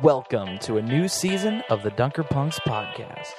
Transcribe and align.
Welcome 0.00 0.58
to 0.60 0.78
a 0.78 0.82
new 0.82 1.06
season 1.06 1.62
of 1.68 1.82
the 1.82 1.90
Dunker 1.90 2.22
Punks 2.22 2.58
podcast. 2.60 3.34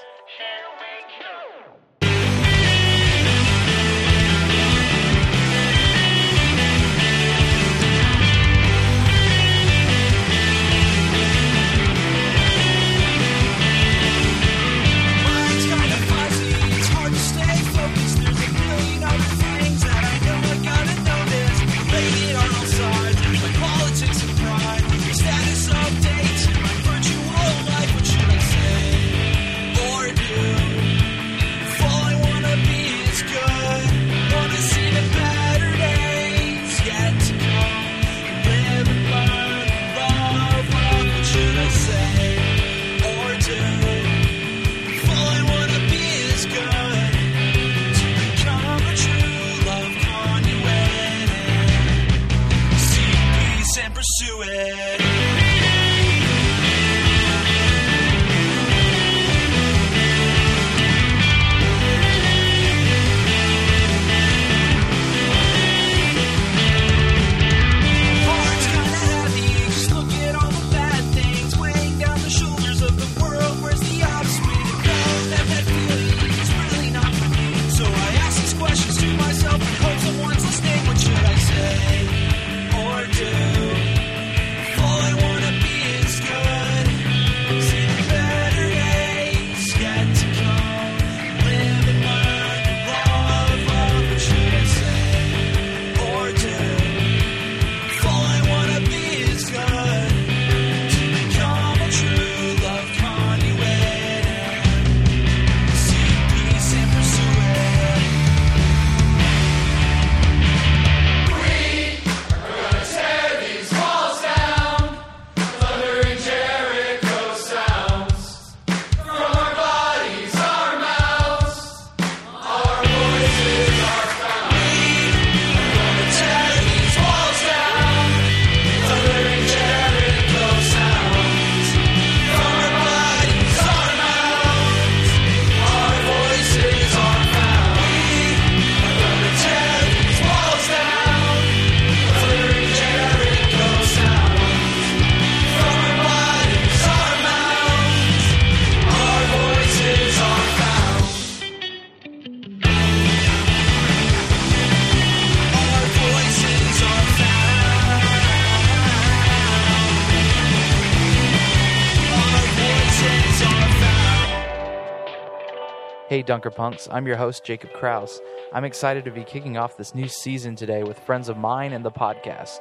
Dunker 166.26 166.52
Punks, 166.52 166.88
I'm 166.92 167.06
your 167.06 167.18
host, 167.18 167.44
Jacob 167.44 167.74
Kraus. 167.74 168.22
I'm 168.54 168.64
excited 168.64 169.04
to 169.06 169.12
be 169.12 169.24
kicking 169.24 169.58
off 169.58 169.78
this 169.78 169.94
new 169.94 170.08
season 170.08 170.56
today 170.56 170.84
with 170.84 171.00
friends 171.00 171.30
of 171.30 171.38
mine 171.38 171.74
and 171.74 171.84
the 171.84 171.92
podcast. 171.92 172.60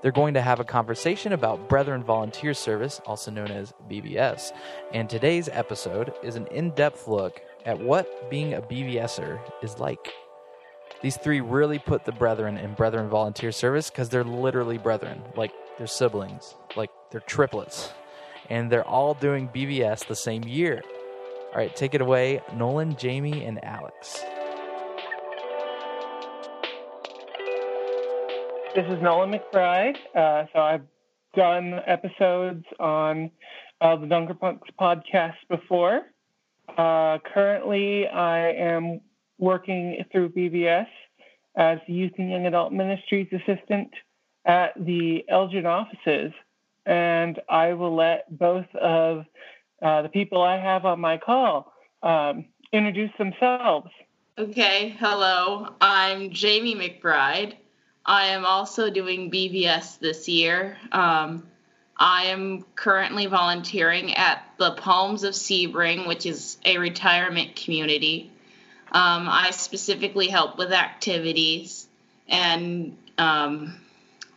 They're 0.00 0.12
going 0.12 0.34
to 0.34 0.40
have 0.40 0.60
a 0.60 0.64
conversation 0.64 1.32
about 1.32 1.68
Brethren 1.68 2.02
Volunteer 2.02 2.54
Service, 2.54 3.00
also 3.06 3.30
known 3.30 3.50
as 3.50 3.72
BVS, 3.88 4.52
and 4.92 5.08
today's 5.08 5.48
episode 5.48 6.12
is 6.22 6.36
an 6.36 6.46
in 6.48 6.70
depth 6.70 7.08
look 7.08 7.40
at 7.64 7.78
what 7.78 8.30
being 8.30 8.54
a 8.54 8.62
BVSer 8.62 9.40
is 9.62 9.78
like. 9.78 10.12
These 11.02 11.16
three 11.16 11.40
really 11.40 11.78
put 11.78 12.04
the 12.04 12.12
Brethren 12.12 12.56
in 12.56 12.74
Brethren 12.74 13.08
Volunteer 13.08 13.52
Service 13.52 13.90
because 13.90 14.08
they're 14.08 14.24
literally 14.24 14.78
brethren, 14.78 15.22
like 15.36 15.52
they're 15.76 15.86
siblings, 15.86 16.54
like 16.76 16.90
they're 17.10 17.20
triplets, 17.20 17.92
and 18.48 18.70
they're 18.70 18.86
all 18.86 19.14
doing 19.14 19.48
BVS 19.48 20.06
the 20.06 20.16
same 20.16 20.44
year. 20.44 20.82
All 21.54 21.60
right, 21.60 21.76
take 21.76 21.94
it 21.94 22.00
away, 22.00 22.40
Nolan, 22.56 22.96
Jamie, 22.96 23.44
and 23.44 23.64
Alex. 23.64 24.24
This 28.74 28.84
is 28.88 29.00
Nolan 29.00 29.30
McBride. 29.30 29.96
Uh, 30.16 30.46
so 30.52 30.58
I've 30.58 30.82
done 31.36 31.80
episodes 31.86 32.64
on 32.80 33.30
uh, 33.80 33.94
the 33.94 34.06
Dunker 34.06 34.34
Punks 34.34 34.68
podcast 34.80 35.36
before. 35.48 36.00
Uh, 36.76 37.18
currently, 37.32 38.08
I 38.08 38.50
am 38.50 39.00
working 39.38 40.04
through 40.10 40.30
BVS 40.30 40.88
as 41.54 41.78
the 41.86 41.94
Youth 41.94 42.14
and 42.18 42.32
Young 42.32 42.46
Adult 42.46 42.72
Ministries 42.72 43.28
assistant 43.32 43.90
at 44.44 44.72
the 44.76 45.24
Elgin 45.28 45.66
offices, 45.66 46.32
and 46.84 47.38
I 47.48 47.74
will 47.74 47.94
let 47.94 48.24
both 48.36 48.66
of 48.74 49.24
uh, 49.84 50.02
the 50.02 50.08
people 50.08 50.40
I 50.40 50.58
have 50.58 50.86
on 50.86 50.98
my 50.98 51.18
call 51.18 51.72
um, 52.02 52.46
introduce 52.72 53.10
themselves. 53.18 53.90
Okay, 54.38 54.96
hello. 54.98 55.68
I'm 55.80 56.30
Jamie 56.30 56.74
McBride. 56.74 57.54
I 58.04 58.26
am 58.28 58.44
also 58.44 58.90
doing 58.90 59.30
BVS 59.30 59.98
this 59.98 60.28
year. 60.28 60.76
Um, 60.90 61.46
I 61.96 62.24
am 62.24 62.64
currently 62.74 63.26
volunteering 63.26 64.14
at 64.14 64.42
the 64.58 64.72
Palms 64.72 65.22
of 65.22 65.34
Sebring, 65.34 66.08
which 66.08 66.26
is 66.26 66.56
a 66.64 66.78
retirement 66.78 67.54
community. 67.54 68.32
Um, 68.90 69.28
I 69.28 69.50
specifically 69.52 70.28
help 70.28 70.58
with 70.58 70.72
activities 70.72 71.86
and 72.26 72.96
um, 73.18 73.74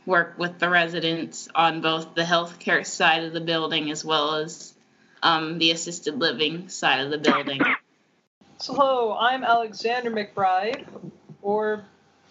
work 0.05 0.35
with 0.37 0.59
the 0.59 0.69
residents 0.69 1.47
on 1.55 1.81
both 1.81 2.15
the 2.15 2.23
healthcare 2.23 2.85
side 2.85 3.23
of 3.23 3.33
the 3.33 3.41
building 3.41 3.89
as 3.89 4.05
well 4.05 4.35
as 4.35 4.73
um, 5.27 5.57
the 5.59 5.71
assisted 5.71 6.17
living 6.19 6.69
side 6.69 7.01
of 7.01 7.11
the 7.11 7.17
building. 7.17 7.61
So, 8.59 8.73
hello, 8.73 9.17
I'm 9.19 9.43
Alexander 9.43 10.09
McBride, 10.09 10.87
or 11.41 11.83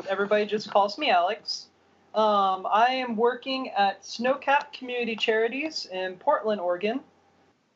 everybody 0.08 0.46
just 0.46 0.70
calls 0.70 0.96
me 0.96 1.10
Alex. 1.10 1.66
Um, 2.14 2.66
I 2.72 2.86
am 2.92 3.14
working 3.14 3.68
at 3.70 4.02
Snowcap 4.02 4.72
Community 4.72 5.14
Charities 5.14 5.86
in 5.92 6.16
Portland, 6.16 6.58
Oregon, 6.58 7.00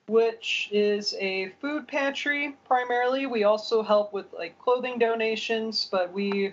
which 0.07 0.71
is 0.73 1.15
a 1.21 1.51
food 1.61 1.87
pantry 1.87 2.57
primarily. 2.65 3.27
We 3.27 3.45
also 3.45 3.83
help 3.83 4.15
with 4.15 4.33
like 4.33 4.59
clothing 4.59 4.99
donations, 4.99 5.87
but 5.93 6.11
we 6.15 6.51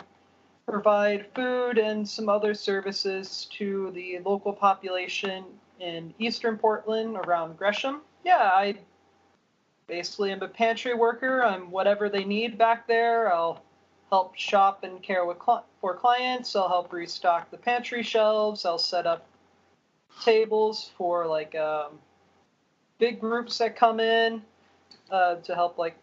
provide 0.67 1.25
food 1.33 1.77
and 1.77 2.07
some 2.07 2.27
other 2.27 2.53
services 2.53 3.47
to 3.53 3.91
the 3.91 4.19
local 4.25 4.51
population 4.51 5.45
in 5.79 6.13
eastern 6.19 6.57
Portland 6.57 7.15
around 7.15 7.57
Gresham. 7.57 8.01
Yeah, 8.23 8.49
I 8.53 8.75
basically 9.87 10.31
am 10.31 10.41
a 10.43 10.47
pantry 10.47 10.93
worker. 10.93 11.43
I'm 11.43 11.71
whatever 11.71 12.09
they 12.09 12.23
need 12.23 12.57
back 12.57 12.87
there. 12.87 13.33
I'll 13.33 13.63
help 14.09 14.35
shop 14.35 14.83
and 14.83 15.01
care 15.01 15.25
with 15.25 15.39
cli- 15.39 15.63
for 15.81 15.95
clients. 15.95 16.55
I'll 16.55 16.67
help 16.67 16.93
restock 16.93 17.49
the 17.51 17.57
pantry 17.57 18.03
shelves. 18.03 18.65
I'll 18.65 18.77
set 18.77 19.05
up 19.05 19.25
tables 20.23 20.91
for 20.97 21.25
like 21.25 21.55
um, 21.55 21.99
big 22.99 23.19
groups 23.19 23.57
that 23.59 23.75
come 23.75 23.99
in 23.99 24.41
uh, 25.11 25.35
to 25.35 25.55
help 25.55 25.77
like 25.77 25.97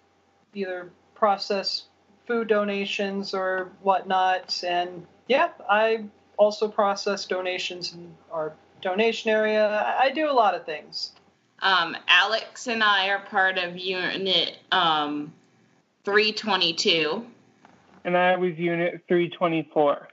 either 0.54 0.90
process 1.14 1.84
food 2.26 2.48
donations 2.48 3.34
or 3.34 3.70
whatnot. 3.82 4.62
And 4.66 5.06
yeah, 5.28 5.50
I 5.68 6.04
also 6.36 6.68
process 6.68 7.26
donations 7.26 7.92
in 7.92 8.14
our 8.32 8.54
donation 8.80 9.30
area. 9.30 9.66
I, 9.68 10.04
I 10.04 10.10
do 10.10 10.30
a 10.30 10.32
lot 10.32 10.54
of 10.54 10.64
things. 10.64 11.12
Um, 11.64 11.96
Alex 12.08 12.66
and 12.66 12.84
I 12.84 13.08
are 13.08 13.20
part 13.20 13.56
of 13.56 13.76
Unit 13.78 14.58
um, 14.70 15.32
322. 16.04 17.24
And 18.04 18.16
I 18.16 18.36
was 18.36 18.52
Unit 18.58 19.02
324. 19.08 20.08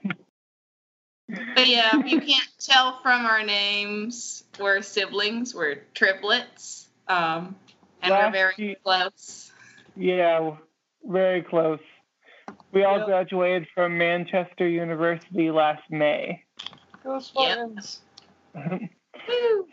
But 1.28 1.68
yeah, 1.68 1.90
if 2.00 2.10
you 2.10 2.20
can't 2.20 2.48
tell 2.58 2.98
from 3.02 3.26
our 3.26 3.42
names, 3.44 4.44
we're 4.58 4.80
siblings. 4.80 5.54
We're 5.54 5.82
triplets. 5.94 6.88
Um, 7.06 7.54
and 8.02 8.10
we're 8.12 8.30
very 8.32 8.54
ye- 8.56 8.76
close. 8.82 9.52
Yeah, 9.94 10.56
very 11.04 11.42
close. 11.42 11.80
We 12.72 12.84
all 12.84 12.96
Yep. 12.98 13.06
graduated 13.06 13.68
from 13.74 13.98
Manchester 13.98 14.66
University 14.66 15.50
last 15.50 15.82
May. 15.90 16.42
Go 17.04 17.14
Yep. 17.14 17.22
Spartans! 17.22 18.00
So 18.54 18.78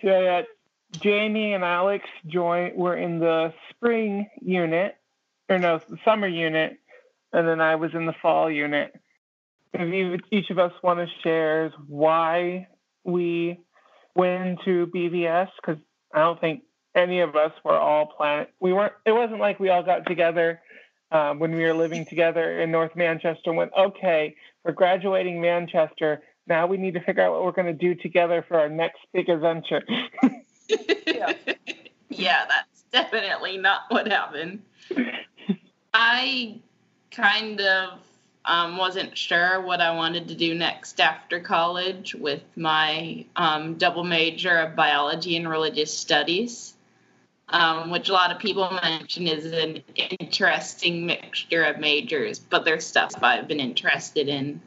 yeah, 0.04 0.42
Jamie 0.92 1.54
and 1.54 1.64
Alex 1.64 2.06
joined. 2.28 2.76
Were 2.76 2.96
in 2.96 3.20
the 3.20 3.54
spring 3.70 4.30
unit, 4.42 4.96
or 5.50 5.60
no, 5.60 5.80
the 5.90 5.98
summer 6.04 6.28
unit, 6.28 6.78
and 7.34 7.48
then 7.48 7.62
I 7.62 7.76
was 7.76 7.94
in 7.94 8.06
the 8.06 8.16
fall 8.22 8.50
unit. 8.50 8.94
If 9.74 10.22
each 10.32 10.50
of 10.50 10.58
us 10.58 10.74
want 10.82 11.00
to 11.00 11.08
share 11.22 11.72
why 11.88 12.68
we 13.04 13.60
went 14.16 14.60
into 14.60 14.88
BVS, 14.88 15.50
because 15.62 15.82
I 16.14 16.20
don't 16.20 16.42
think 16.42 16.64
any 16.96 17.20
of 17.20 17.36
us 17.36 17.52
were 17.64 17.78
all 17.78 18.08
plan. 18.08 18.48
We 18.60 18.74
weren't. 18.74 18.94
It 19.06 19.12
wasn't 19.12 19.40
like 19.40 19.60
we 19.60 19.70
all 19.70 19.84
got 19.84 20.08
together 20.08 20.60
um, 21.12 21.40
when 21.40 21.54
we 21.54 21.64
were 21.64 21.74
living 21.74 22.06
together 22.06 22.62
in 22.62 22.72
North 22.72 22.96
Manchester 22.96 23.50
and 23.50 23.58
went, 23.58 23.72
okay, 23.78 24.36
we're 24.64 24.74
graduating 24.74 25.42
Manchester. 25.42 26.22
Now 26.48 26.68
we 26.68 26.78
need 26.78 26.96
to 26.96 27.00
figure 27.02 27.24
out 27.24 27.32
what 27.32 27.44
we're 27.44 27.52
going 27.52 27.68
to 27.68 27.74
do 27.74 27.96
together 27.96 28.44
for 28.48 28.60
our 28.60 28.70
next 28.70 29.00
big 29.14 29.30
adventure. 29.30 29.84
Yeah. 31.06 31.34
yeah, 32.10 32.46
that's 32.48 32.84
definitely 32.92 33.58
not 33.58 33.82
what 33.90 34.08
happened. 34.08 34.62
I 35.94 36.60
kind 37.12 37.60
of 37.62 38.00
um, 38.46 38.78
wasn't 38.78 39.18
sure 39.18 39.62
what 39.62 39.82
I 39.82 39.96
wanted 39.96 40.28
to 40.30 40.36
do 40.36 40.56
next 40.56 41.00
after 41.00 41.40
college 41.40 42.16
with 42.16 42.42
my 42.56 43.26
um, 43.36 43.76
double 43.76 44.04
major 44.04 44.58
of 44.58 44.76
biology 44.76 45.36
and 45.36 45.50
religious 45.50 45.96
studies, 45.96 46.74
um, 47.50 47.90
which 47.92 48.10
a 48.10 48.14
lot 48.14 48.32
of 48.32 48.40
people 48.40 48.70
mention 48.82 49.28
is 49.28 49.46
an 49.46 49.84
interesting 50.20 51.06
mixture 51.06 51.64
of 51.64 51.80
majors, 51.80 52.40
but 52.40 52.66
there's 52.66 52.86
stuff 52.86 53.12
I've 53.22 53.48
been 53.48 53.60
interested 53.60 54.30
in 54.30 54.62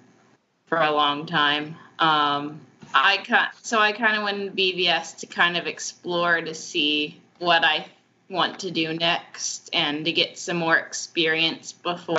for 0.66 0.78
a 0.78 0.90
long 0.90 1.26
time. 1.26 1.76
Um, 1.98 2.60
I 2.94 3.18
ki- 3.18 3.58
so 3.62 3.78
I 3.78 3.92
kind 3.92 4.16
of 4.16 4.22
went 4.22 4.40
in 4.40 4.50
BVS 4.52 5.18
to 5.18 5.26
kind 5.26 5.56
of 5.56 5.66
explore 5.66 6.40
to 6.40 6.54
see 6.54 7.20
what 7.38 7.64
I 7.64 7.86
want 8.28 8.60
to 8.60 8.70
do 8.70 8.94
next 8.94 9.70
and 9.72 10.04
to 10.04 10.12
get 10.12 10.38
some 10.38 10.56
more 10.56 10.76
experience 10.76 11.72
before 11.72 12.18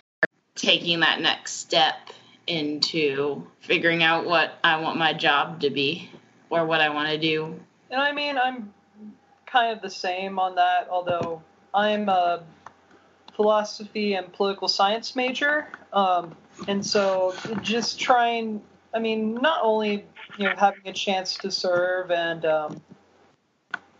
taking 0.56 1.00
that 1.02 1.20
next 1.20 1.54
step 1.54 1.96
into 2.48 3.46
figuring 3.62 4.04
out 4.04 4.26
what 4.26 4.54
I 4.64 4.80
want 4.82 4.98
my 4.98 5.14
job 5.14 5.62
to 5.62 5.70
be 5.70 6.10
or 6.50 6.66
what 6.66 6.82
I 6.82 6.90
want 6.90 7.10
to 7.10 7.18
do. 7.18 7.60
And 7.90 8.02
I 8.02 8.12
mean, 8.12 8.38
I'm 8.38 8.74
kind 9.46 9.76
of 9.76 9.82
the 9.82 9.90
same 9.90 10.40
on 10.40 10.56
that, 10.56 10.88
although 10.90 11.42
I'm 11.74 12.10
a 12.10 12.44
philosophy 13.36 14.14
and 14.14 14.32
political 14.34 14.68
science 14.68 15.16
major. 15.16 15.68
Um, 15.92 16.36
and 16.68 16.86
so 16.86 17.34
just 17.62 18.00
trying, 18.00 18.62
I 18.94 19.00
mean, 19.00 19.36
not 19.36 19.60
only, 19.64 20.06
you 20.38 20.48
know, 20.48 20.56
having 20.58 20.82
a 20.86 20.94
chance 20.94 21.38
to 21.38 21.52
serve 21.52 22.12
and 22.12 22.46
um, 22.46 22.82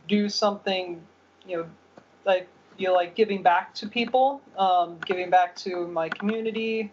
do 0.08 0.30
something, 0.30 1.02
you 1.48 1.58
know, 1.58 1.66
like, 2.26 2.48
you 2.78 2.88
know, 2.88 2.94
like 2.94 3.16
giving 3.16 3.42
back 3.42 3.74
to 3.76 3.88
people, 3.88 4.42
um, 4.58 5.00
giving 5.06 5.30
back 5.30 5.56
to 5.58 5.88
my 5.88 6.10
community. 6.10 6.92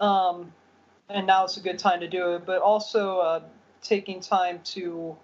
Um, 0.00 0.52
and 1.08 1.26
now 1.26 1.44
it's 1.44 1.56
a 1.56 1.60
good 1.60 1.78
time 1.78 2.00
to 2.00 2.08
do 2.08 2.34
it, 2.34 2.46
but 2.46 2.62
also 2.62 3.18
uh, 3.18 3.42
taking 3.82 4.20
time 4.20 4.60
to 4.64 5.16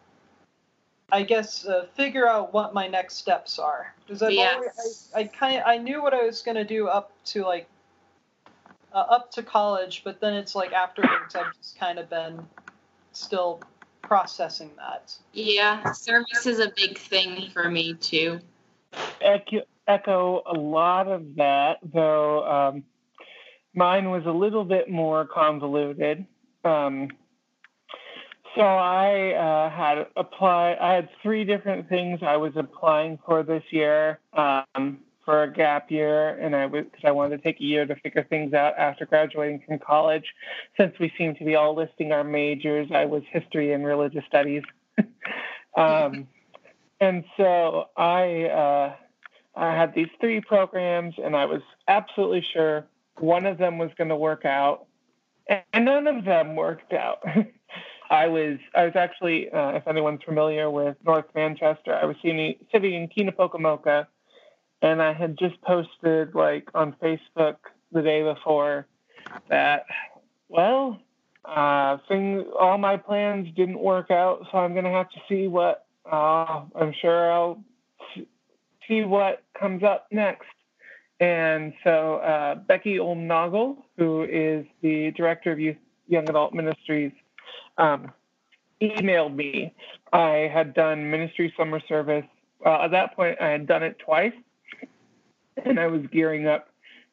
I 1.13 1.23
guess 1.23 1.67
uh, 1.67 1.87
figure 1.95 2.29
out 2.29 2.53
what 2.53 2.75
my 2.75 2.89
next 2.89 3.17
steps 3.17 3.59
are 3.59 3.95
because 4.05 4.23
I've 4.23 4.33
Yes. 4.33 5.11
I, 5.15 5.21
I 5.21 5.25
kind 5.25 5.63
I 5.65 5.79
knew 5.79 6.03
what 6.03 6.13
I 6.13 6.25
was 6.25 6.43
gonna 6.43 6.65
do 6.65 6.89
up 6.89 7.13
to 7.27 7.43
like 7.43 7.69
uh, 8.97 9.01
up 9.11 9.31
to 9.31 9.43
college, 9.43 10.01
but 10.05 10.21
then 10.21 10.33
it's 10.33 10.55
like 10.55 10.73
afterwards 10.73 11.37
I've 11.37 11.55
just 11.55 11.79
kind 11.79 11.99
of 11.99 12.09
been 12.09 12.41
still 13.13 13.61
processing 14.01 14.71
that. 14.79 15.15
Yeah, 15.35 15.93
service 15.93 16.47
is 16.47 16.61
a 16.61 16.73
big 16.75 16.97
thing 16.97 17.51
for 17.53 17.71
me 17.71 17.95
too. 17.95 18.41
echo, 19.21 19.61
echo 19.87 20.43
a 20.47 20.55
lot 20.55 21.09
of 21.09 21.37
that, 21.37 21.79
though 21.93 22.45
um, 22.51 22.85
mine 23.75 24.11
was 24.11 24.25
a 24.25 24.31
little 24.31 24.65
bit 24.65 24.89
more 24.89 25.27
convoluted. 25.27 26.25
Um, 26.65 27.11
so 28.55 28.63
I 28.63 29.33
uh, 29.33 29.71
had 29.71 30.07
apply. 30.17 30.79
I 30.81 30.95
had 30.95 31.11
three 31.23 31.45
different 31.45 31.91
things 31.91 32.21
I 32.23 32.39
was 32.39 32.53
applying 32.57 33.19
for 33.27 33.43
this 33.43 33.63
year 33.71 34.21
um, 34.33 35.01
for 35.27 35.43
a 35.43 35.53
gap 35.53 35.91
year, 35.91 36.31
and 36.39 36.57
I 36.57 36.65
was 36.65 36.85
because 36.85 37.05
I 37.05 37.11
wanted 37.11 37.37
to 37.37 37.43
take 37.43 37.61
a 37.61 37.65
year 37.65 37.85
to 37.85 37.97
figure 37.97 38.25
things 38.25 38.55
out 38.55 38.79
after 38.79 39.05
graduating 39.05 39.63
from 39.67 39.79
college. 39.81 40.25
Since 40.79 40.99
we 40.99 41.13
seem 41.19 41.35
to 41.35 41.45
be 41.45 41.57
all 41.57 41.75
listing 41.75 42.13
our 42.13 42.25
majors, 42.25 42.89
I 42.95 43.05
was 43.05 43.25
history 43.31 43.73
and 43.73 43.85
religious 43.85 44.25
studies. 44.27 44.63
um, 45.77 46.29
and 47.01 47.25
so 47.37 47.89
I 47.97 48.45
uh, 48.45 48.95
I 49.57 49.75
had 49.75 49.95
these 49.95 50.09
three 50.21 50.41
programs, 50.41 51.17
and 51.23 51.37
I 51.37 51.45
was 51.45 51.63
absolutely 51.89 52.47
sure 52.55 52.87
one 53.19 53.47
of 53.47 53.59
them 53.59 53.79
was 53.79 53.91
going 53.99 54.11
to 54.11 54.17
work 54.17 54.45
out, 54.45 54.87
and 55.49 55.85
none 55.85 56.07
of 56.07 56.25
them 56.25 56.55
worked 56.55 56.93
out. 56.93 57.23
I 58.11 58.29
was 58.29 58.59
I 58.75 58.85
was 58.85 58.95
actually, 58.95 59.51
uh, 59.51 59.73
if 59.73 59.89
anyone's 59.89 60.23
familiar 60.23 60.71
with 60.71 60.97
North 61.05 61.27
Manchester, 61.35 61.95
I 61.95 62.05
was 62.05 62.17
sitting, 62.23 62.55
sitting 62.71 62.95
in 62.95 63.09
Kenapocomoco, 63.09 64.07
and 64.83 65.03
I 65.03 65.13
had 65.13 65.39
just 65.39 65.61
posted 65.63 66.35
like 66.35 66.69
on 66.75 66.95
Facebook 67.03 67.57
the 67.93 68.03
day 68.03 68.23
before 68.23 68.87
that, 69.49 69.87
well, 70.49 71.01
uh, 71.45 71.99
things 72.09 72.45
all 72.59 72.79
my 72.79 72.97
plans 72.97 73.49
didn't 73.55 73.79
work 73.79 74.11
out, 74.11 74.47
so 74.51 74.59
I'm 74.59 74.75
gonna 74.75 74.91
have 74.91 75.11
to 75.11 75.21
see 75.29 75.49
what. 75.49 75.85
Uh, 76.11 76.63
I'm 76.77 76.93
sure 77.01 77.33
I'll 77.33 77.65
see 78.87 79.03
what 79.03 79.43
comes 79.59 79.83
up 79.83 80.07
next. 80.13 80.47
And 81.19 81.73
so 81.83 82.17
uh, 82.17 82.57
Becky 82.57 82.99
Ullom 82.99 83.27
Naugle, 83.27 83.77
who 83.97 84.23
is 84.25 84.67
the 84.83 85.11
director 85.13 85.51
of 85.51 85.59
Youth 85.59 85.77
Young 86.09 86.29
Adult 86.29 86.53
Ministries, 86.53 87.13
um, 87.79 88.13
emailed 88.81 89.35
me. 89.35 89.75
I 90.13 90.51
had 90.53 90.75
done 90.75 91.11
ministry 91.11 91.53
summer 91.57 91.81
service. 91.89 92.27
Uh, 92.65 92.83
at 92.83 92.91
that 92.91 93.17
point, 93.17 93.41
I 93.41 93.49
had 93.49 93.67
done 93.67 93.83
it 93.83 93.99
twice, 93.99 94.33
and 95.65 95.79
I 95.79 95.87
was 95.87 96.03
gearing 96.13 96.47
up 96.47 96.69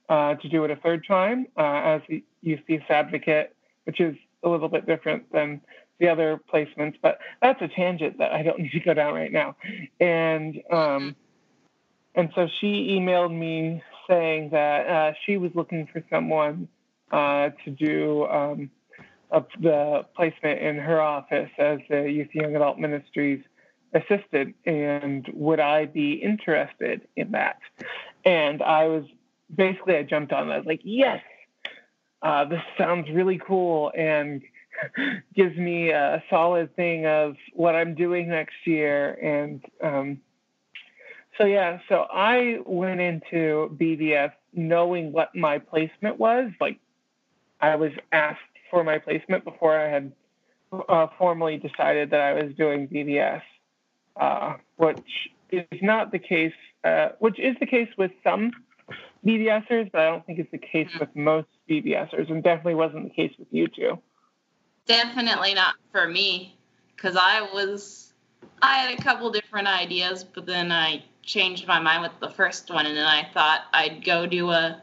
uh, 0.10 0.36
to 0.36 0.50
do 0.50 0.64
it 0.64 0.72
a 0.72 0.76
third 0.78 1.06
time 1.08 1.48
uh, 1.58 1.82
as 1.84 2.02
a 2.10 2.24
youth 2.42 2.60
peace 2.68 2.82
advocate, 2.90 3.56
which 3.86 4.00
is 4.00 4.16
a 4.44 4.50
little 4.50 4.70
bit 4.70 4.86
different 4.86 5.32
than 5.32 5.62
the 6.00 6.10
other 6.10 6.40
placements. 6.54 6.96
But 7.02 7.20
that's 7.42 7.62
a 7.62 7.68
tangent 7.68 8.18
that 8.18 8.32
I 8.32 8.44
don't 8.44 8.60
need 8.64 8.72
to 8.72 8.80
go 8.80 8.94
down 8.94 9.14
right 9.14 9.32
now. 9.32 9.56
And 10.00 10.62
um, 10.72 11.16
and 12.16 12.30
so 12.36 12.48
she 12.60 12.90
emailed 13.00 13.34
me 13.34 13.82
saying 14.08 14.50
that 14.52 14.88
uh, 14.88 15.14
she 15.26 15.38
was 15.38 15.52
looking 15.56 15.88
for 15.92 16.04
someone 16.10 16.68
uh, 17.12 17.50
to 17.64 17.72
do 17.72 18.26
um, 18.26 18.70
a, 19.32 19.44
the 19.60 20.06
placement 20.16 20.60
in 20.60 20.78
her 20.78 21.02
office 21.02 21.50
as 21.58 21.80
the 21.90 22.04
Youth 22.12 22.30
Young 22.34 22.56
Adult 22.56 22.78
Ministries 22.78 23.44
assistant, 23.94 24.56
and 24.66 25.30
would 25.34 25.60
I 25.60 25.86
be 25.86 26.14
interested 26.14 27.02
in 27.16 27.32
that? 27.32 27.60
And 28.26 28.62
I 28.62 28.88
was 28.88 29.06
basically 29.54 29.96
I 29.96 30.04
jumped 30.04 30.32
on. 30.32 30.50
I 30.50 30.58
was 30.58 30.66
like, 30.66 30.82
yes, 30.84 31.22
uh, 32.22 32.46
this 32.46 32.62
sounds 32.78 33.10
really 33.12 33.40
cool 33.46 33.92
and 33.96 34.42
gives 35.36 35.58
me 35.58 35.90
a 35.90 36.24
solid 36.30 36.76
thing 36.76 37.06
of 37.06 37.36
what 37.54 37.76
I'm 37.76 37.96
doing 37.96 38.30
next 38.30 38.56
year. 38.66 39.14
And 39.14 39.64
um, 39.84 40.22
so 41.38 41.46
yeah, 41.46 41.80
so 41.90 42.06
I 42.12 42.60
went 42.66 43.02
into 43.02 43.76
BVS 43.80 44.32
knowing 44.54 45.12
what 45.12 45.36
my 45.36 45.60
placement 45.60 46.18
was. 46.18 46.52
Like 46.62 46.80
I 47.60 47.76
was 47.76 47.92
asked 48.12 48.40
for 48.70 48.84
my 48.84 49.00
placement 49.00 49.44
before 49.44 49.78
I 49.78 49.90
had 49.90 50.12
uh, 50.90 51.08
formally 51.18 51.58
decided 51.58 52.12
that 52.12 52.22
I 52.22 52.34
was 52.34 52.54
doing 52.56 52.88
BVS, 52.88 53.42
uh, 54.20 54.56
which 54.78 55.30
is 55.52 55.80
not 55.82 56.12
the 56.12 56.20
case, 56.20 56.54
uh, 56.84 57.10
which 57.20 57.40
is 57.40 57.56
the 57.60 57.66
case 57.66 57.90
with 57.98 58.12
some 58.24 58.52
BVSers, 59.26 59.92
but 59.92 60.02
I 60.02 60.06
don't 60.06 60.26
think 60.26 60.40
it's 60.40 60.52
the 60.52 60.58
case 60.58 60.90
with 61.00 61.10
most 61.16 61.48
BVSers, 61.70 62.30
and 62.30 62.44
definitely 62.44 62.76
wasn't 62.76 63.04
the 63.04 63.10
case 63.10 63.34
with 63.40 63.48
you 63.52 63.68
two. 63.68 64.00
Definitely 64.86 65.54
not 65.54 65.76
for 65.92 66.08
me, 66.08 66.58
because 66.96 67.16
I 67.16 67.42
was, 67.54 68.14
I 68.62 68.80
had 68.80 69.00
a 69.00 69.02
couple 69.02 69.32
different 69.32 69.68
ideas, 69.68 70.24
but 70.24 70.46
then 70.46 70.72
I 70.72 71.04
changed 71.22 71.68
my 71.68 71.80
mind 71.80 72.02
with 72.02 72.20
the 72.20 72.30
first 72.30 72.70
one, 72.70 72.86
and 72.86 72.98
then 72.98 73.06
I 73.06 73.30
thought 73.34 73.62
I'd 73.74 74.04
go 74.04 74.28
do 74.28 74.50
a, 74.50 74.82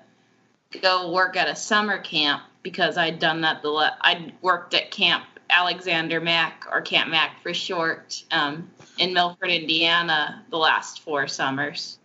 go 0.81 1.13
work 1.13 1.37
at 1.37 1.49
a 1.49 1.57
summer 1.57 1.99
camp 1.99 2.43
because 2.63 2.97
I'd 2.97 3.19
done 3.19 3.43
that 3.43 3.63
the, 3.63 3.93
I'd 4.01 4.33
worked 4.41 4.75
at 4.75 4.91
Camp 4.91 5.25
Alexander 5.51 6.21
Mack 6.21 6.67
or 6.71 6.81
Camp 6.81 7.11
Mack 7.11 7.43
for 7.43 7.53
short 7.53 8.23
um, 8.31 8.71
in 9.01 9.15
Milford, 9.15 9.51
Indiana, 9.51 10.45
the 10.51 10.59
last 10.59 11.01
four 11.01 11.27
summers. 11.27 11.99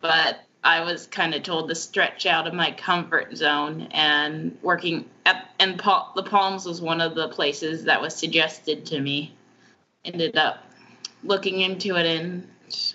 But 0.00 0.40
I 0.64 0.82
was 0.82 1.06
kind 1.06 1.34
of 1.34 1.42
told 1.42 1.68
to 1.68 1.74
stretch 1.74 2.24
out 2.24 2.46
of 2.46 2.54
my 2.54 2.72
comfort 2.72 3.36
zone, 3.36 3.88
and 3.92 4.56
working 4.62 5.04
at 5.26 5.50
and 5.60 5.78
Pal- 5.78 6.12
the 6.16 6.22
Palms 6.22 6.64
was 6.64 6.80
one 6.80 7.00
of 7.00 7.14
the 7.14 7.28
places 7.28 7.84
that 7.84 8.00
was 8.00 8.16
suggested 8.16 8.86
to 8.86 9.00
me. 9.00 9.34
Ended 10.04 10.36
up 10.36 10.64
looking 11.22 11.60
into 11.60 11.96
it, 11.96 12.06
and 12.06 12.48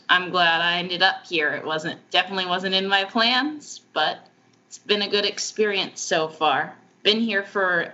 I'm 0.10 0.32
glad 0.32 0.62
I 0.62 0.80
ended 0.80 1.04
up 1.04 1.26
here. 1.26 1.54
It 1.54 1.66
wasn't 1.66 2.00
definitely 2.10 2.48
wasn't 2.48 2.74
in 2.74 2.88
my 2.88 3.06
plans, 3.06 3.82
but 3.94 4.28
it's 4.68 4.80
been 4.80 5.04
a 5.04 5.10
good 5.10 5.26
experience 5.26 6.02
so 6.02 6.28
far. 6.28 6.76
Been 7.04 7.20
here 7.20 7.44
for 7.44 7.94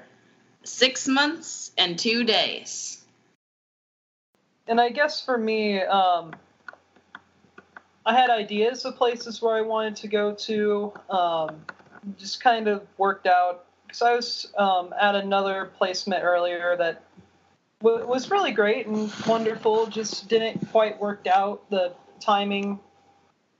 six 0.63 1.09
months 1.09 1.71
and 1.77 1.99
two 1.99 2.23
days. 2.23 3.02
And 4.67 4.79
I 4.79 4.89
guess 4.89 5.23
for 5.23 5.37
me, 5.37 5.81
um, 5.81 6.33
I 8.05 8.13
had 8.13 8.29
ideas 8.29 8.85
of 8.85 8.95
places 8.95 9.41
where 9.41 9.55
I 9.55 9.61
wanted 9.61 9.95
to 9.97 10.07
go 10.07 10.33
to. 10.33 10.93
Um, 11.09 11.65
just 12.17 12.43
kind 12.43 12.67
of 12.67 12.85
worked 12.97 13.27
out 13.27 13.65
because 13.85 14.01
I 14.01 14.15
was 14.15 14.53
um, 14.57 14.93
at 14.99 15.15
another 15.15 15.71
placement 15.77 16.23
earlier 16.23 16.75
that 16.77 17.03
w- 17.81 18.05
was 18.05 18.29
really 18.29 18.51
great 18.51 18.87
and 18.87 19.11
wonderful. 19.27 19.85
Just 19.87 20.27
didn't 20.27 20.69
quite 20.71 20.99
work 20.99 21.27
out. 21.27 21.69
The 21.69 21.93
timing 22.19 22.79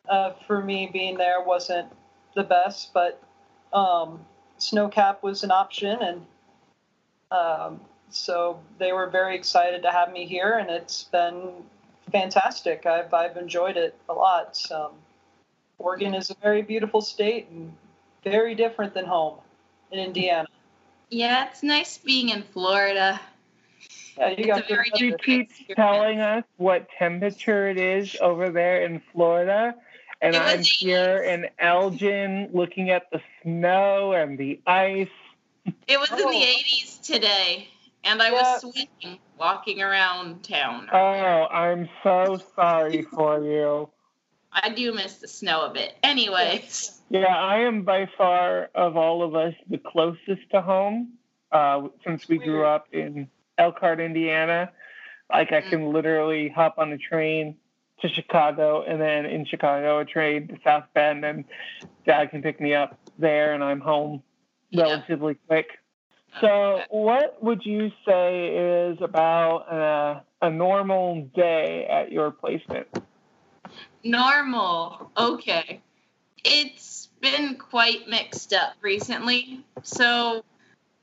uh, 0.09 0.31
for 0.47 0.61
me 0.61 0.89
being 0.91 1.17
there 1.17 1.41
wasn't 1.41 1.87
the 2.35 2.43
best, 2.43 2.93
but 2.93 3.21
um, 3.71 4.19
Snowcap 4.59 5.21
was 5.23 5.43
an 5.43 5.51
option, 5.51 6.01
and 6.01 6.25
um, 7.31 7.79
so 8.13 8.59
they 8.79 8.93
were 8.93 9.07
very 9.07 9.35
excited 9.35 9.81
to 9.83 9.91
have 9.91 10.11
me 10.11 10.25
here, 10.25 10.57
and 10.57 10.69
it's 10.69 11.03
been 11.05 11.49
fantastic. 12.11 12.85
I've 12.85 13.13
I've 13.13 13.37
enjoyed 13.37 13.77
it 13.77 13.95
a 14.09 14.13
lot. 14.13 14.61
Um, 14.71 14.91
Oregon 15.79 16.13
is 16.13 16.29
a 16.29 16.35
very 16.41 16.61
beautiful 16.61 17.01
state 17.01 17.47
and 17.49 17.73
very 18.23 18.55
different 18.55 18.93
than 18.93 19.05
home 19.05 19.39
in 19.91 19.99
Indiana. 19.99 20.47
Yeah, 21.09 21.47
it's 21.49 21.63
nice 21.63 21.97
being 21.97 22.29
in 22.29 22.43
Florida. 22.43 23.19
Yeah, 24.17 24.29
you 24.29 24.45
got 24.45 24.63
a 24.63 24.67
very 24.67 24.89
good 24.91 25.01
You 25.01 25.17
keep 25.17 25.49
experience. 25.49 25.75
telling 25.75 26.19
us 26.19 26.43
what 26.57 26.87
temperature 26.97 27.67
it 27.67 27.77
is 27.77 28.15
over 28.21 28.49
there 28.51 28.83
in 28.83 29.01
Florida, 29.11 29.75
and 30.21 30.35
I'm 30.35 30.61
here 30.61 31.23
in 31.23 31.47
Elgin 31.59 32.49
looking 32.53 32.91
at 32.91 33.09
the 33.11 33.21
snow 33.41 34.13
and 34.13 34.37
the 34.37 34.59
ice. 34.67 35.07
It 35.87 35.99
was 35.99 36.11
in 36.11 36.19
Oh. 36.21 36.31
the 36.31 36.45
80s 36.45 36.99
today, 37.01 37.67
and 38.03 38.21
I 38.21 38.31
was 38.31 38.61
sweating 38.61 39.19
walking 39.37 39.81
around 39.81 40.43
town. 40.43 40.89
Oh, 40.91 40.97
I'm 40.97 41.89
so 42.03 42.39
sorry 42.55 43.01
for 43.13 43.43
you. 43.43 43.89
I 44.51 44.69
do 44.69 44.93
miss 44.93 45.15
the 45.17 45.27
snow 45.27 45.65
a 45.65 45.73
bit. 45.73 45.95
Anyways, 46.03 47.01
Yeah, 47.09 47.25
I 47.25 47.61
am 47.61 47.83
by 47.83 48.07
far 48.17 48.69
of 48.75 48.95
all 48.97 49.23
of 49.23 49.35
us 49.35 49.53
the 49.69 49.79
closest 49.79 50.49
to 50.51 50.61
home. 50.61 51.13
Uh, 51.51 51.87
since 52.05 52.27
we 52.27 52.39
grew 52.39 52.65
up 52.65 52.87
in 52.91 53.29
Elkhart, 53.57 53.99
Indiana, 53.99 54.71
like 55.31 55.51
I 55.51 55.61
can 55.61 55.93
literally 55.93 56.49
hop 56.49 56.75
on 56.79 56.91
a 56.91 56.97
train 56.97 57.57
to 58.01 58.09
Chicago, 58.09 58.83
and 58.83 58.99
then 58.99 59.25
in 59.25 59.45
Chicago 59.45 59.99
a 59.99 60.05
train 60.05 60.47
to 60.47 60.57
South 60.63 60.85
Bend, 60.93 61.23
and 61.23 61.45
Dad 62.05 62.31
can 62.31 62.41
pick 62.41 62.59
me 62.59 62.73
up 62.73 62.99
there, 63.19 63.53
and 63.53 63.63
I'm 63.63 63.79
home 63.79 64.23
Yeah. 64.71 64.85
relatively 64.85 65.35
quick. 65.47 65.67
So, 66.41 66.81
what 66.89 67.41
would 67.43 67.65
you 67.65 67.91
say 68.05 68.47
is 68.89 68.97
about 69.01 70.23
a 70.41 70.49
normal 70.49 71.29
day 71.35 71.87
at 71.89 72.11
your 72.11 72.31
placement? 72.31 72.87
normal. 74.03 75.11
Okay. 75.17 75.81
It's 76.43 77.09
been 77.21 77.55
quite 77.55 78.07
mixed 78.07 78.53
up 78.53 78.73
recently. 78.81 79.63
So 79.83 80.43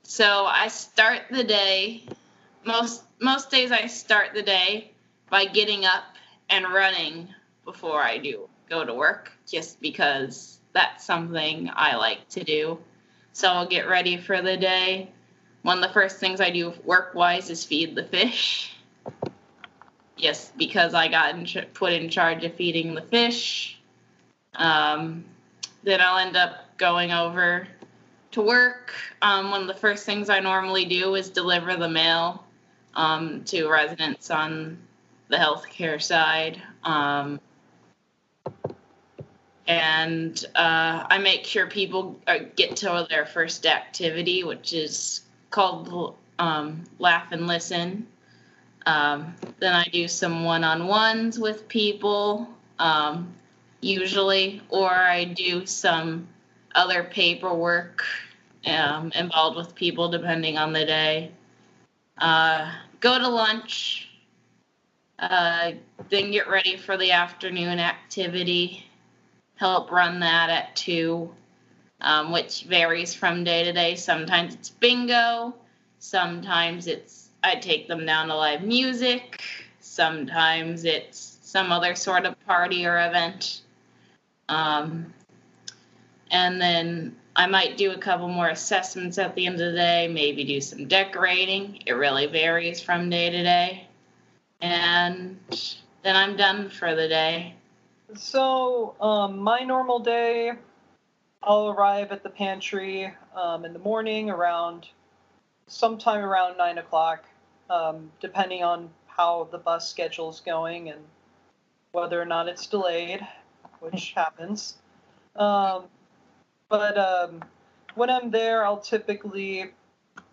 so 0.03 0.45
I 0.47 0.69
start 0.69 1.23
the 1.31 1.45
day 1.45 2.05
most 2.65 3.05
most 3.21 3.51
days 3.51 3.73
I 3.73 3.87
start 3.87 4.35
the 4.35 4.43
day 4.43 4.93
by 5.31 5.47
getting 5.47 5.85
up 5.85 6.05
and 6.51 6.65
running 6.65 7.29
before 7.65 8.03
I 8.03 8.19
do 8.19 8.49
go 8.69 8.85
to 8.85 8.93
work 8.93 9.33
just 9.47 9.81
because 9.81 10.61
that's 10.73 11.05
something 11.05 11.71
I 11.73 11.97
like 11.97 12.29
to 12.31 12.45
do. 12.45 12.79
So 13.33 13.49
I'll 13.49 13.67
get 13.67 13.89
ready 13.89 14.19
for 14.19 14.43
the 14.43 14.57
day. 14.57 15.11
One 15.63 15.79
of 15.79 15.83
the 15.83 15.93
first 15.93 16.19
things 16.19 16.41
I 16.41 16.51
do 16.51 16.73
work 16.85 17.15
wise 17.15 17.51
is 17.51 17.65
feed 17.65 17.95
the 17.95 18.05
fish. 18.05 18.77
Yes, 20.17 20.53
because 20.57 20.95
I 20.95 21.09
got 21.09 21.35
in 21.35 21.67
put 21.75 21.93
in 21.93 22.09
charge 22.09 22.45
of 22.45 22.55
feeding 22.55 22.95
the 22.95 23.03
fish. 23.03 23.79
Um, 24.55 25.25
then 25.83 26.01
I'll 26.01 26.19
end 26.19 26.37
up 26.37 26.77
going 26.77 27.13
over 27.13 27.67
to 28.33 28.43
work. 28.43 28.93
Um, 29.23 29.51
one 29.51 29.63
of 29.63 29.67
the 29.67 29.75
first 29.75 30.07
things 30.07 30.29
I 30.29 30.41
normally 30.41 30.85
do 30.85 31.15
is 31.15 31.31
deliver 31.31 31.77
the 31.77 31.89
mail 31.89 32.45
um, 32.95 33.45
to 33.45 33.69
residents 33.69 34.31
on 34.31 34.79
the 35.29 35.37
healthcare 35.37 36.01
side. 36.01 36.61
Um, 36.85 37.41
and 39.67 40.45
uh, 40.55 41.07
I 41.09 41.19
make 41.19 41.45
sure 41.45 41.67
people 41.67 42.19
uh, 42.27 42.39
get 42.57 42.77
to 42.77 43.07
their 43.09 43.25
first 43.25 43.67
activity, 43.67 44.43
which 44.43 44.73
is 44.73 45.23
called 45.51 46.17
um, 46.39 46.85
Laugh 46.99 47.33
and 47.33 47.47
Listen. 47.47 48.07
Um, 48.87 49.35
then 49.59 49.75
I 49.75 49.85
do 49.85 50.09
some 50.09 50.45
one 50.45 50.65
on 50.65 50.87
ones 50.87 51.39
with 51.39 51.69
people, 51.69 52.49
um, 52.79 53.33
usually, 53.81 54.63
or 54.71 54.91
I 54.91 55.25
do 55.25 55.67
some 55.67 56.27
other 56.75 57.05
paperwork 57.05 58.05
um, 58.67 59.13
involved 59.15 59.57
with 59.57 59.75
people 59.75 60.09
depending 60.09 60.57
on 60.57 60.73
the 60.73 60.85
day. 60.85 61.33
Uh, 62.19 62.73
go 63.01 63.19
to 63.19 63.29
lunch, 63.29 64.09
uh, 65.19 65.73
then 66.09 66.31
get 66.31 66.49
ready 66.49 66.77
for 66.77 66.97
the 66.97 67.13
afternoon 67.13 67.79
activity. 67.79 68.87
Help 69.57 69.91
run 69.91 70.21
that 70.21 70.49
at 70.49 70.75
2, 70.77 71.31
um, 72.01 72.33
which 72.33 72.65
varies 72.65 73.15
from 73.15 73.45
day 73.45 73.65
to 73.65 73.73
day. 73.73 73.95
Sometimes 73.95 74.55
it's 74.55 74.71
bingo, 74.71 75.55
sometimes 75.99 76.87
it's 76.87 77.31
I 77.43 77.55
take 77.55 77.89
them 77.89 78.05
down 78.05 78.29
to 78.29 78.37
live 78.37 78.63
music. 78.63 79.43
Sometimes 79.81 80.85
it's 80.85 81.39
some 81.43 81.73
other 81.73 81.95
sort 81.95 82.27
of 82.27 82.39
party 82.47 82.87
or 82.87 82.99
event. 83.01 83.63
Um, 84.49 85.13
and 86.31 86.61
then 86.61 87.17
I 87.35 87.47
might 87.47 87.77
do 87.77 87.93
a 87.93 87.99
couple 87.99 88.29
more 88.29 88.49
assessments 88.49 89.19
at 89.19 89.35
the 89.35 89.47
end 89.47 89.61
of 89.61 89.73
the 89.73 89.79
day, 89.79 90.09
maybe 90.09 90.45
do 90.45 90.61
some 90.61 90.87
decorating. 90.87 91.83
It 91.87 91.93
really 91.93 92.27
varies 92.27 92.81
from 92.81 93.09
day 93.09 93.31
to 93.31 93.43
day. 93.43 93.89
And 94.61 95.39
then 96.03 96.17
I'm 96.17 96.37
done 96.37 96.69
for 96.69 96.95
the 96.95 97.09
day. 97.09 97.55
So, 98.17 98.95
um, 99.01 99.39
my 99.39 99.61
normal 99.61 100.01
day, 100.01 100.53
I'll 101.43 101.69
arrive 101.69 102.13
at 102.13 102.23
the 102.23 102.29
pantry 102.29 103.13
um, 103.35 103.65
in 103.65 103.73
the 103.73 103.79
morning 103.79 104.29
around 104.29 104.89
sometime 105.69 106.23
around 106.23 106.59
nine 106.59 106.77
o'clock, 106.77 107.25
um, 107.71 108.11
depending 108.21 108.63
on 108.63 108.91
how 109.07 109.49
the 109.51 109.59
bus 109.59 109.89
schedule 109.89 110.29
is 110.29 110.41
going 110.41 110.91
and 110.91 111.01
whether 111.93 112.21
or 112.21 112.27
not 112.27 112.49
it's 112.49 112.67
delayed, 112.67 113.27
which 113.81 114.13
happens. 114.17 114.77
Um, 115.35 115.85
but 116.69 116.99
um, 116.99 117.43
when 117.95 118.11
I'm 118.11 118.31
there, 118.31 118.65
I'll 118.65 118.81
typically, 118.81 119.73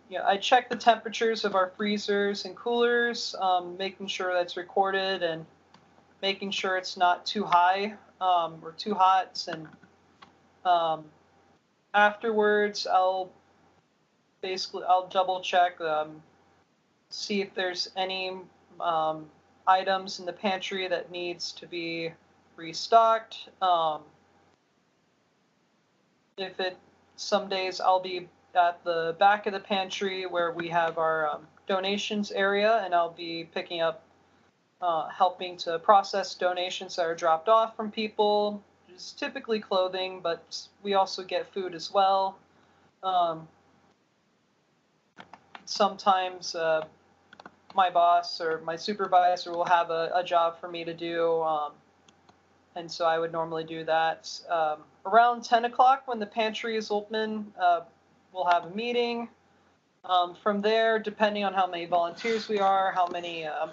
you 0.10 0.18
know, 0.18 0.26
I 0.26 0.38
check 0.38 0.70
the 0.70 0.76
temperatures 0.76 1.46
of 1.46 1.56
our 1.56 1.72
freezers 1.78 2.44
and 2.44 2.56
coolers, 2.56 3.34
um, 3.40 3.78
making 3.78 4.08
sure 4.08 4.34
that's 4.34 4.58
recorded 4.58 5.24
and 5.24 5.46
making 6.22 6.52
sure 6.52 6.78
it's 6.78 6.98
not 6.98 7.26
too 7.26 7.46
high 7.46 7.94
um, 8.20 8.60
or 8.62 8.74
too 8.78 8.94
hot. 8.94 9.48
And 9.52 9.68
um, 10.68 11.06
afterwards, 11.94 12.86
I'll 12.88 13.32
basically 14.42 14.84
I'll 14.88 15.08
double 15.08 15.42
check, 15.42 15.80
um, 15.82 16.22
see 17.10 17.42
if 17.42 17.54
there's 17.56 17.90
any 17.96 18.38
um, 18.80 19.26
items 19.66 20.20
in 20.20 20.26
the 20.26 20.34
pantry 20.34 20.88
that 20.88 21.12
needs 21.12 21.52
to 21.54 21.68
be 21.68 22.12
restocked. 22.56 23.50
Um, 23.62 24.02
if 26.38 26.60
it 26.60 26.78
some 27.16 27.50
days 27.50 27.80
I'll 27.80 28.00
be 28.00 28.28
at 28.56 28.84
the 28.84 29.16
back 29.20 29.48
of 29.48 29.54
the 29.54 29.60
pantry 29.60 30.26
where 30.26 30.52
we 30.52 30.68
have 30.70 30.98
our 30.98 31.30
um, 31.30 31.48
donations 31.68 32.32
area, 32.32 32.82
and 32.84 32.94
I'll 32.94 33.12
be 33.12 33.48
picking 33.54 33.82
up, 33.82 34.04
uh, 34.82 35.10
helping 35.10 35.58
to 35.58 35.80
process 35.80 36.36
donations 36.36 36.96
that 36.96 37.06
are 37.06 37.16
dropped 37.16 37.50
off 37.50 37.76
from 37.76 37.92
people. 37.92 38.64
It's 38.98 39.12
typically 39.12 39.60
clothing, 39.60 40.22
but 40.24 40.68
we 40.82 40.96
also 40.96 41.24
get 41.24 41.46
food 41.54 41.76
as 41.76 41.94
well. 41.94 42.36
Um, 43.04 43.48
sometimes 45.66 46.56
uh, 46.56 46.84
my 47.76 47.92
boss 47.92 48.42
or 48.42 48.60
my 48.66 48.76
supervisor 48.76 49.52
will 49.52 49.66
have 49.66 49.92
a, 49.92 50.12
a 50.16 50.24
job 50.24 50.60
for 50.60 50.68
me 50.68 50.84
to 50.84 50.96
do. 50.96 51.44
Um, 51.44 51.74
and 52.76 52.92
so 52.92 53.06
I 53.06 53.20
would 53.20 53.32
normally 53.32 53.64
do 53.64 53.84
that. 53.84 54.32
Um, 54.50 54.80
around 55.06 55.44
10 55.44 55.66
o'clock 55.66 56.08
when 56.08 56.18
the 56.18 56.26
pantry 56.26 56.76
is 56.76 56.90
open, 56.90 57.54
uh, 57.62 57.82
we'll 58.34 58.50
have 58.50 58.66
a 58.66 58.72
meeting. 58.72 59.30
Um, 60.06 60.34
from 60.34 60.60
there, 60.60 60.98
depending 60.98 61.44
on 61.44 61.54
how 61.54 61.68
many 61.68 61.86
volunteers 61.86 62.50
we 62.50 62.58
are, 62.58 62.92
how 62.94 63.06
many 63.06 63.46
um, 63.46 63.70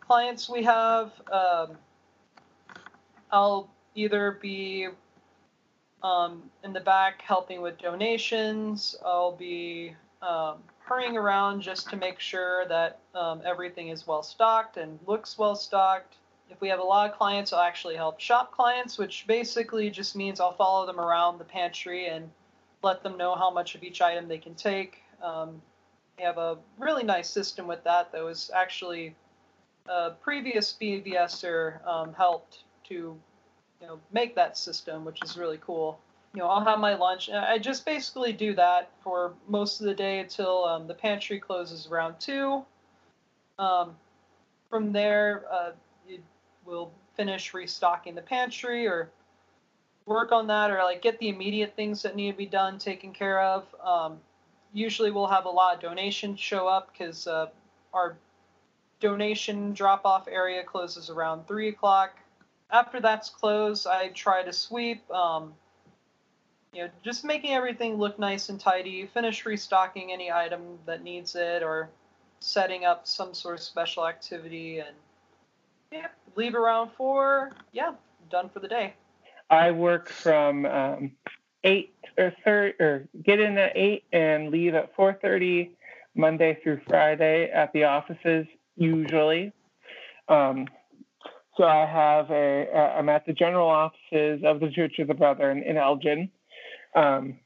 clients 0.00 0.48
we 0.48 0.62
have, 0.62 1.12
um, 1.30 1.76
I'll 3.30 3.68
either 3.94 4.38
be 4.40 4.88
um, 6.02 6.42
in 6.64 6.72
the 6.72 6.80
back 6.80 7.22
helping 7.22 7.60
with 7.60 7.78
donations. 7.78 8.96
I'll 9.04 9.36
be 9.36 9.94
um, 10.22 10.58
hurrying 10.78 11.16
around 11.16 11.62
just 11.62 11.88
to 11.90 11.96
make 11.96 12.18
sure 12.18 12.66
that 12.68 13.00
um, 13.14 13.42
everything 13.44 13.88
is 13.88 14.06
well 14.06 14.22
stocked 14.22 14.76
and 14.76 14.98
looks 15.06 15.38
well 15.38 15.54
stocked. 15.54 16.16
If 16.48 16.60
we 16.60 16.68
have 16.68 16.80
a 16.80 16.84
lot 16.84 17.08
of 17.08 17.16
clients, 17.16 17.52
I'll 17.52 17.60
actually 17.60 17.94
help 17.94 18.18
shop 18.18 18.52
clients, 18.52 18.98
which 18.98 19.24
basically 19.26 19.88
just 19.88 20.16
means 20.16 20.40
I'll 20.40 20.56
follow 20.56 20.84
them 20.84 20.98
around 20.98 21.38
the 21.38 21.44
pantry 21.44 22.08
and 22.08 22.28
let 22.82 23.02
them 23.02 23.16
know 23.16 23.36
how 23.36 23.50
much 23.50 23.74
of 23.74 23.84
each 23.84 24.00
item 24.00 24.26
they 24.26 24.38
can 24.38 24.54
take. 24.54 25.02
Um, 25.22 25.62
we 26.18 26.24
have 26.24 26.38
a 26.38 26.58
really 26.78 27.04
nice 27.04 27.30
system 27.30 27.66
with 27.66 27.84
that 27.84 28.10
that 28.12 28.24
was 28.24 28.50
actually 28.54 29.14
a 29.88 30.10
previous 30.10 30.76
BVSer 30.80 31.86
um, 31.86 32.12
helped 32.14 32.64
to 32.88 33.16
you 33.80 33.86
know 33.86 33.98
make 34.12 34.34
that 34.34 34.56
system, 34.56 35.04
which 35.04 35.18
is 35.22 35.36
really 35.36 35.58
cool. 35.64 35.98
You 36.34 36.40
know, 36.40 36.48
I'll 36.48 36.64
have 36.64 36.78
my 36.78 36.94
lunch. 36.94 37.28
I 37.28 37.58
just 37.58 37.84
basically 37.84 38.32
do 38.32 38.54
that 38.54 38.90
for 39.02 39.32
most 39.48 39.80
of 39.80 39.86
the 39.86 39.94
day 39.94 40.20
until 40.20 40.64
um, 40.64 40.86
the 40.86 40.94
pantry 40.94 41.40
closes 41.40 41.88
around 41.88 42.20
two. 42.20 42.62
Um, 43.58 43.96
from 44.68 44.92
there, 44.92 45.44
uh, 45.50 45.72
you 46.08 46.20
will 46.64 46.92
finish 47.16 47.52
restocking 47.52 48.14
the 48.14 48.22
pantry 48.22 48.86
or 48.86 49.10
work 50.06 50.30
on 50.30 50.46
that, 50.46 50.70
or 50.70 50.78
like 50.84 51.02
get 51.02 51.18
the 51.18 51.28
immediate 51.28 51.74
things 51.74 52.02
that 52.02 52.14
need 52.14 52.30
to 52.30 52.36
be 52.36 52.46
done 52.46 52.78
taken 52.78 53.12
care 53.12 53.40
of. 53.40 53.64
Um, 53.82 54.18
usually, 54.72 55.10
we'll 55.10 55.26
have 55.26 55.46
a 55.46 55.50
lot 55.50 55.74
of 55.74 55.80
donations 55.80 56.38
show 56.38 56.68
up 56.68 56.92
because 56.92 57.26
uh, 57.26 57.46
our 57.92 58.16
donation 59.00 59.72
drop 59.72 60.04
off 60.04 60.28
area 60.28 60.62
closes 60.62 61.10
around 61.10 61.48
three 61.48 61.68
o'clock. 61.68 62.19
After 62.72 63.00
that's 63.00 63.28
closed, 63.28 63.86
I 63.86 64.08
try 64.08 64.42
to 64.42 64.52
sweep. 64.52 65.08
Um, 65.10 65.54
you 66.72 66.84
know, 66.84 66.90
just 67.02 67.24
making 67.24 67.52
everything 67.52 67.96
look 67.96 68.18
nice 68.18 68.48
and 68.48 68.60
tidy. 68.60 69.06
Finish 69.12 69.44
restocking 69.44 70.12
any 70.12 70.30
item 70.30 70.78
that 70.86 71.02
needs 71.02 71.34
it, 71.34 71.62
or 71.62 71.90
setting 72.38 72.84
up 72.84 73.06
some 73.06 73.34
sort 73.34 73.56
of 73.56 73.60
special 73.60 74.06
activity, 74.06 74.78
and 74.78 74.94
yeah, 75.90 76.06
leave 76.36 76.54
around 76.54 76.90
four. 76.96 77.50
Yeah, 77.72 77.94
done 78.30 78.48
for 78.48 78.60
the 78.60 78.68
day. 78.68 78.94
I 79.50 79.72
work 79.72 80.08
from 80.08 80.64
um, 80.66 81.12
eight 81.64 81.92
or 82.16 82.32
thirty, 82.44 82.80
or 82.80 83.08
get 83.22 83.40
in 83.40 83.58
at 83.58 83.72
eight 83.76 84.04
and 84.12 84.50
leave 84.50 84.74
at 84.74 84.94
four 84.94 85.12
thirty, 85.20 85.72
Monday 86.14 86.58
through 86.62 86.80
Friday 86.88 87.50
at 87.50 87.72
the 87.72 87.84
offices 87.84 88.46
usually. 88.76 89.52
Um, 90.28 90.68
so 91.60 91.66
I 91.66 91.84
have 91.84 92.30
a, 92.30 92.66
uh, 92.74 92.98
I'm 92.98 93.10
at 93.10 93.26
the 93.26 93.34
general 93.34 93.68
offices 93.68 94.40
of 94.46 94.60
the 94.60 94.70
Church 94.74 94.98
of 94.98 95.08
the 95.08 95.14
Brethren 95.14 95.62
in 95.62 95.76
Elgin. 95.76 96.30
Um, 96.96 97.38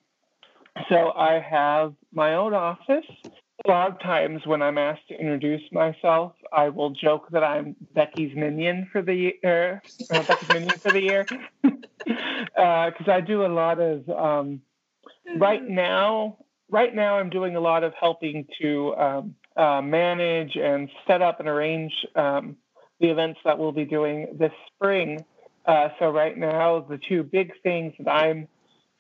so 0.89 1.11
I 1.17 1.41
have 1.41 1.95
my 2.13 2.35
own 2.35 2.55
office. 2.55 3.05
A 3.25 3.69
lot 3.69 3.91
of 3.91 4.01
times 4.01 4.43
when 4.47 4.63
I'm 4.63 4.79
asked 4.79 5.09
to 5.09 5.19
introduce 5.19 5.63
myself, 5.73 6.33
I 6.53 6.69
will 6.69 6.91
joke 6.91 7.29
that 7.33 7.43
I'm 7.43 7.75
Becky's 7.93 8.37
minion 8.37 8.89
for 8.93 9.03
the 9.03 9.33
year. 9.43 9.83
Uh, 10.09 10.23
Becky's 10.23 10.49
minion 10.49 10.79
for 10.79 10.93
the 10.93 11.01
year, 11.01 11.27
because 11.63 13.09
I 13.09 13.21
do 13.21 13.45
a 13.45 13.49
lot 13.49 13.81
of. 13.81 14.09
Um, 14.09 14.61
right 15.39 15.67
now, 15.67 16.39
right 16.71 16.95
now 16.95 17.19
I'm 17.19 17.31
doing 17.31 17.57
a 17.57 17.61
lot 17.61 17.83
of 17.83 17.95
helping 17.99 18.47
to 18.61 18.95
um, 18.95 19.35
uh, 19.57 19.83
manage 19.83 20.57
and 20.57 20.89
set 21.07 21.21
up 21.21 21.41
and 21.41 21.49
arrange 21.49 21.93
um, 22.15 22.57
the 23.01 23.09
events 23.09 23.41
that 23.45 23.59
we'll 23.59 23.73
be 23.73 23.85
doing 23.85 24.37
this 24.39 24.53
spring. 24.75 25.25
Uh, 25.67 25.89
so 25.99 26.11
right 26.11 26.37
now, 26.37 26.81
the 26.81 26.99
two 27.09 27.23
big 27.23 27.53
things 27.63 27.95
that 27.99 28.11
I'm 28.11 28.49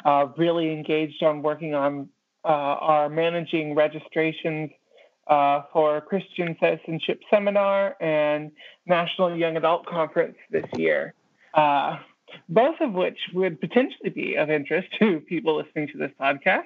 uh, 0.04 0.26
really 0.37 0.72
engaged 0.72 1.22
on 1.22 1.42
working 1.42 1.74
on 1.74 2.09
uh, 2.44 2.48
are 2.48 3.09
managing 3.09 3.74
registrations 3.74 4.70
uh, 5.26 5.62
for 5.72 6.00
Christian 6.02 6.57
Citizenship 6.61 7.20
Seminar 7.30 7.96
and 8.00 8.52
National 8.87 9.35
Young 9.35 9.57
Adult 9.57 9.87
Conference 9.87 10.37
this 10.50 10.66
year, 10.76 11.14
uh, 11.54 11.98
both 12.48 12.76
of 12.80 12.92
which 12.92 13.18
would 13.33 13.61
potentially 13.61 14.11
be 14.11 14.35
of 14.37 14.50
interest 14.50 14.88
to 14.98 15.20
people 15.20 15.57
listening 15.57 15.88
to 15.88 15.98
this 15.98 16.11
podcast. 16.20 16.64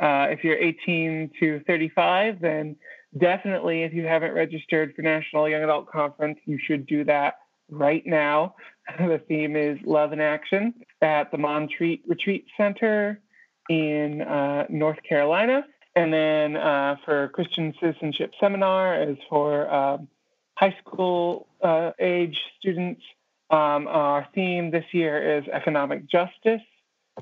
Uh, 0.00 0.28
if 0.30 0.42
you're 0.42 0.56
18 0.56 1.30
to 1.38 1.60
35, 1.66 2.40
then 2.40 2.76
definitely, 3.16 3.82
if 3.82 3.92
you 3.92 4.04
haven't 4.06 4.32
registered 4.32 4.94
for 4.94 5.02
National 5.02 5.48
Young 5.48 5.62
Adult 5.62 5.90
Conference, 5.90 6.38
you 6.44 6.58
should 6.58 6.86
do 6.86 7.04
that 7.04 7.34
right 7.70 8.02
now. 8.06 8.54
the 8.98 9.20
theme 9.28 9.56
is 9.56 9.78
Love 9.84 10.12
in 10.12 10.20
Action 10.20 10.74
at 11.00 11.30
the 11.30 11.38
Montreat 11.38 12.02
Retreat 12.06 12.46
Center 12.56 13.20
in 13.68 14.22
uh, 14.22 14.66
North 14.68 14.98
Carolina. 15.08 15.64
And 15.94 16.12
then 16.12 16.56
uh, 16.56 16.96
for 17.04 17.28
Christian 17.28 17.74
Citizenship 17.80 18.32
Seminar 18.40 19.02
is 19.02 19.18
for 19.28 19.72
um, 19.72 20.08
high 20.54 20.74
school 20.84 21.48
uh, 21.62 21.92
age 22.00 22.38
students. 22.58 23.02
Um, 23.50 23.86
our 23.86 24.26
theme 24.34 24.70
this 24.70 24.86
year 24.92 25.38
is 25.38 25.44
economic 25.52 26.08
justice. 26.10 26.62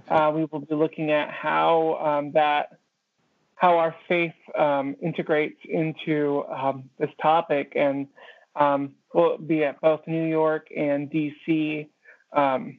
Uh, 0.09 0.31
we 0.33 0.45
will 0.45 0.61
be 0.61 0.75
looking 0.77 1.11
at 1.11 1.31
how 1.31 1.95
um, 1.95 2.33
that 2.33 2.79
how 3.61 3.77
our 3.77 3.95
faith 4.09 4.33
um, 4.59 4.97
integrates 5.03 5.61
into 5.69 6.43
um, 6.47 6.89
this 6.99 7.11
topic, 7.21 7.75
and 7.77 8.07
um, 8.57 8.95
we'll 9.13 9.37
be 9.37 9.65
at 9.65 9.79
both 9.83 10.01
New 10.07 10.25
York 10.25 10.69
and 10.75 11.11
DC. 11.11 11.87
Um, 12.33 12.79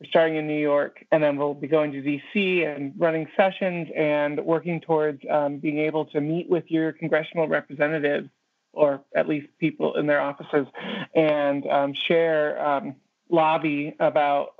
we're 0.00 0.08
starting 0.08 0.36
in 0.36 0.46
New 0.46 0.58
York, 0.58 1.04
and 1.12 1.22
then 1.22 1.36
we'll 1.36 1.52
be 1.52 1.66
going 1.66 1.92
to 1.92 2.00
DC 2.00 2.66
and 2.66 2.94
running 2.96 3.26
sessions 3.36 3.88
and 3.94 4.42
working 4.42 4.80
towards 4.80 5.20
um, 5.30 5.58
being 5.58 5.78
able 5.80 6.06
to 6.06 6.22
meet 6.22 6.48
with 6.48 6.64
your 6.68 6.92
congressional 6.92 7.46
representatives, 7.46 8.30
or 8.72 9.02
at 9.14 9.28
least 9.28 9.48
people 9.58 9.96
in 9.96 10.06
their 10.06 10.22
offices, 10.22 10.66
and 11.14 11.66
um, 11.66 11.92
share 11.92 12.82
lobby 13.28 13.94
about 14.00 14.54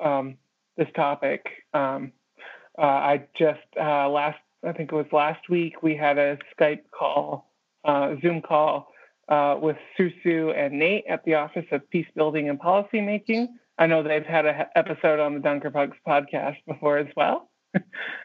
this 0.77 0.89
topic. 0.95 1.47
Uh, 2.77 2.83
I 2.83 3.29
just 3.39 3.61
uh, 3.81 4.09
last 4.09 4.39
I 4.67 4.73
think 4.73 4.93
it 4.93 4.97
was 4.97 5.07
last 5.13 5.49
week, 5.49 5.83
we 5.83 5.97
had 5.97 6.19
a 6.19 6.39
Skype 6.59 6.83
call, 6.91 7.51
uh, 7.85 8.15
Zoom 8.23 8.41
call 8.43 8.89
uh, 9.29 9.57
with 9.61 9.77
Susu 9.99 10.57
and 10.57 10.79
Nate 10.79 11.05
at 11.09 11.25
the 11.25 11.35
Office 11.35 11.67
of 11.73 11.89
Peace 11.91 12.07
Building 12.15 12.49
and 12.49 12.59
Policy 12.59 13.01
Making. 13.01 13.59
I 13.79 13.87
know 13.87 14.03
they've 14.03 14.25
had 14.25 14.47
an 14.47 14.67
episode 14.77 15.21
on 15.21 15.35
the 15.35 15.41
Dunker 15.41 15.71
Punks 15.71 15.97
podcast 16.07 16.57
before 16.67 16.99
as 16.99 17.09
well. 17.17 17.51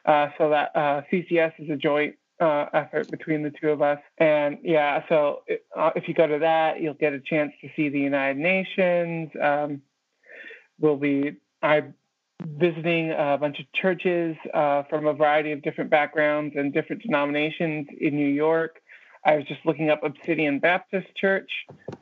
uh, 0.05 0.29
so 0.37 0.49
that 0.51 0.71
uh, 0.75 1.01
CCS 1.11 1.53
is 1.59 1.69
a 1.69 1.75
joint 1.75 2.15
uh, 2.39 2.65
effort 2.73 3.09
between 3.09 3.43
the 3.43 3.51
two 3.61 3.69
of 3.69 3.81
us. 3.81 3.99
And 4.17 4.59
yeah, 4.63 5.03
so 5.09 5.41
it, 5.47 5.65
uh, 5.75 5.91
if 5.95 6.07
you 6.07 6.13
go 6.13 6.27
to 6.27 6.39
that, 6.39 6.81
you'll 6.81 6.93
get 6.93 7.13
a 7.13 7.19
chance 7.19 7.51
to 7.61 7.69
see 7.75 7.89
the 7.89 7.99
United 7.99 8.37
Nations. 8.37 9.29
Um, 9.41 9.81
we'll 10.79 10.97
be 10.97 11.37
I 11.61 11.83
visiting 12.45 13.11
a 13.11 13.37
bunch 13.39 13.59
of 13.59 13.65
churches 13.73 14.35
uh, 14.53 14.83
from 14.89 15.07
a 15.07 15.13
variety 15.13 15.51
of 15.51 15.61
different 15.61 15.89
backgrounds 15.89 16.55
and 16.57 16.73
different 16.73 17.01
denominations 17.01 17.87
in 17.99 18.15
New 18.15 18.27
York. 18.27 18.81
I 19.25 19.35
was 19.35 19.45
just 19.45 19.59
looking 19.65 19.89
up 19.89 20.01
Abyssinian 20.03 20.59
Baptist 20.59 21.07
Church, 21.15 21.49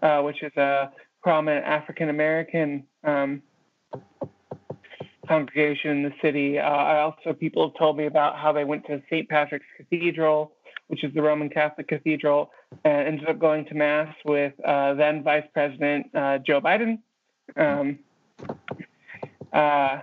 uh, 0.02 0.22
which 0.22 0.44
is 0.44 0.56
a 0.56 0.92
prominent 1.24 1.66
African 1.66 2.10
American 2.10 2.84
um, 3.04 3.42
congregation 5.28 5.92
in 5.92 6.04
the 6.04 6.14
city. 6.22 6.60
Uh, 6.60 6.64
I 6.64 7.02
also 7.02 7.34
people 7.34 7.68
have 7.68 7.78
told 7.78 7.98
me 7.98 8.06
about 8.06 8.38
how 8.38 8.54
they 8.54 8.64
went 8.64 8.86
to 8.88 9.02
St. 9.10 9.28
Patrick's 9.28 9.66
Cathedral, 9.76 10.54
which 10.88 11.04
is 11.04 11.14
the 11.14 11.22
Roman 11.22 11.50
Catholic 11.50 11.88
Cathedral, 11.88 12.52
and 12.86 13.08
ended 13.08 13.28
up 13.28 13.40
going 13.40 13.66
to 13.66 13.74
Mass 13.74 14.14
with 14.24 14.54
uh, 14.64 14.94
then 14.94 15.24
Vice 15.24 15.46
President 15.54 16.08
uh, 16.16 16.38
Joe 16.38 16.62
Biden. 16.62 17.00
Um, 17.56 18.00
uh, 19.52 20.02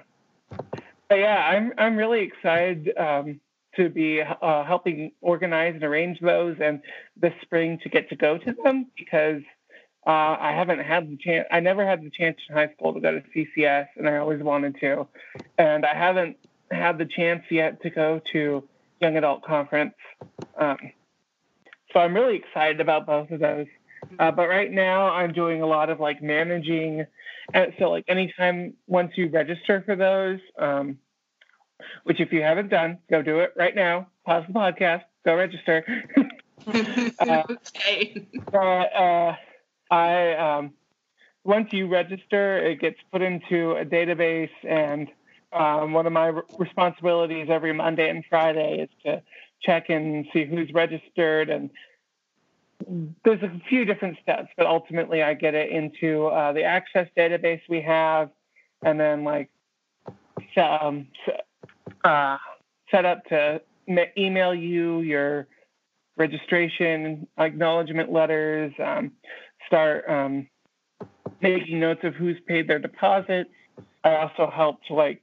yeah, 1.10 1.50
I'm 1.50 1.72
I'm 1.78 1.96
really 1.96 2.22
excited 2.22 2.92
um, 2.96 3.40
to 3.76 3.88
be 3.88 4.22
uh, 4.22 4.64
helping 4.64 5.12
organize 5.20 5.74
and 5.74 5.84
arrange 5.84 6.20
those, 6.20 6.56
and 6.60 6.80
this 7.16 7.34
spring 7.42 7.78
to 7.82 7.88
get 7.88 8.08
to 8.10 8.16
go 8.16 8.38
to 8.38 8.54
them 8.64 8.86
because 8.96 9.42
uh, 10.06 10.36
I 10.38 10.52
haven't 10.52 10.80
had 10.80 11.10
the 11.10 11.16
chance. 11.16 11.46
I 11.50 11.60
never 11.60 11.86
had 11.86 12.02
the 12.02 12.10
chance 12.10 12.38
in 12.48 12.54
high 12.54 12.72
school 12.74 12.94
to 12.94 13.00
go 13.00 13.12
to 13.12 13.22
CCS, 13.34 13.88
and 13.96 14.08
I 14.08 14.18
always 14.18 14.42
wanted 14.42 14.78
to, 14.80 15.06
and 15.58 15.84
I 15.84 15.94
haven't 15.94 16.36
had 16.70 16.98
the 16.98 17.06
chance 17.06 17.42
yet 17.50 17.82
to 17.82 17.90
go 17.90 18.20
to 18.32 18.64
young 19.00 19.16
adult 19.16 19.42
conference. 19.42 19.94
Um, 20.58 20.78
so 21.92 22.00
I'm 22.00 22.14
really 22.14 22.36
excited 22.36 22.80
about 22.80 23.06
both 23.06 23.30
of 23.30 23.40
those. 23.40 23.66
Uh, 24.18 24.30
but 24.30 24.48
right 24.48 24.70
now, 24.70 25.08
I'm 25.10 25.32
doing 25.32 25.62
a 25.62 25.66
lot 25.66 25.90
of 25.90 26.00
like 26.00 26.22
managing. 26.22 27.06
And 27.52 27.72
so, 27.78 27.90
like, 27.90 28.04
anytime 28.08 28.74
once 28.86 29.12
you 29.16 29.28
register 29.28 29.82
for 29.84 29.96
those, 29.96 30.40
um, 30.58 30.98
which 32.04 32.20
if 32.20 32.32
you 32.32 32.42
haven't 32.42 32.70
done, 32.70 32.98
go 33.10 33.22
do 33.22 33.40
it 33.40 33.52
right 33.56 33.74
now. 33.74 34.08
Pause 34.24 34.44
the 34.48 34.54
podcast, 34.54 35.02
go 35.24 35.36
register. 35.36 35.84
Uh, 36.66 37.42
okay. 37.50 38.26
but 38.50 38.58
uh, 38.58 39.34
I 39.90 40.32
um, 40.32 40.72
once 41.44 41.68
you 41.72 41.88
register, 41.88 42.58
it 42.58 42.80
gets 42.80 42.96
put 43.12 43.20
into 43.20 43.72
a 43.72 43.84
database, 43.84 44.50
and 44.66 45.08
um, 45.52 45.92
one 45.92 46.06
of 46.06 46.12
my 46.12 46.30
r- 46.30 46.44
responsibilities 46.58 47.48
every 47.50 47.74
Monday 47.74 48.08
and 48.08 48.24
Friday 48.30 48.80
is 48.80 48.88
to 49.04 49.22
check 49.62 49.90
and 49.90 50.26
see 50.32 50.44
who's 50.44 50.72
registered. 50.72 51.50
And 51.50 51.70
there's 53.24 53.42
a 53.42 53.60
few 53.68 53.84
different 53.84 54.18
steps, 54.22 54.48
but 54.56 54.66
ultimately, 54.66 55.22
I 55.22 55.34
get 55.34 55.54
it 55.54 55.70
into 55.70 56.26
uh, 56.26 56.52
the 56.52 56.64
access 56.64 57.08
database 57.16 57.60
we 57.68 57.80
have, 57.82 58.30
and 58.82 58.98
then 58.98 59.24
like 59.24 59.50
um, 60.56 61.06
uh, 62.04 62.38
set 62.90 63.04
up 63.04 63.24
to 63.26 63.60
ma- 63.88 64.02
email 64.16 64.54
you 64.54 65.00
your 65.00 65.46
registration 66.16 67.26
acknowledgement 67.38 68.12
letters, 68.12 68.72
um, 68.82 69.12
start 69.66 70.08
um, 70.08 70.48
making 71.40 71.80
notes 71.80 72.00
of 72.04 72.14
who's 72.14 72.36
paid 72.46 72.68
their 72.68 72.78
deposits. 72.78 73.50
I 74.04 74.16
also 74.16 74.50
helped 74.50 74.90
like 74.90 75.22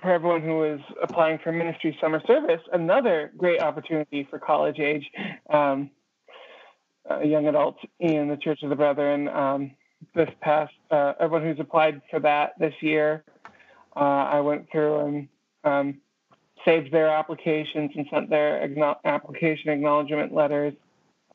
for 0.00 0.10
everyone 0.10 0.42
who 0.42 0.64
is 0.64 0.80
applying 1.02 1.38
for 1.38 1.52
ministry 1.52 1.96
summer 2.00 2.22
service, 2.26 2.60
another 2.72 3.32
great 3.36 3.60
opportunity 3.60 4.26
for 4.28 4.38
college 4.38 4.78
age 4.78 5.04
um, 5.50 5.90
uh, 7.10 7.20
young 7.20 7.46
adults 7.48 7.80
in 7.98 8.28
the 8.28 8.36
Church 8.36 8.62
of 8.62 8.70
the 8.70 8.76
Brethren. 8.76 9.28
Um, 9.28 9.72
this 10.14 10.30
past, 10.40 10.72
uh, 10.90 11.14
everyone 11.20 11.46
who's 11.46 11.60
applied 11.60 12.00
for 12.10 12.20
that 12.20 12.58
this 12.58 12.74
year, 12.80 13.24
uh, 13.96 13.98
I 13.98 14.40
went 14.40 14.70
through 14.70 14.98
and 15.00 15.28
um, 15.64 16.00
saved 16.64 16.92
their 16.92 17.08
applications 17.08 17.90
and 17.94 18.06
sent 18.10 18.30
their 18.30 18.66
acknow- 18.66 18.96
application 19.04 19.70
acknowledgement 19.70 20.32
letters. 20.32 20.74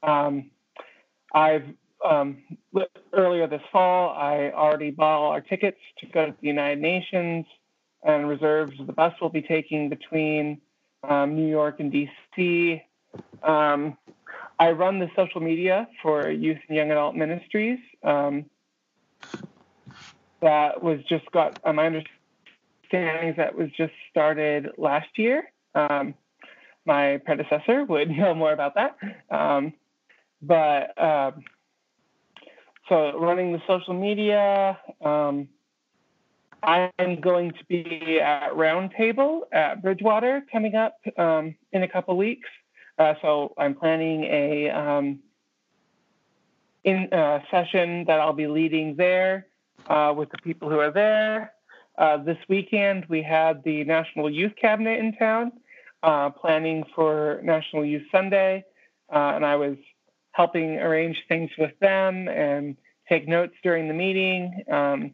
Um, 0.01 0.49
I've 1.33 1.65
um, 2.03 2.37
earlier 3.13 3.47
this 3.47 3.61
fall, 3.71 4.15
I 4.15 4.51
already 4.51 4.91
bought 4.91 5.23
all 5.23 5.31
our 5.31 5.41
tickets 5.41 5.77
to 5.99 6.05
go 6.07 6.27
to 6.27 6.35
the 6.39 6.47
United 6.47 6.79
Nations 6.79 7.45
and 8.05 8.29
reserves. 8.29 8.73
the 8.85 8.93
bus 8.93 9.13
we'll 9.19 9.29
be 9.29 9.41
taking 9.41 9.89
between 9.89 10.61
um, 11.03 11.35
New 11.35 11.47
York 11.47 11.79
and 11.79 11.91
DC. 11.91 12.81
Um, 13.43 13.97
I 14.59 14.71
run 14.71 14.99
the 14.99 15.09
social 15.15 15.41
media 15.41 15.87
for 16.01 16.29
Youth 16.29 16.59
and 16.67 16.77
Young 16.77 16.91
Adult 16.91 17.15
Ministries. 17.15 17.79
Um, 18.03 18.45
that 20.41 20.81
was 20.81 20.99
just 21.09 21.29
got, 21.31 21.59
uh, 21.65 21.73
my 21.73 21.87
understanding 21.87 23.29
is 23.29 23.37
that 23.37 23.55
was 23.55 23.69
just 23.75 23.93
started 24.11 24.69
last 24.77 25.17
year. 25.17 25.51
Um, 25.73 26.13
my 26.85 27.17
predecessor 27.25 27.83
would 27.83 28.09
know 28.17 28.33
more 28.33 28.53
about 28.53 28.75
that. 28.75 28.97
Um, 29.29 29.73
but 30.41 31.01
um, 31.01 31.43
so 32.87 33.17
running 33.19 33.51
the 33.51 33.61
social 33.67 33.93
media, 33.93 34.77
um, 35.03 35.49
I'm 36.65 37.21
going 37.21 37.51
to 37.51 37.65
be 37.69 38.19
at 38.19 38.51
Roundtable 38.53 39.41
at 39.51 39.83
Bridgewater 39.83 40.43
coming 40.51 40.73
up 40.73 40.97
um, 41.17 41.55
in 41.71 41.83
a 41.83 41.87
couple 41.87 42.17
weeks. 42.17 42.49
Uh, 42.97 43.13
so 43.21 43.53
I'm 43.57 43.75
planning 43.75 44.23
a 44.23 44.69
um, 44.71 45.19
in 46.83 47.13
uh, 47.13 47.39
session 47.51 48.05
that 48.07 48.19
I'll 48.19 48.33
be 48.33 48.47
leading 48.47 48.95
there 48.95 49.45
uh, 49.87 50.13
with 50.17 50.31
the 50.31 50.39
people 50.39 50.69
who 50.69 50.79
are 50.79 50.91
there. 50.91 51.53
Uh, 51.99 52.17
this 52.17 52.37
weekend 52.49 53.05
we 53.09 53.21
had 53.21 53.63
the 53.63 53.83
National 53.83 54.29
Youth 54.29 54.53
Cabinet 54.59 54.99
in 54.99 55.13
town, 55.13 55.51
uh, 56.01 56.31
planning 56.31 56.83
for 56.95 57.41
National 57.43 57.85
Youth 57.85 58.07
Sunday, 58.11 58.65
and 59.09 59.45
I 59.45 59.55
was 59.55 59.77
helping 60.31 60.79
arrange 60.79 61.23
things 61.29 61.51
with 61.59 61.77
them 61.79 62.27
and 62.27 62.75
take 63.07 63.27
notes 63.27 63.53
during 63.61 63.87
the 63.87 63.93
meeting. 63.93 64.63
Um, 64.71 65.13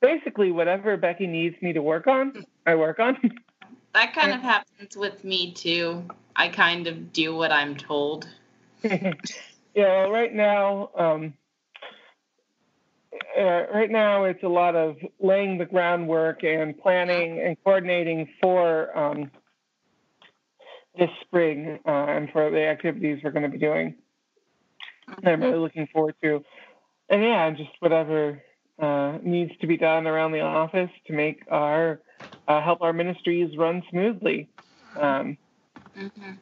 basically, 0.00 0.52
whatever 0.52 0.96
Becky 0.96 1.26
needs 1.26 1.60
me 1.62 1.72
to 1.72 1.82
work 1.82 2.06
on, 2.06 2.44
I 2.66 2.74
work 2.74 2.98
on. 2.98 3.16
That 3.92 4.14
kind 4.14 4.32
of 4.32 4.40
happens 4.40 4.96
with 4.96 5.24
me 5.24 5.52
too. 5.52 6.04
I 6.36 6.46
kind 6.48 6.86
of 6.86 7.12
do 7.12 7.34
what 7.34 7.50
I'm 7.50 7.74
told. 7.74 8.28
yeah, 8.84 9.12
well, 9.74 10.10
right 10.12 10.32
now, 10.32 10.90
um, 10.96 11.34
uh, 13.36 13.66
right 13.74 13.90
now 13.90 14.24
it's 14.24 14.42
a 14.42 14.48
lot 14.48 14.76
of 14.76 14.96
laying 15.18 15.58
the 15.58 15.64
groundwork 15.64 16.44
and 16.44 16.78
planning 16.78 17.40
and 17.40 17.56
coordinating 17.64 18.28
for 18.40 18.96
um, 18.96 19.30
this 20.96 21.10
spring 21.22 21.80
uh, 21.86 21.90
and 21.90 22.30
for 22.30 22.50
the 22.50 22.64
activities 22.64 23.20
we're 23.24 23.32
going 23.32 23.42
to 23.42 23.48
be 23.48 23.58
doing. 23.58 23.96
I'm 25.24 25.42
really 25.42 25.58
looking 25.58 25.88
forward 25.88 26.14
to, 26.22 26.44
and 27.08 27.22
yeah, 27.22 27.50
just 27.50 27.70
whatever 27.80 28.40
uh, 28.80 29.18
needs 29.22 29.52
to 29.60 29.66
be 29.66 29.76
done 29.76 30.06
around 30.06 30.32
the 30.32 30.40
office 30.40 30.90
to 31.06 31.12
make 31.12 31.42
our 31.50 32.00
uh, 32.48 32.60
help 32.62 32.82
our 32.82 32.92
ministries 32.92 33.56
run 33.56 33.82
smoothly. 33.90 34.50
Um, 35.00 35.38
Mhm. 35.96 36.40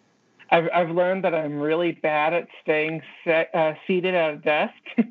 I've 0.50 0.68
I've 0.72 0.90
learned 0.90 1.24
that 1.24 1.34
I'm 1.34 1.60
really 1.60 1.92
bad 1.92 2.32
at 2.34 2.48
staying 2.62 3.02
set, 3.24 3.50
uh, 3.54 3.74
seated 3.86 4.14
at 4.14 4.34
a 4.34 4.36
desk, 4.38 4.74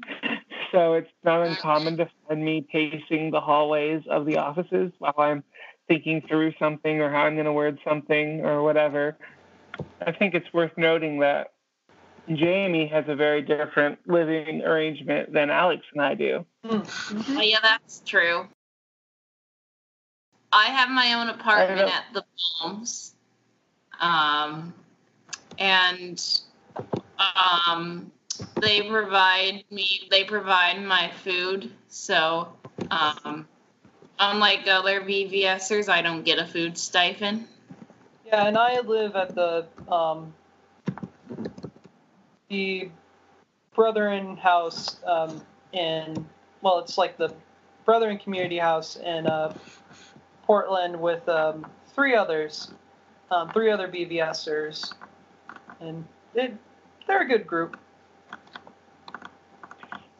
so 0.71 0.93
it's 0.93 1.11
not 1.23 1.41
uncommon 1.45 1.97
to 1.97 2.09
find 2.27 2.43
me 2.43 2.65
pacing 2.71 3.31
the 3.31 3.41
hallways 3.41 4.03
of 4.09 4.25
the 4.25 4.37
offices 4.37 4.91
while 4.99 5.13
I'm 5.17 5.43
thinking 5.87 6.21
through 6.27 6.53
something 6.59 7.01
or 7.01 7.11
how 7.11 7.23
I'm 7.23 7.35
going 7.35 7.45
to 7.45 7.53
word 7.53 7.79
something 7.87 8.41
or 8.45 8.63
whatever. 8.63 9.17
I 10.05 10.11
think 10.11 10.33
it's 10.35 10.51
worth 10.53 10.71
noting 10.77 11.19
that 11.19 11.49
Jamie 12.33 12.87
has 12.87 13.05
a 13.07 13.15
very 13.15 13.41
different 13.41 13.99
living 14.05 14.63
arrangement 14.63 15.33
than 15.33 15.49
Alex 15.49 15.83
and 15.93 16.01
I 16.01 16.13
do. 16.13 16.45
Oh, 16.63 16.83
yeah, 17.41 17.59
that's 17.61 18.01
true. 18.05 18.47
I 20.51 20.65
have 20.65 20.89
my 20.89 21.13
own 21.13 21.29
apartment 21.29 21.89
at 21.89 22.05
the 22.13 22.23
Palms. 22.59 23.15
Um, 23.99 24.73
and 25.57 26.23
um, 27.19 28.11
they 28.61 28.81
provide 28.83 29.63
me, 29.71 30.07
they 30.09 30.23
provide 30.23 30.81
my 30.83 31.11
food. 31.23 31.71
So, 31.87 32.49
um, 32.91 33.47
unlike 34.19 34.67
other 34.67 35.01
BVSers, 35.01 35.89
I 35.89 36.01
don't 36.01 36.23
get 36.23 36.39
a 36.39 36.45
food 36.45 36.77
stipend. 36.77 37.47
Yeah, 38.25 38.47
and 38.47 38.57
I 38.57 38.81
live 38.81 39.15
at 39.15 39.33
the 39.33 39.65
um, 39.89 40.33
the 42.49 42.89
Brethren 43.75 44.37
House 44.37 44.97
um, 45.05 45.41
in 45.73 46.25
well, 46.61 46.79
it's 46.79 46.97
like 46.97 47.17
the 47.17 47.33
Brethren 47.85 48.17
Community 48.17 48.57
House 48.57 48.95
in 48.95 49.27
uh, 49.27 49.53
Portland 50.43 50.99
with 50.99 51.27
um, 51.29 51.65
three 51.93 52.15
others, 52.15 52.71
um, 53.31 53.49
three 53.51 53.69
other 53.69 53.87
BVSers, 53.87 54.93
and 55.79 56.03
it, 56.33 56.55
they're 57.07 57.21
a 57.21 57.27
good 57.27 57.45
group. 57.45 57.77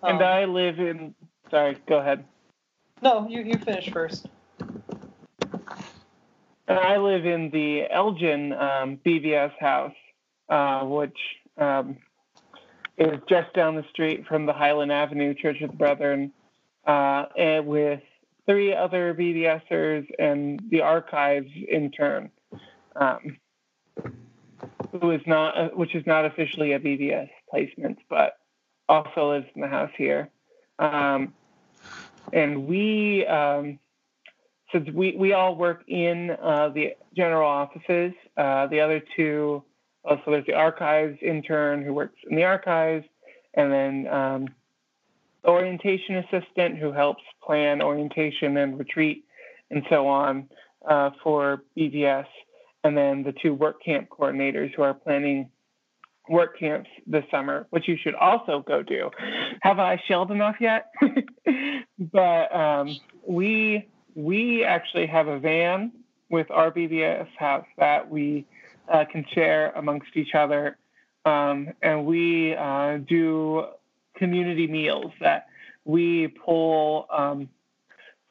And 0.03 0.21
Um, 0.21 0.23
I 0.23 0.45
live 0.45 0.79
in. 0.79 1.15
Sorry, 1.49 1.77
go 1.87 1.97
ahead. 1.97 2.23
no, 3.01 3.27
you 3.27 3.41
you 3.41 3.57
finish 3.57 3.89
first. 3.91 4.27
And 6.69 6.77
I 6.77 6.97
live 6.97 7.25
in 7.25 7.49
the 7.49 7.85
Elgin 7.89 8.51
um, 8.53 8.97
BVS 9.05 9.53
house, 9.57 9.95
uh, 10.49 10.81
which 10.83 11.17
um, 11.57 11.97
is 12.97 13.19
just 13.29 13.53
down 13.53 13.75
the 13.75 13.86
street 13.91 14.25
from 14.27 14.45
the 14.45 14.53
Highland 14.53 14.91
Avenue 14.91 15.33
Church 15.33 15.62
of 15.62 15.71
the 15.71 15.77
Brethren, 15.77 16.31
uh, 16.86 17.25
and 17.38 17.67
with 17.67 18.01
three 18.45 18.73
other 18.73 19.13
BVSers 19.13 20.07
and 20.17 20.62
the 20.69 20.81
archives 20.81 21.51
in 21.67 21.91
turn. 21.91 22.31
Um, 22.95 23.38
who 25.01 25.12
is 25.12 25.21
not, 25.25 25.57
uh, 25.57 25.69
which 25.69 25.95
is 25.95 26.05
not 26.05 26.25
officially 26.25 26.73
a 26.73 26.79
BVS 26.79 27.29
placement, 27.49 27.99
but 28.10 28.38
also 28.89 29.31
lives 29.31 29.47
in 29.55 29.62
the 29.62 29.67
house 29.67 29.91
here. 29.97 30.29
Um, 30.79 31.33
and 32.33 32.67
we, 32.67 33.25
um, 33.25 33.79
since 34.71 34.89
we, 34.91 35.15
we 35.17 35.33
all 35.33 35.55
work 35.55 35.83
in 35.88 36.31
uh, 36.31 36.69
the 36.69 36.95
general 37.15 37.49
offices, 37.49 38.13
uh, 38.38 38.67
the 38.67 38.79
other 38.81 39.01
two, 39.15 39.63
oh, 40.08 40.17
so 40.24 40.32
there's 40.32 40.46
the 40.46 40.54
archives 40.54 41.17
intern 41.22 41.84
who 41.84 41.93
works 41.93 42.17
in 42.30 42.36
the 42.36 42.43
archives, 42.43 43.06
and 43.54 43.72
then 43.72 44.08
um, 44.08 44.48
orientation 45.46 46.17
assistant 46.17 46.78
who 46.78 46.91
helps 46.91 47.24
plan 47.43 47.82
orientation 47.82 48.58
and 48.58 48.78
retreat 48.78 49.26
and 49.70 49.84
so 49.89 50.08
on 50.08 50.48
uh, 50.88 51.12
for 51.24 51.63
BVS, 51.78 52.28
and 52.84 52.98
then 52.98 53.24
the 53.24 53.34
two 53.34 53.54
work 53.54 53.84
camp 53.84 54.10
coordinators 54.10 54.74
who 54.76 54.82
are 54.82 54.93
planning 54.93 55.50
work 56.30 56.60
camps 56.60 56.89
this 57.06 57.24
summer, 57.32 57.67
which 57.70 57.88
you 57.88 57.98
should 58.02 58.15
also 58.15 58.63
go 58.67 58.84
do. 58.84 59.10
Have 59.62 59.80
I 59.80 60.02
shelled 60.08 60.32
enough 60.32 60.56
yet? 60.60 60.91
but 61.98 62.56
um, 62.56 62.98
we 63.26 63.88
we 64.15 64.63
actually 64.63 65.06
have 65.08 65.28
a 65.28 65.39
van 65.39 65.91
with 66.30 66.50
our 66.52 66.72
BVS 66.72 67.28
house 67.38 67.65
that 67.78 68.10
we 68.10 68.46
uh, 68.91 69.06
can 69.12 69.26
share 69.34 69.71
amongst 69.71 70.15
each 70.15 70.34
other, 70.34 70.78
um, 71.26 71.69
and 71.82 72.06
we 72.06 72.56
uh, 72.56 72.97
do 72.97 73.65
community 74.15 74.67
meals 74.67 75.12
that 75.21 75.47
we 75.86 76.28
pull 76.28 77.06
um, 77.12 77.50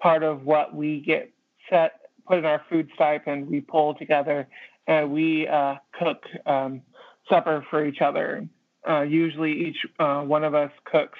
part 0.00 0.22
of 0.22 0.44
what 0.44 0.74
we 0.74 1.00
get 1.00 1.30
set 1.70 2.00
put 2.26 2.38
in 2.38 2.44
our 2.44 2.62
food 2.68 2.88
stipend 2.94 3.48
we 3.48 3.60
pull 3.60 3.94
together 3.94 4.48
and 4.86 5.12
we 5.12 5.48
uh, 5.48 5.76
cook 5.98 6.24
um, 6.44 6.82
supper 7.28 7.64
for 7.70 7.84
each 7.84 8.00
other. 8.00 8.48
Uh, 8.88 9.02
usually 9.02 9.52
each 9.68 9.76
uh, 9.98 10.22
one 10.22 10.44
of 10.44 10.54
us 10.54 10.70
cooks 10.84 11.18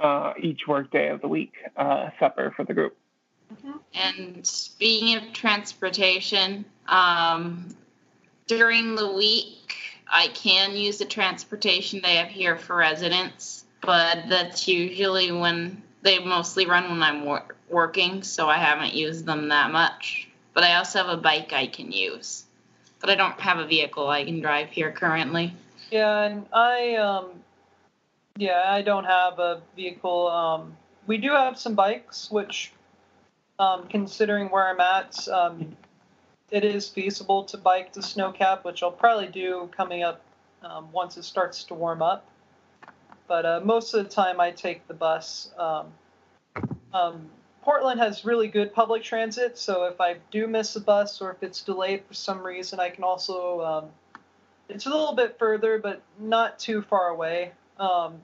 uh, 0.00 0.34
each 0.40 0.60
workday 0.68 1.08
of 1.08 1.20
the 1.20 1.28
week 1.28 1.52
supper 2.18 2.52
for 2.56 2.64
the 2.64 2.74
group. 2.74 2.96
And 3.94 4.46
speaking 4.46 5.16
of 5.16 5.32
transportation, 5.32 6.64
um, 6.86 7.74
during 8.50 8.96
the 8.96 9.12
week, 9.12 9.76
I 10.08 10.26
can 10.26 10.72
use 10.72 10.98
the 10.98 11.04
transportation 11.04 12.00
they 12.02 12.16
have 12.16 12.26
here 12.26 12.58
for 12.58 12.74
residents, 12.74 13.64
but 13.80 14.24
that's 14.28 14.66
usually 14.66 15.30
when 15.30 15.80
they 16.02 16.18
mostly 16.18 16.66
run 16.66 16.90
when 16.90 17.00
I'm 17.00 17.24
wor- 17.24 17.54
working, 17.68 18.24
so 18.24 18.48
I 18.48 18.56
haven't 18.56 18.92
used 18.92 19.24
them 19.24 19.50
that 19.50 19.70
much. 19.70 20.28
But 20.52 20.64
I 20.64 20.74
also 20.74 20.98
have 20.98 21.16
a 21.16 21.16
bike 21.16 21.52
I 21.52 21.68
can 21.68 21.92
use. 21.92 22.42
But 23.00 23.10
I 23.10 23.14
don't 23.14 23.38
have 23.38 23.58
a 23.58 23.66
vehicle 23.66 24.08
I 24.08 24.24
can 24.24 24.40
drive 24.40 24.70
here 24.70 24.90
currently. 24.90 25.54
Yeah, 25.92 26.22
and 26.24 26.46
I 26.52 26.96
um 26.96 27.30
yeah, 28.36 28.64
I 28.66 28.82
don't 28.82 29.04
have 29.04 29.38
a 29.38 29.62
vehicle. 29.76 30.26
Um 30.26 30.76
we 31.06 31.18
do 31.18 31.30
have 31.30 31.56
some 31.56 31.76
bikes 31.76 32.28
which 32.32 32.72
um 33.60 33.86
considering 33.88 34.48
where 34.48 34.68
I'm 34.68 34.80
at, 34.80 35.28
um 35.28 35.76
it 36.50 36.64
is 36.64 36.88
feasible 36.88 37.44
to 37.44 37.56
bike 37.56 37.92
to 37.92 38.00
Snowcap, 38.00 38.64
which 38.64 38.82
I'll 38.82 38.90
probably 38.90 39.28
do 39.28 39.68
coming 39.76 40.02
up 40.02 40.20
um, 40.62 40.90
once 40.92 41.16
it 41.16 41.24
starts 41.24 41.64
to 41.64 41.74
warm 41.74 42.02
up. 42.02 42.26
But 43.28 43.46
uh, 43.46 43.60
most 43.64 43.94
of 43.94 44.04
the 44.04 44.10
time, 44.10 44.40
I 44.40 44.50
take 44.50 44.86
the 44.88 44.94
bus. 44.94 45.50
Um, 45.56 45.86
um, 46.92 47.28
Portland 47.62 48.00
has 48.00 48.24
really 48.24 48.48
good 48.48 48.74
public 48.74 49.02
transit, 49.02 49.56
so 49.56 49.84
if 49.84 50.00
I 50.00 50.16
do 50.30 50.46
miss 50.46 50.74
a 50.76 50.80
bus 50.80 51.20
or 51.20 51.30
if 51.30 51.42
it's 51.42 51.62
delayed 51.62 52.02
for 52.06 52.14
some 52.14 52.42
reason, 52.42 52.80
I 52.80 52.90
can 52.90 53.04
also 53.04 53.60
um, 53.60 53.84
it's 54.68 54.86
a 54.86 54.90
little 54.90 55.14
bit 55.14 55.38
further, 55.38 55.78
but 55.78 56.00
not 56.18 56.58
too 56.58 56.82
far 56.82 57.08
away. 57.08 57.52
Um, 57.78 58.14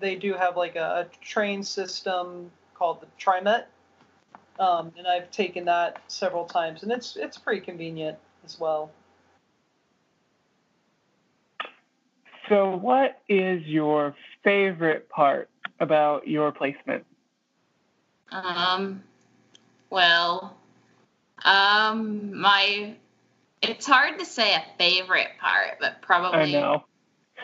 they 0.00 0.16
do 0.16 0.34
have 0.34 0.56
like 0.56 0.76
a, 0.76 1.06
a 1.06 1.24
train 1.24 1.62
system 1.62 2.50
called 2.74 3.00
the 3.00 3.06
TriMet, 3.18 3.64
um, 4.60 4.92
and 4.96 5.08
I've 5.08 5.30
taken 5.30 5.64
that 5.64 6.00
several 6.06 6.44
times, 6.44 6.84
and 6.84 6.92
it's 6.92 7.16
it's 7.16 7.38
pretty 7.38 7.60
convenient 7.60 8.18
as 8.44 8.60
well. 8.60 8.92
so 12.50 12.76
what 12.76 13.22
is 13.28 13.62
your 13.64 14.14
favorite 14.44 15.08
part 15.08 15.48
about 15.78 16.28
your 16.28 16.52
placement? 16.52 17.06
Um, 18.32 19.02
well, 19.88 20.56
um, 21.44 22.38
my 22.38 22.94
it's 23.62 23.86
hard 23.86 24.18
to 24.18 24.26
say 24.26 24.54
a 24.54 24.64
favorite 24.78 25.30
part, 25.40 25.78
but 25.80 26.02
probably 26.02 26.28
i 26.28 26.32
probably 26.32 26.52
know. 26.52 26.84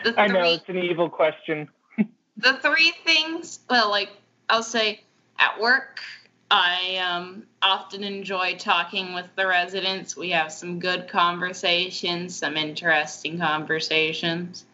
the 0.03 0.19
i 0.19 0.27
know 0.27 0.43
it's 0.43 0.69
an 0.69 0.77
evil 0.77 1.09
question. 1.09 1.67
The 2.39 2.59
three 2.61 2.93
things 3.03 3.61
well 3.67 3.89
like 3.89 4.09
i'll 4.47 4.61
say 4.61 5.01
at 5.39 5.59
work 5.59 6.01
i 6.49 6.97
um, 6.97 7.43
often 7.61 8.03
enjoy 8.03 8.55
talking 8.55 9.13
with 9.13 9.27
the 9.35 9.45
residents. 9.45 10.15
We 10.15 10.29
have 10.29 10.51
some 10.51 10.79
good 10.79 11.07
conversations 11.09 12.35
some 12.35 12.55
interesting 12.57 13.39
conversations. 13.39 14.65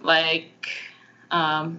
Like 0.00 0.68
um, 1.30 1.78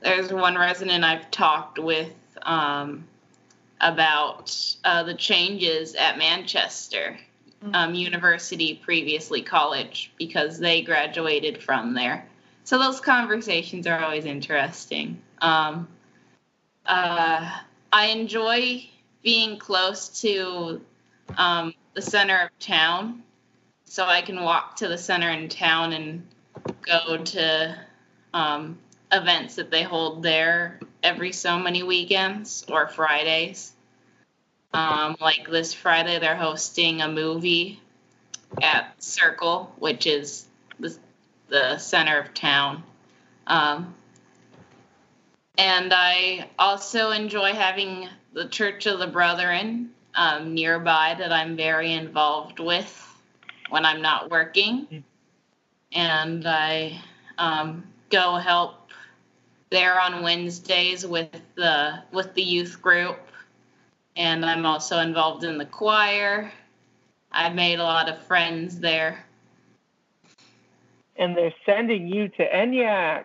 there's 0.00 0.32
one 0.32 0.56
resident 0.56 1.04
i've 1.04 1.30
talked 1.30 1.78
with 1.78 2.12
um, 2.42 3.04
about 3.80 4.54
uh, 4.84 5.02
the 5.02 5.14
changes 5.14 5.94
at 5.94 6.18
manchester 6.18 7.16
um, 7.74 7.94
university 7.94 8.74
previously 8.74 9.42
college 9.42 10.12
because 10.18 10.58
they 10.58 10.82
graduated 10.82 11.62
from 11.62 11.94
there. 11.94 12.26
So 12.64 12.78
those 12.78 13.00
conversations 13.00 13.86
are 13.86 14.02
always 14.02 14.24
interesting. 14.24 15.20
Um, 15.40 15.88
uh, 16.86 17.58
I 17.92 18.06
enjoy 18.06 18.88
being 19.22 19.58
close 19.58 20.20
to 20.22 20.80
um, 21.36 21.74
the 21.94 22.02
center 22.02 22.38
of 22.38 22.58
town, 22.58 23.22
so 23.84 24.04
I 24.04 24.22
can 24.22 24.42
walk 24.42 24.76
to 24.76 24.88
the 24.88 24.98
center 24.98 25.28
in 25.30 25.48
town 25.48 25.92
and 25.92 26.26
go 26.82 27.16
to 27.16 27.78
um, 28.32 28.78
events 29.12 29.56
that 29.56 29.70
they 29.70 29.82
hold 29.82 30.22
there 30.22 30.78
every 31.02 31.32
so 31.32 31.58
many 31.58 31.82
weekends 31.82 32.64
or 32.70 32.88
Fridays. 32.88 33.72
Um, 34.72 35.16
like 35.20 35.48
this 35.50 35.74
Friday, 35.74 36.18
they're 36.20 36.36
hosting 36.36 37.00
a 37.00 37.08
movie 37.08 37.80
at 38.62 39.02
Circle, 39.02 39.74
which 39.78 40.06
is 40.06 40.46
the 40.78 40.96
the 41.48 41.78
center 41.78 42.20
of 42.20 42.32
town. 42.32 42.84
Um, 43.46 43.94
and 45.60 45.92
I 45.94 46.48
also 46.58 47.10
enjoy 47.10 47.52
having 47.52 48.08
the 48.32 48.48
Church 48.48 48.86
of 48.86 48.98
the 48.98 49.06
Brethren 49.06 49.90
um, 50.14 50.54
nearby 50.54 51.14
that 51.18 51.32
I'm 51.32 51.54
very 51.54 51.92
involved 51.92 52.58
with 52.60 53.06
when 53.68 53.84
I'm 53.84 54.00
not 54.00 54.30
working. 54.30 55.04
And 55.92 56.46
I 56.48 56.98
um, 57.36 57.84
go 58.08 58.36
help 58.36 58.88
there 59.68 60.00
on 60.00 60.22
Wednesdays 60.22 61.06
with 61.06 61.30
the 61.56 62.02
with 62.10 62.32
the 62.34 62.42
youth 62.42 62.80
group. 62.80 63.18
And 64.16 64.46
I'm 64.46 64.64
also 64.64 64.98
involved 65.00 65.44
in 65.44 65.58
the 65.58 65.66
choir. 65.66 66.50
I've 67.32 67.54
made 67.54 67.80
a 67.80 67.84
lot 67.84 68.08
of 68.08 68.22
friends 68.22 68.78
there. 68.80 69.24
and 71.16 71.36
they're 71.36 71.54
sending 71.66 72.08
you 72.08 72.28
to 72.28 72.48
NYAC. 72.48 73.24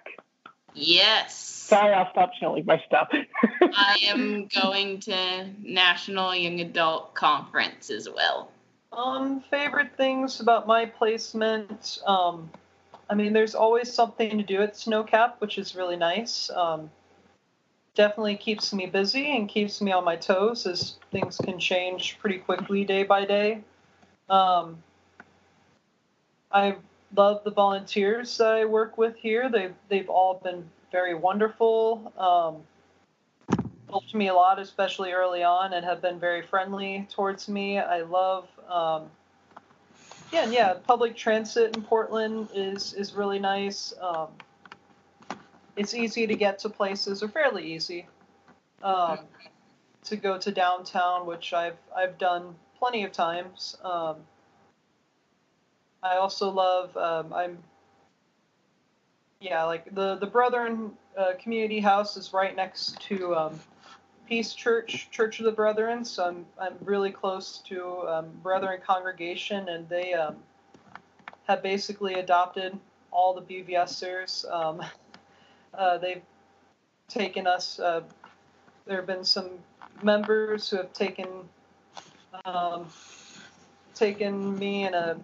Yes. 0.76 1.36
Sorry, 1.36 1.94
I'll 1.94 2.12
stop 2.12 2.32
showing 2.40 2.66
my 2.66 2.82
stuff. 2.86 3.08
I 3.62 3.98
am 4.04 4.48
going 4.48 5.00
to 5.02 5.50
National 5.64 6.36
Young 6.36 6.60
Adult 6.60 7.16
Conference 7.16 7.90
as 7.90 8.08
well. 8.10 8.52
Um, 8.92 9.42
favorite 9.50 9.98
things 9.98 10.42
about 10.42 10.68
my 10.68 10.86
placement. 10.86 12.00
Um, 12.06 12.52
I 13.10 13.16
mean, 13.16 13.34
there's 13.34 13.56
always 13.56 13.92
something 13.92 14.38
to 14.38 14.44
do 14.44 14.62
at 14.62 14.74
Snowcap, 14.74 15.34
which 15.40 15.58
is 15.58 15.76
really 15.76 15.98
nice. 15.98 16.50
Um, 16.50 16.92
definitely 17.96 18.36
keeps 18.36 18.74
me 18.74 18.86
busy 18.86 19.36
and 19.36 19.50
keeps 19.50 19.82
me 19.82 19.92
on 19.92 20.04
my 20.04 20.16
toes 20.16 20.68
as 20.68 20.96
things 21.12 21.38
can 21.38 21.58
change 21.58 22.18
pretty 22.20 22.38
quickly 22.38 22.84
day 22.84 23.04
by 23.04 23.26
day. 23.26 23.64
Um, 24.30 24.84
I 26.52 26.76
love 27.16 27.44
the 27.44 27.52
volunteers 27.52 28.38
that 28.38 28.56
I 28.56 28.66
work 28.66 28.98
with 28.98 29.16
here. 29.16 29.50
They've 29.50 29.74
they've 29.90 30.10
all 30.10 30.42
been 30.44 30.70
very 30.92 31.16
wonderful. 31.16 32.14
Um, 32.18 32.64
helped 33.90 34.14
me 34.14 34.28
a 34.28 34.34
lot, 34.34 34.60
especially 34.60 35.12
early 35.12 35.44
on, 35.44 35.74
and 35.74 35.86
have 35.86 36.02
been 36.02 36.20
very 36.20 36.42
friendly 36.42 37.08
towards 37.12 37.48
me. 37.48 37.80
I 37.80 38.02
love, 38.02 38.48
um, 38.70 39.04
yeah, 40.32 40.44
and 40.44 40.54
yeah. 40.54 40.74
Public 40.86 41.16
transit 41.16 41.76
in 41.76 41.84
Portland 41.84 42.50
is 42.54 42.94
is 42.94 43.14
really 43.14 43.40
nice. 43.40 43.94
Um, 44.02 44.28
it's 45.76 45.94
easy 45.94 46.26
to 46.28 46.36
get 46.36 46.60
to 46.60 46.70
places, 46.70 47.22
or 47.22 47.28
fairly 47.28 47.74
easy, 47.74 48.08
um, 48.84 49.20
to 50.06 50.16
go 50.16 50.38
to 50.38 50.52
downtown, 50.52 51.26
which 51.26 51.54
I've 51.54 51.78
I've 51.96 52.18
done 52.18 52.56
plenty 52.78 53.04
of 53.04 53.12
times. 53.12 53.78
Um, 53.84 54.18
I 56.06 56.18
also 56.18 56.50
love. 56.50 56.96
Um, 56.96 57.34
I'm. 57.34 57.58
Yeah, 59.42 59.64
like 59.64 59.94
the 59.94 60.16
the 60.16 60.28
Brethren 60.28 60.92
uh, 61.18 61.34
Community 61.42 61.80
House 61.80 62.16
is 62.16 62.32
right 62.32 62.56
next 62.56 63.00
to 63.02 63.36
um, 63.36 63.60
Peace 64.28 64.54
Church, 64.54 65.10
Church 65.12 65.40
of 65.40 65.46
the 65.46 65.52
Brethren. 65.52 66.06
So 66.06 66.26
I'm 66.26 66.46
I'm 66.62 66.76
really 66.82 67.12
close 67.12 67.62
to 67.68 68.08
um, 68.08 68.28
Brethren 68.44 68.80
congregation, 68.86 69.70
and 69.70 69.90
they 69.90 70.14
um, 70.14 70.36
have 71.48 71.64
basically 71.64 72.16
adopted 72.16 72.78
all 73.12 73.34
the 73.34 73.42
BVSers. 73.42 74.50
Um, 74.52 74.84
uh, 75.74 75.98
they've 75.98 76.22
taken 77.08 77.48
us. 77.48 77.80
Uh, 77.80 78.02
there 78.86 78.98
have 78.98 79.08
been 79.08 79.26
some 79.26 79.50
members 80.04 80.70
who 80.70 80.78
have 80.78 80.94
taken 80.94 81.28
um, 82.46 82.88
taken 83.96 84.58
me 84.60 84.84
and 84.84 84.94
a 84.94 85.18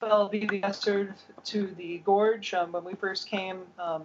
fellow 0.00 0.28
BVSer 0.28 1.12
to 1.44 1.66
the 1.76 1.98
gorge 1.98 2.54
um, 2.54 2.72
when 2.72 2.84
we 2.84 2.94
first 2.94 3.28
came. 3.28 3.60
Um, 3.78 4.04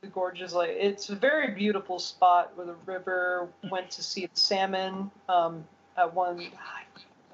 the 0.00 0.08
gorge 0.08 0.40
is 0.42 0.52
like 0.52 0.70
it's 0.70 1.08
a 1.08 1.16
very 1.16 1.52
beautiful 1.52 1.98
spot 1.98 2.52
where 2.54 2.66
the 2.66 2.76
river 2.84 3.48
went 3.70 3.90
to 3.92 4.02
see 4.02 4.26
the 4.26 4.38
salmon 4.38 5.10
um, 5.28 5.64
at 5.96 6.12
one. 6.14 6.46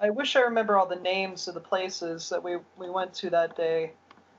I 0.01 0.11
wish 0.11 0.35
I 0.37 0.41
remember 0.41 0.77
all 0.77 0.87
the 0.87 0.97
names 0.97 1.47
of 1.49 1.55
the 1.55 1.61
places 1.61 2.29
that 2.29 2.43
we, 2.43 2.57
we 2.77 2.91
went 2.91 3.15
to 3.15 3.31
that 3.31 3.57
day. 3.57 3.93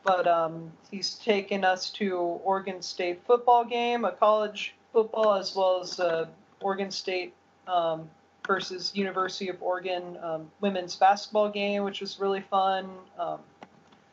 But 0.03 0.27
um, 0.27 0.71
he's 0.91 1.15
taken 1.15 1.63
us 1.63 1.89
to 1.91 2.17
Oregon 2.17 2.81
State 2.81 3.21
football 3.25 3.63
game, 3.63 4.03
a 4.03 4.11
college 4.11 4.75
football, 4.91 5.35
as 5.35 5.55
well 5.55 5.81
as 5.81 5.97
uh, 5.99 6.25
Oregon 6.59 6.91
State 6.91 7.33
um, 7.67 8.09
versus 8.45 8.91
University 8.93 9.49
of 9.49 9.61
Oregon 9.61 10.17
um, 10.21 10.51
women's 10.61 10.95
basketball 10.95 11.49
game, 11.49 11.83
which 11.83 12.01
was 12.01 12.19
really 12.19 12.41
fun. 12.41 12.89
Um, 13.17 13.39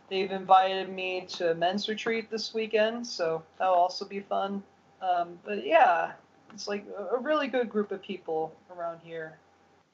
they've 0.08 0.30
invited 0.30 0.88
me 0.88 1.26
to 1.30 1.52
a 1.52 1.54
men's 1.54 1.88
retreat 1.88 2.30
this 2.30 2.54
weekend, 2.54 3.06
so 3.06 3.42
that'll 3.58 3.74
also 3.74 4.04
be 4.04 4.20
fun. 4.20 4.62
Um, 5.00 5.38
but 5.44 5.66
yeah, 5.66 6.12
it's 6.52 6.68
like 6.68 6.84
a, 7.12 7.18
really 7.18 7.48
good 7.48 7.70
group 7.70 7.90
of 7.90 8.02
people 8.02 8.52
around 8.76 9.00
here. 9.02 9.38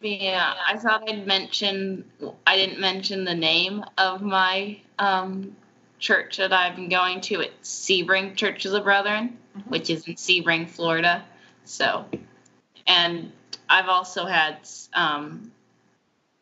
Yeah, 0.01 0.55
I 0.67 0.77
thought 0.77 1.09
I'd 1.09 1.27
mention. 1.27 2.05
I 2.47 2.57
didn't 2.57 2.81
mention 2.81 3.25
the 3.25 3.35
name 3.35 3.85
of 3.97 4.21
my 4.21 4.79
um, 4.99 5.57
church 5.99 6.37
that 6.37 6.53
I've 6.53 6.77
been 6.77 6.89
going 6.89 7.21
to. 7.23 7.41
It's 7.41 7.89
Sebring 7.89 8.37
Church 8.37 8.67
of 8.67 8.73
the 8.73 8.81
Brethren, 8.81 9.39
Mhm. 9.57 9.69
which 9.69 9.89
is 9.89 10.07
in 10.07 10.15
Sebring, 10.15 10.69
Florida. 10.69 11.25
So, 11.65 12.05
and 12.87 13.33
I've 13.69 13.89
also 13.89 14.27
had 14.27 14.59
um, 14.93 15.53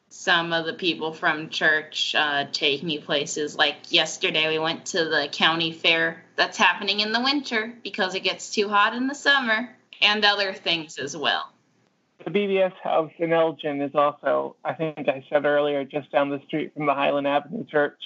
some 0.08 0.52
of 0.52 0.64
the 0.64 0.74
people 0.74 1.12
from 1.12 1.50
church 1.50 2.14
uh, 2.16 2.46
take 2.52 2.82
me 2.82 2.98
places. 2.98 3.56
Like 3.56 3.76
yesterday, 3.88 4.48
we 4.48 4.58
went 4.58 4.86
to 4.86 5.04
the 5.04 5.28
county 5.30 5.72
fair 5.72 6.24
that's 6.36 6.56
happening 6.56 7.00
in 7.00 7.12
the 7.12 7.20
winter 7.20 7.74
because 7.82 8.14
it 8.14 8.20
gets 8.20 8.50
too 8.50 8.68
hot 8.68 8.94
in 8.94 9.08
the 9.08 9.14
summer, 9.14 9.68
and 10.00 10.24
other 10.24 10.52
things 10.52 10.98
as 10.98 11.16
well. 11.16 11.50
The 12.24 12.30
BVS 12.30 12.72
house 12.82 13.12
in 13.18 13.32
Elgin 13.32 13.82
is 13.82 13.94
also, 13.94 14.56
I 14.64 14.72
think 14.72 15.08
I 15.08 15.24
said 15.28 15.44
earlier, 15.44 15.84
just 15.84 16.10
down 16.10 16.30
the 16.30 16.40
street 16.46 16.72
from 16.74 16.86
the 16.86 16.94
Highland 16.94 17.26
Avenue 17.26 17.64
Church. 17.66 17.98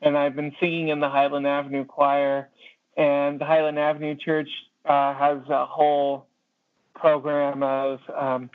And 0.00 0.16
I've 0.16 0.36
been 0.36 0.54
singing 0.60 0.88
in 0.88 1.00
the 1.00 1.08
Highland 1.08 1.46
Avenue 1.46 1.84
choir. 1.84 2.50
And 2.96 3.40
the 3.40 3.46
Highland 3.46 3.78
Avenue 3.78 4.14
Church 4.14 4.48
uh, 4.84 5.14
has 5.14 5.38
a 5.48 5.66
whole 5.66 6.27
program 6.98 7.62
of 7.62 8.00
um, 8.14 8.50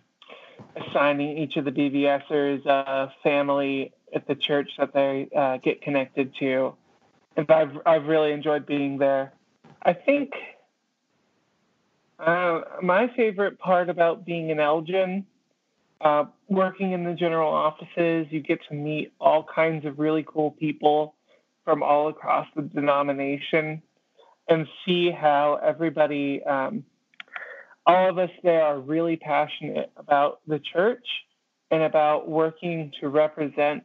assigning 0.76 1.38
each 1.38 1.56
of 1.58 1.66
the 1.66 1.72
BVSers 1.72 2.66
a 2.66 3.12
family 3.24 3.94
at 4.14 4.28
the 4.28 4.36
church 4.36 4.72
that 4.78 4.94
they 4.94 5.30
uh, 5.36 5.58
get 5.58 5.82
connected 5.82 6.34
to. 6.40 6.76
And 7.36 7.50
I've, 7.50 7.78
I've 7.86 8.06
really 8.06 8.32
enjoyed 8.32 8.66
being 8.66 8.98
there. 8.98 9.34
I 9.82 9.94
think 9.94 10.34
uh, 12.20 12.62
my 12.82 13.12
favorite 13.16 13.60
part 13.60 13.90
about 13.90 14.26
being 14.26 14.50
in 14.50 14.60
Elgin, 14.60 15.26
uh, 16.00 16.26
working 16.48 16.92
in 16.92 17.04
the 17.04 17.14
general 17.14 17.52
offices, 17.52 18.28
you 18.30 18.40
get 18.40 18.60
to 18.70 18.76
meet 18.76 19.14
all 19.20 19.44
kinds 19.44 19.86
of 19.86 20.00
really 20.00 20.24
cool 20.28 20.52
people 20.52 21.16
from 21.66 21.82
all 21.82 22.10
across 22.10 22.48
the 22.56 22.62
denomination 22.62 23.82
and 24.48 24.68
see 24.86 25.10
how 25.10 25.60
everybody, 25.64 26.44
um, 26.44 26.84
all 27.86 28.10
of 28.10 28.18
us 28.18 28.30
there 28.44 28.62
are 28.62 28.80
really 28.80 29.18
passionate 29.18 29.92
about 29.98 30.40
the 30.48 30.60
church 30.60 31.06
and 31.70 31.84
about 31.84 32.30
working 32.30 32.92
to 33.02 33.10
represent 33.10 33.84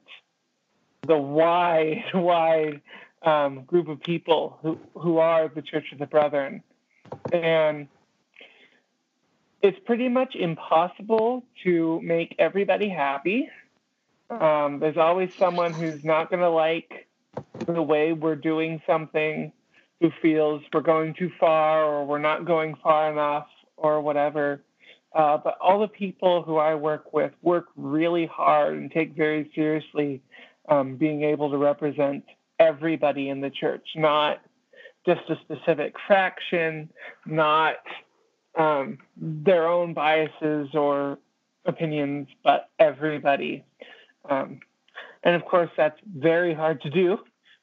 the 1.06 1.16
wide, 1.16 2.04
wide 2.14 2.80
um, 3.22 3.62
group 3.64 3.88
of 3.88 4.00
people 4.00 4.58
who, 4.62 4.78
who 4.94 5.18
are 5.18 5.48
the 5.48 5.62
Church 5.62 5.87
of 5.92 5.98
the 5.98 6.06
Brethren. 6.06 6.62
And 7.32 7.88
it's 9.62 9.78
pretty 9.87 10.08
much 10.08 10.37
impossible 10.37 11.44
to 11.64 12.00
make 12.02 12.37
everybody 12.38 12.88
happy. 12.88 13.48
Um, 14.30 14.78
there's 14.78 14.98
always 14.98 15.34
someone 15.34 15.72
who's 15.72 16.04
not 16.04 16.30
going 16.30 16.42
to 16.42 16.50
like 16.50 17.08
the 17.66 17.82
way 17.82 18.12
we're 18.12 18.37
doing 18.37 18.82
something, 18.87 19.52
who 20.00 20.11
feels 20.22 20.62
we're 20.72 20.80
going 20.82 21.14
too 21.14 21.30
far 21.40 21.82
or 21.82 22.04
we're 22.04 22.18
not 22.18 22.44
going 22.44 22.76
far 22.82 23.11
enough 23.11 23.48
or 23.78 24.00
whatever. 24.00 24.62
Uh, 25.14 25.38
but 25.38 25.56
all 25.60 25.80
the 25.80 25.88
people 25.88 26.42
who 26.42 26.56
I 26.56 26.74
work 26.74 27.12
with 27.12 27.32
work 27.42 27.66
really 27.76 28.26
hard 28.26 28.76
and 28.76 28.90
take 28.90 29.16
very 29.16 29.50
seriously 29.54 30.20
um, 30.68 30.96
being 30.96 31.22
able 31.22 31.50
to 31.50 31.56
represent 31.56 32.24
everybody 32.58 33.30
in 33.30 33.40
the 33.40 33.50
church, 33.50 33.86
not 33.96 34.40
just 35.06 35.22
a 35.30 35.36
specific 35.40 35.94
fraction, 36.06 36.90
not 37.24 37.76
um, 38.58 38.98
their 39.16 39.66
own 39.66 39.94
biases 39.94 40.68
or 40.74 41.18
opinions, 41.64 42.28
but 42.44 42.68
everybody. 42.78 43.64
Um, 44.28 44.60
and 45.22 45.34
of 45.34 45.44
course, 45.44 45.70
that's 45.76 45.98
very 46.04 46.52
hard 46.52 46.82
to 46.82 46.90
do. 46.90 47.18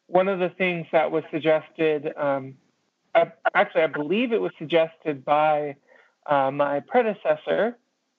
One 0.07 0.27
of 0.27 0.39
the 0.39 0.49
things 0.49 0.87
that 0.91 1.11
was 1.11 1.23
suggested, 1.31 2.13
um, 2.17 2.55
actually, 3.53 3.81
I 3.83 3.87
believe 3.87 4.31
it 4.31 4.41
was 4.41 4.51
suggested 4.57 5.23
by 5.25 5.75
uh, 6.25 6.51
my 6.51 6.79
predecessor, 6.81 7.77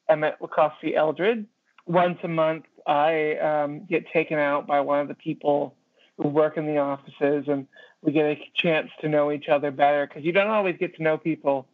Emmett 0.08 0.36
Lacoste 0.40 0.94
Eldred. 0.94 1.46
Once 1.86 2.18
a 2.22 2.28
month, 2.28 2.64
I 2.86 3.36
um, 3.36 3.84
get 3.86 4.06
taken 4.12 4.38
out 4.38 4.66
by 4.66 4.80
one 4.80 5.00
of 5.00 5.08
the 5.08 5.14
people 5.14 5.74
who 6.18 6.28
work 6.28 6.56
in 6.56 6.66
the 6.66 6.78
offices, 6.78 7.44
and 7.48 7.66
we 8.02 8.12
get 8.12 8.24
a 8.24 8.38
chance 8.54 8.90
to 9.00 9.08
know 9.08 9.32
each 9.32 9.48
other 9.48 9.70
better 9.70 10.06
because 10.06 10.24
you 10.24 10.32
don't 10.32 10.50
always 10.50 10.76
get 10.78 10.96
to 10.96 11.02
know 11.02 11.18
people 11.18 11.66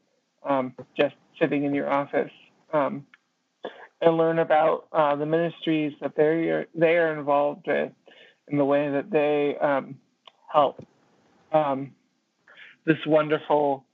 um, 0.42 0.74
just 0.96 1.14
sitting 1.38 1.64
in 1.64 1.74
your 1.74 1.90
office 1.90 2.30
um, 2.72 3.06
and 4.00 4.16
learn 4.16 4.38
about 4.38 4.86
uh, 4.92 5.14
the 5.16 5.26
ministries 5.26 5.92
that 6.00 6.16
they 6.16 6.64
they 6.74 6.96
are 6.96 7.16
involved 7.18 7.66
with 7.66 7.92
and 8.48 8.58
the 8.58 8.64
way 8.64 8.90
that 8.90 9.10
they 9.10 9.56
um, 9.58 9.96
help 10.52 10.84
um, 11.52 11.92
this 12.84 12.98
wonderful 13.06 13.84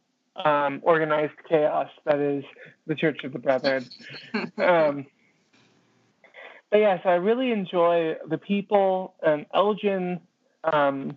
um, 0.45 0.81
organized 0.83 1.33
chaos 1.49 1.89
that 2.05 2.19
is 2.19 2.45
the 2.87 2.95
Church 2.95 3.25
of 3.25 3.33
the 3.33 3.39
Brethren. 3.39 3.85
um, 4.59 5.07
but 6.71 6.79
yes, 6.79 7.01
I 7.05 7.15
really 7.15 7.51
enjoy 7.51 8.17
the 8.29 8.39
people. 8.39 9.15
And 9.23 9.47
Elgin, 9.55 10.21
um, 10.65 11.17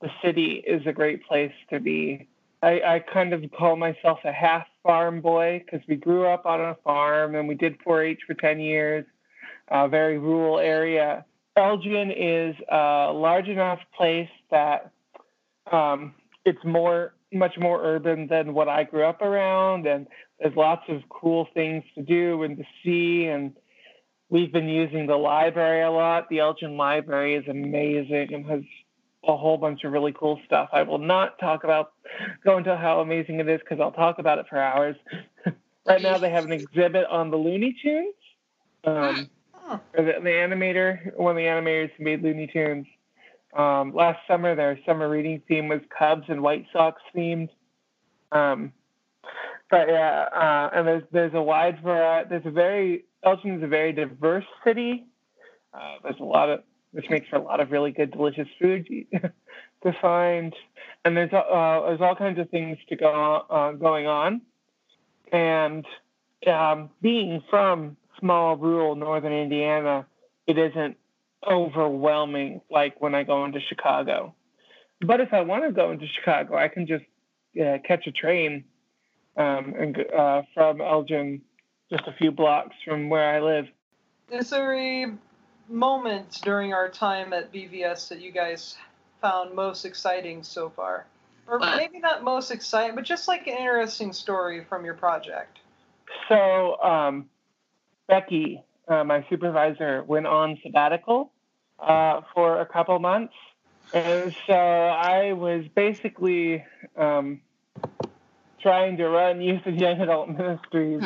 the 0.00 0.10
city, 0.22 0.62
is 0.66 0.82
a 0.86 0.92
great 0.92 1.26
place 1.26 1.52
to 1.70 1.80
be. 1.80 2.28
I, 2.62 2.80
I 2.80 3.04
kind 3.12 3.32
of 3.32 3.44
call 3.56 3.76
myself 3.76 4.20
a 4.24 4.32
half 4.32 4.66
farm 4.82 5.20
boy 5.20 5.62
because 5.64 5.86
we 5.86 5.96
grew 5.96 6.26
up 6.26 6.46
on 6.46 6.60
a 6.60 6.76
farm 6.84 7.34
and 7.34 7.46
we 7.46 7.54
did 7.54 7.78
4-H 7.86 8.20
for 8.26 8.34
10 8.34 8.60
years, 8.60 9.04
a 9.68 9.88
very 9.88 10.18
rural 10.18 10.58
area. 10.58 11.24
Elgin 11.56 12.10
is 12.10 12.54
a 12.70 13.12
large 13.12 13.48
enough 13.48 13.80
place 13.96 14.28
that 14.50 14.90
um, 15.70 16.14
it's 16.44 16.64
more, 16.64 17.14
much 17.32 17.58
more 17.58 17.82
urban 17.82 18.26
than 18.28 18.54
what 18.54 18.68
I 18.68 18.84
grew 18.84 19.04
up 19.04 19.20
around, 19.20 19.86
and 19.86 20.06
there's 20.38 20.56
lots 20.56 20.82
of 20.88 21.02
cool 21.08 21.48
things 21.54 21.84
to 21.94 22.02
do 22.02 22.42
and 22.42 22.58
to 22.58 22.64
see. 22.84 23.26
And 23.26 23.54
we've 24.28 24.52
been 24.52 24.68
using 24.68 25.06
the 25.06 25.16
library 25.16 25.82
a 25.82 25.90
lot. 25.90 26.28
The 26.28 26.40
Elgin 26.40 26.76
Library 26.76 27.34
is 27.34 27.46
amazing 27.48 28.32
and 28.32 28.46
has 28.46 28.62
a 29.26 29.36
whole 29.36 29.56
bunch 29.58 29.84
of 29.84 29.92
really 29.92 30.12
cool 30.12 30.40
stuff. 30.46 30.68
I 30.72 30.82
will 30.82 30.98
not 30.98 31.38
talk 31.38 31.64
about 31.64 31.92
go 32.44 32.58
into 32.58 32.76
how 32.76 33.00
amazing 33.00 33.40
it 33.40 33.48
is 33.48 33.60
because 33.60 33.80
I'll 33.80 33.92
talk 33.92 34.18
about 34.18 34.38
it 34.38 34.46
for 34.48 34.58
hours. 34.58 34.96
right 35.86 36.02
now, 36.02 36.18
they 36.18 36.30
have 36.30 36.44
an 36.44 36.52
exhibit 36.52 37.06
on 37.06 37.30
the 37.30 37.36
Looney 37.36 37.76
Tunes. 37.82 38.14
Um, 38.84 39.28
or 39.68 40.04
the, 40.04 40.14
the 40.22 40.30
animator, 40.30 41.16
one 41.16 41.32
of 41.32 41.36
the 41.36 41.42
animators 41.42 41.90
who 41.96 42.04
made 42.04 42.22
Looney 42.22 42.46
Tunes. 42.46 42.86
Um, 43.56 43.94
last 43.94 44.18
summer, 44.28 44.54
their 44.54 44.78
summer 44.84 45.08
reading 45.08 45.40
theme 45.48 45.68
was 45.68 45.80
Cubs 45.96 46.24
and 46.28 46.42
White 46.42 46.66
Sox 46.72 47.00
themed. 47.14 47.48
Um, 48.30 48.72
but 49.70 49.88
yeah, 49.88 50.26
uh, 50.34 50.70
and 50.74 50.86
there's 50.86 51.02
there's 51.10 51.34
a 51.34 51.42
wide 51.42 51.82
variety. 51.82 52.28
There's 52.30 52.46
a 52.46 52.50
very 52.50 53.04
Elgin 53.24 53.56
is 53.56 53.62
a 53.62 53.66
very 53.66 53.92
diverse 53.92 54.44
city. 54.64 55.06
Uh, 55.72 55.96
there's 56.02 56.20
a 56.20 56.24
lot 56.24 56.50
of 56.50 56.60
which 56.92 57.10
makes 57.10 57.28
for 57.28 57.36
a 57.36 57.42
lot 57.42 57.60
of 57.60 57.70
really 57.70 57.90
good, 57.90 58.10
delicious 58.12 58.48
food 58.60 58.88
to 59.82 59.92
find. 60.00 60.54
And 61.04 61.16
there's 61.16 61.32
uh, 61.32 61.80
there's 61.86 62.00
all 62.00 62.14
kinds 62.14 62.38
of 62.38 62.50
things 62.50 62.78
to 62.88 62.96
go 62.96 63.44
uh, 63.50 63.72
going 63.72 64.06
on. 64.06 64.42
And 65.32 65.84
um, 66.46 66.90
being 67.02 67.42
from 67.50 67.96
small 68.20 68.56
rural 68.56 68.94
northern 68.94 69.32
Indiana, 69.32 70.06
it 70.46 70.58
isn't 70.58 70.96
overwhelming 71.50 72.60
like 72.70 73.00
when 73.00 73.14
I 73.14 73.22
go 73.22 73.44
into 73.44 73.60
Chicago. 73.68 74.34
But 75.00 75.20
if 75.20 75.32
I 75.32 75.42
want 75.42 75.64
to 75.64 75.72
go 75.72 75.90
into 75.92 76.06
Chicago, 76.08 76.56
I 76.56 76.68
can 76.68 76.86
just 76.86 77.04
uh, 77.60 77.78
catch 77.86 78.06
a 78.06 78.12
train 78.12 78.64
um, 79.36 79.74
and 79.78 79.98
uh, 79.98 80.42
from 80.54 80.80
Elgin, 80.80 81.42
just 81.90 82.04
a 82.06 82.12
few 82.12 82.30
blocks 82.30 82.74
from 82.84 83.10
where 83.10 83.34
I 83.34 83.40
live. 83.40 83.66
Is 84.30 84.50
there 84.50 84.74
a 84.74 85.12
moment 85.68 86.40
during 86.42 86.72
our 86.72 86.88
time 86.88 87.32
at 87.32 87.52
BVS 87.52 88.08
that 88.08 88.20
you 88.20 88.32
guys 88.32 88.76
found 89.20 89.54
most 89.54 89.84
exciting 89.84 90.42
so 90.42 90.70
far? 90.70 91.06
Or 91.46 91.58
What? 91.58 91.76
maybe 91.76 92.00
not 92.00 92.24
most 92.24 92.50
exciting, 92.50 92.96
but 92.96 93.04
just 93.04 93.28
like 93.28 93.46
an 93.46 93.56
interesting 93.56 94.12
story 94.12 94.64
from 94.64 94.84
your 94.84 94.94
project. 94.94 95.58
So 96.28 96.80
um, 96.82 97.26
Becky, 98.08 98.62
uh, 98.88 99.04
my 99.04 99.24
supervisor, 99.28 100.02
went 100.04 100.26
on 100.26 100.58
sabbatical 100.62 101.32
uh, 101.78 102.22
for 102.34 102.60
a 102.60 102.66
couple 102.66 102.98
months, 102.98 103.34
and 103.92 104.34
so 104.46 104.54
I 104.54 105.32
was 105.32 105.64
basically 105.74 106.64
um, 106.96 107.40
trying 108.60 108.96
to 108.96 109.08
run 109.08 109.40
Youth 109.40 109.62
and 109.64 109.78
Young 109.78 110.00
Adult 110.00 110.30
Ministries 110.30 111.02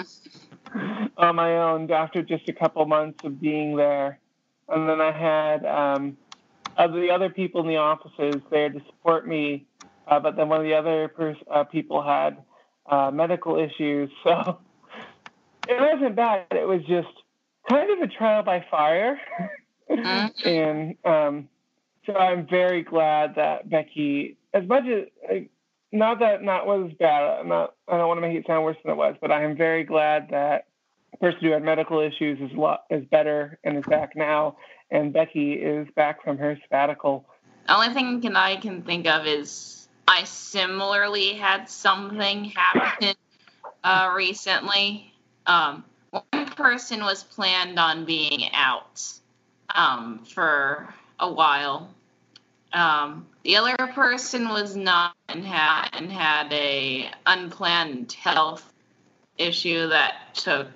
on 1.16 1.36
my 1.36 1.58
own 1.58 1.90
after 1.90 2.22
just 2.22 2.48
a 2.48 2.52
couple 2.52 2.84
months 2.86 3.18
of 3.24 3.40
being 3.40 3.76
there, 3.76 4.18
and 4.68 4.88
then 4.88 5.00
I 5.00 5.12
had 5.12 5.64
um, 5.66 6.16
of 6.76 6.92
the 6.92 7.10
other 7.10 7.30
people 7.30 7.60
in 7.60 7.68
the 7.68 7.76
offices 7.76 8.40
there 8.50 8.70
to 8.70 8.80
support 8.86 9.26
me, 9.26 9.66
uh, 10.06 10.20
but 10.20 10.36
then 10.36 10.48
one 10.48 10.60
of 10.60 10.64
the 10.64 10.74
other 10.74 11.08
pers- 11.08 11.36
uh, 11.50 11.64
people 11.64 12.02
had 12.02 12.38
uh, 12.86 13.10
medical 13.10 13.58
issues, 13.58 14.10
so 14.24 14.58
it 15.68 15.78
wasn't 15.78 16.16
bad. 16.16 16.46
It 16.52 16.66
was 16.66 16.80
just 16.88 17.08
kind 17.68 17.90
of 17.90 17.98
a 18.00 18.06
trial 18.08 18.42
by 18.42 18.64
fire. 18.70 19.20
Mhm. 19.90 20.46
and 20.46 20.96
um, 21.04 21.48
so 22.06 22.14
I'm 22.14 22.46
very 22.46 22.82
glad 22.82 23.34
that 23.34 23.68
Becky, 23.68 24.36
as 24.54 24.66
much 24.66 24.84
as, 24.86 25.08
like, 25.28 25.50
not 25.92 26.20
that 26.20 26.42
not 26.42 26.66
was 26.66 26.92
bad, 26.98 27.46
not, 27.46 27.74
I 27.88 27.96
don't 27.96 28.08
want 28.08 28.18
to 28.18 28.22
make 28.26 28.36
it 28.36 28.46
sound 28.46 28.64
worse 28.64 28.76
than 28.84 28.92
it 28.92 28.96
was, 28.96 29.16
but 29.20 29.32
I 29.32 29.42
am 29.42 29.56
very 29.56 29.84
glad 29.84 30.28
that 30.30 30.66
the 31.10 31.16
person 31.18 31.40
who 31.42 31.50
had 31.50 31.62
medical 31.62 32.00
issues 32.00 32.38
is, 32.40 32.56
lot, 32.56 32.84
is 32.90 33.04
better 33.06 33.58
and 33.64 33.76
is 33.76 33.84
back 33.88 34.14
now. 34.14 34.56
And 34.92 35.12
Becky 35.12 35.54
is 35.54 35.88
back 35.94 36.22
from 36.22 36.38
her 36.38 36.58
sabbatical. 36.62 37.24
The 37.66 37.74
only 37.74 37.94
thing 37.94 38.20
can 38.20 38.36
I 38.36 38.56
can 38.56 38.82
think 38.82 39.06
of 39.06 39.26
is 39.26 39.88
I 40.08 40.24
similarly 40.24 41.34
had 41.34 41.68
something 41.68 42.44
happen 42.44 43.14
uh, 43.84 44.12
recently. 44.16 45.12
Um, 45.46 45.84
one 46.10 46.46
person 46.56 47.00
was 47.00 47.22
planned 47.22 47.78
on 47.78 48.04
being 48.04 48.48
out 48.52 49.19
um, 49.74 50.24
for 50.24 50.92
a 51.18 51.30
while. 51.30 51.90
Um, 52.72 53.26
the 53.42 53.56
other 53.56 53.76
person 53.94 54.48
was 54.48 54.76
not 54.76 55.14
and 55.28 55.44
had 55.44 55.88
and 55.92 56.12
had 56.12 56.52
a 56.52 57.10
unplanned 57.26 58.12
health 58.12 58.72
issue 59.38 59.88
that 59.88 60.34
took 60.34 60.68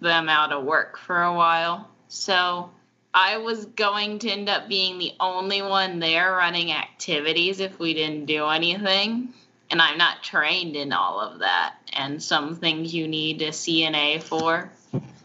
them 0.00 0.28
out 0.28 0.52
of 0.52 0.64
work 0.64 0.98
for 0.98 1.22
a 1.22 1.34
while. 1.34 1.88
So 2.08 2.70
I 3.12 3.38
was 3.38 3.66
going 3.66 4.18
to 4.20 4.30
end 4.30 4.48
up 4.48 4.68
being 4.68 4.98
the 4.98 5.12
only 5.20 5.62
one 5.62 5.98
there 5.98 6.32
running 6.32 6.72
activities 6.72 7.60
if 7.60 7.78
we 7.78 7.94
didn't 7.94 8.26
do 8.26 8.46
anything. 8.46 9.34
And 9.70 9.82
I'm 9.82 9.98
not 9.98 10.22
trained 10.22 10.76
in 10.76 10.92
all 10.92 11.20
of 11.20 11.40
that. 11.40 11.74
And 11.92 12.22
some 12.22 12.56
things 12.56 12.94
you 12.94 13.06
need 13.06 13.42
a 13.42 13.48
CNA 13.48 14.22
for. 14.22 14.70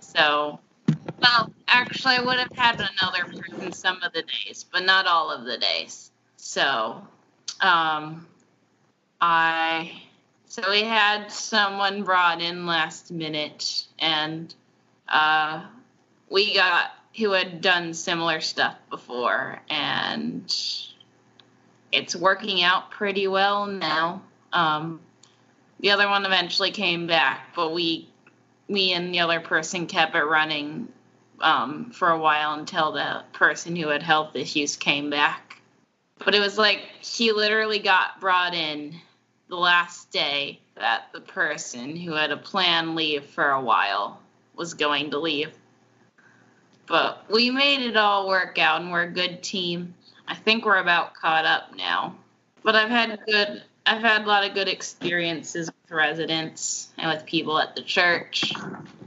So, 0.02 0.60
well, 1.24 1.52
actually, 1.68 2.16
I 2.16 2.22
would 2.22 2.38
have 2.38 2.52
had 2.54 2.76
another 2.76 3.26
person 3.26 3.72
some 3.72 4.02
of 4.04 4.12
the 4.12 4.24
days, 4.24 4.66
but 4.72 4.84
not 4.84 5.08
all 5.08 5.32
of 5.32 5.46
the 5.46 5.58
days. 5.58 6.12
So, 6.38 7.02
um, 7.62 8.28
I. 9.22 9.92
So 10.48 10.70
we 10.70 10.84
had 10.84 11.32
someone 11.32 12.04
brought 12.04 12.42
in 12.42 12.68
last 12.68 13.12
minute, 13.12 13.88
and 13.98 14.54
uh, 15.08 15.66
we 16.30 16.54
got 16.54 16.92
who 17.18 17.32
had 17.32 17.62
done 17.62 17.94
similar 17.94 18.42
stuff 18.42 18.76
before, 18.90 19.60
and 19.70 20.54
it's 21.92 22.16
working 22.16 22.64
out 22.64 22.92
pretty 22.92 23.28
well 23.28 23.66
now. 23.66 24.22
Um, 24.52 25.00
the 25.80 25.92
other 25.92 26.08
one 26.08 26.26
eventually 26.26 26.72
came 26.72 27.08
back, 27.08 27.50
but 27.56 27.74
we, 27.74 28.10
me 28.68 28.94
and 28.94 29.14
the 29.14 29.20
other 29.20 29.40
person 29.40 29.86
kept 29.88 30.16
it 30.16 30.24
running 30.24 30.88
um, 31.44 31.92
for 31.92 32.10
a 32.10 32.18
while 32.18 32.54
until 32.54 32.92
the 32.92 33.24
person 33.34 33.76
who 33.76 33.90
had 33.90 34.02
health 34.02 34.36
issues 34.36 34.76
came 34.76 35.10
back. 35.10 35.62
But 36.24 36.36
it 36.36 36.40
was 36.40 36.58
like 36.58 36.80
he 37.02 37.32
literally 37.32 37.80
got 37.80 38.20
brought 38.20 38.54
in 38.54 38.96
the 39.50 39.58
last 39.58 40.12
day 40.12 40.60
that 40.76 41.10
the 41.14 41.22
person 41.22 41.96
who 41.96 42.14
had 42.14 42.32
a 42.32 42.38
plan 42.38 42.96
leave 42.96 43.26
for 43.26 43.52
a 43.52 43.62
while 43.62 44.20
was 44.56 44.74
going 44.74 45.12
to 45.12 45.20
leave 45.20 45.52
but 46.88 47.26
we 47.30 47.50
made 47.50 47.82
it 47.82 47.98
all 47.98 48.28
work 48.28 48.58
out 48.60 48.82
and 48.82 48.92
we're 48.92 49.04
a 49.04 49.12
good 49.12 49.42
team. 49.42 49.94
I 50.28 50.36
think 50.36 50.66
we're 50.66 50.78
about 50.78 51.14
caught 51.16 51.46
up 51.46 51.76
now. 51.76 52.16
But 52.64 52.76
I've 52.76 52.90
had 52.90 53.20
good 53.26 53.64
I've 53.86 54.02
had 54.02 54.22
a 54.22 54.26
lot 54.26 54.48
of 54.48 54.54
good 54.54 54.70
experiences 54.70 55.68
with 55.68 55.92
residents 55.92 56.90
and 56.98 57.12
with 57.12 57.26
people 57.26 57.60
at 57.60 57.76
the 57.76 57.82
church. 57.82 58.54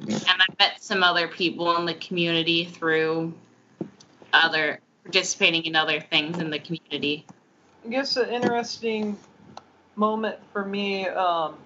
And 0.09 0.43
I've 0.43 0.59
met 0.59 0.83
some 0.83 1.03
other 1.03 1.29
people 1.29 1.77
in 1.77 1.87
the 1.87 1.95
community 1.95 2.65
through 2.65 3.35
other 4.33 4.81
participating 5.05 5.65
in 5.65 5.77
other 5.77 6.01
things 6.01 6.39
in 6.39 6.51
the 6.51 6.59
community. 6.59 7.25
I 7.85 7.89
guess 7.89 8.17
an 8.17 8.29
interesting 8.31 9.17
moment 9.95 10.39
for 10.53 10.65
me. 10.65 11.09
Um, 11.09 11.57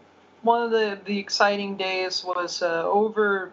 one 0.43 0.63
of 0.63 0.71
the, 0.71 0.99
the 1.05 1.19
exciting 1.19 1.77
days 1.77 2.25
was 2.25 2.63
uh, 2.63 2.85
over 2.85 3.51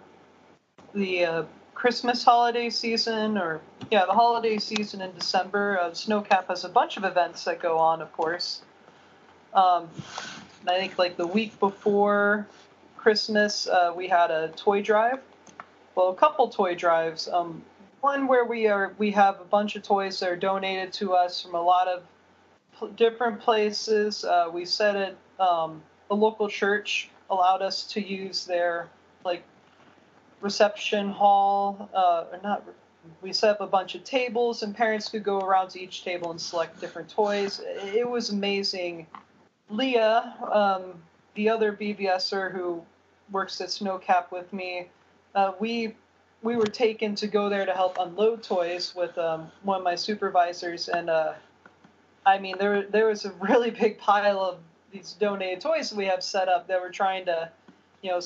the 0.94 1.26
uh, 1.26 1.44
Christmas 1.74 2.24
holiday 2.24 2.70
season, 2.70 3.38
or 3.38 3.62
yeah, 3.92 4.06
the 4.06 4.14
holiday 4.14 4.58
season 4.58 5.02
in 5.02 5.14
December. 5.14 5.80
Uh, 5.80 5.90
Snowcap 5.92 6.48
has 6.48 6.64
a 6.64 6.70
bunch 6.70 6.98
of 6.98 7.04
events 7.04 7.44
that 7.46 7.60
go 7.62 7.78
on, 7.78 8.02
of 8.02 8.12
course. 8.14 8.62
Um, 9.54 9.90
I 10.68 10.78
think 10.78 10.98
like 10.98 11.18
the 11.18 11.28
week 11.28 11.60
before 11.60 12.48
Christmas, 12.98 13.68
uh, 13.68 13.93
we 13.95 14.08
had 14.08 14.32
a 14.32 14.50
toy 14.50 14.82
drive. 14.82 15.20
Well, 15.95 16.10
a 16.10 16.16
couple 16.16 16.50
toy 16.50 16.76
drives. 16.76 17.28
Um, 17.28 17.64
one 18.02 18.28
where 18.28 18.45
we 18.45 18.68
are 18.68 18.93
we 18.98 19.12
have 19.12 19.39
a 19.41 19.45
bunch 19.45 19.76
of 19.76 19.84
toys 19.84 20.20
that 20.20 20.30
are 20.30 20.36
donated 20.36 20.93
to 20.93 21.14
us 21.14 21.41
from 21.41 21.56
a 21.56 21.62
lot 21.62 21.88
of 21.88 22.04
pl- 22.78 22.89
different 22.89 23.39
places. 23.39 24.24
Uh, 24.24 24.50
we 24.52 24.66
set 24.66 24.95
it. 24.95 25.18
Um, 25.39 25.82
local 26.10 26.48
church 26.48 27.10
allowed 27.30 27.62
us 27.62 27.84
to 27.93 28.02
use 28.02 28.45
their 28.45 28.89
like 29.26 29.43
reception 30.41 31.10
hall, 31.10 31.89
uh, 31.93 32.26
or 32.32 32.39
not. 32.43 32.64
We 33.22 33.32
set 33.32 33.52
up 33.52 33.62
a 33.62 33.68
bunch 33.68 33.95
of 33.95 34.04
tables, 34.04 34.64
and 34.64 34.76
parents 34.76 35.10
could 35.10 35.24
go 35.24 35.39
around 35.39 35.70
to 35.70 35.82
each 35.82 36.04
table 36.04 36.32
and 36.32 36.39
select 36.39 36.80
different 36.80 37.10
toys. 37.10 37.62
It 37.64 38.08
was 38.08 38.30
amazing. 38.30 39.08
Leah, 39.70 40.36
um, 40.52 41.02
the 41.38 41.48
other 41.50 41.72
BVSer 41.72 42.52
who 42.52 42.84
works 43.32 43.62
at 43.62 43.70
Snowcap 43.70 44.32
with 44.32 44.52
me, 44.52 44.90
uh, 45.36 45.54
we 45.60 45.96
we 46.44 46.56
were 46.56 46.66
taken 46.66 47.16
to 47.16 47.28
go 47.28 47.48
there 47.48 47.66
to 47.66 47.74
help 47.74 47.98
unload 48.00 48.44
toys 48.44 48.94
with 48.96 49.18
um, 49.18 49.52
one 49.64 49.78
of 49.78 49.84
my 49.84 49.96
supervisors, 49.96 50.90
and 50.90 51.10
uh, 51.10 51.34
I 52.26 52.40
mean 52.40 52.58
there 52.58 52.84
there 52.84 53.08
was 53.08 53.24
a 53.24 53.32
really 53.40 53.70
big 53.72 53.98
pile 54.00 54.42
of 54.42 54.58
these 54.92 55.14
donated 55.14 55.62
toys 55.62 55.94
we 55.94 56.06
have 56.06 56.24
set 56.24 56.50
up 56.50 56.68
that 56.68 56.82
we're 56.82 56.92
trying 56.92 57.26
to, 57.26 57.50
you 58.02 58.10
know, 58.10 58.20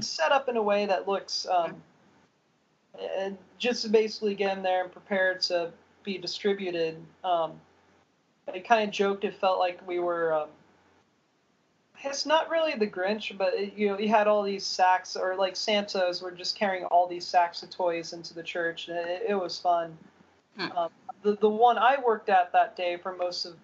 set 0.00 0.32
up 0.32 0.48
in 0.48 0.56
a 0.56 0.62
way 0.62 0.86
that 0.86 1.06
looks 1.06 1.46
um, 1.46 1.74
just 3.58 3.90
basically 3.92 4.34
get 4.34 4.54
them 4.54 4.62
there 4.62 4.84
and 4.84 4.92
prepared 4.92 5.42
to 5.42 5.70
be 6.04 6.18
distributed. 6.18 6.96
Um, 7.24 7.52
I 8.52 8.58
kind 8.60 8.88
of 8.88 8.90
joked 8.90 9.24
it 9.24 9.34
felt 9.34 9.58
like 9.58 9.86
we 9.86 9.98
were. 9.98 10.46
It's 12.04 12.26
not 12.26 12.50
really 12.50 12.74
the 12.74 12.86
Grinch, 12.86 13.36
but 13.36 13.54
it, 13.54 13.74
you 13.76 13.88
know, 13.88 13.96
he 13.96 14.08
had 14.08 14.26
all 14.26 14.42
these 14.42 14.66
sacks, 14.66 15.16
or 15.16 15.36
like 15.36 15.56
Santas 15.56 16.20
were 16.20 16.30
just 16.30 16.56
carrying 16.56 16.84
all 16.86 17.06
these 17.06 17.26
sacks 17.26 17.62
of 17.62 17.70
toys 17.70 18.12
into 18.12 18.34
the 18.34 18.42
church. 18.42 18.88
And 18.88 18.98
it, 18.98 19.22
it 19.28 19.34
was 19.34 19.58
fun. 19.58 19.96
Hmm. 20.58 20.76
Um, 20.76 20.90
the 21.22 21.36
the 21.36 21.48
one 21.48 21.78
I 21.78 21.98
worked 22.04 22.28
at 22.28 22.52
that 22.52 22.76
day 22.76 22.96
for 22.96 23.14
most 23.14 23.44
of 23.44 23.54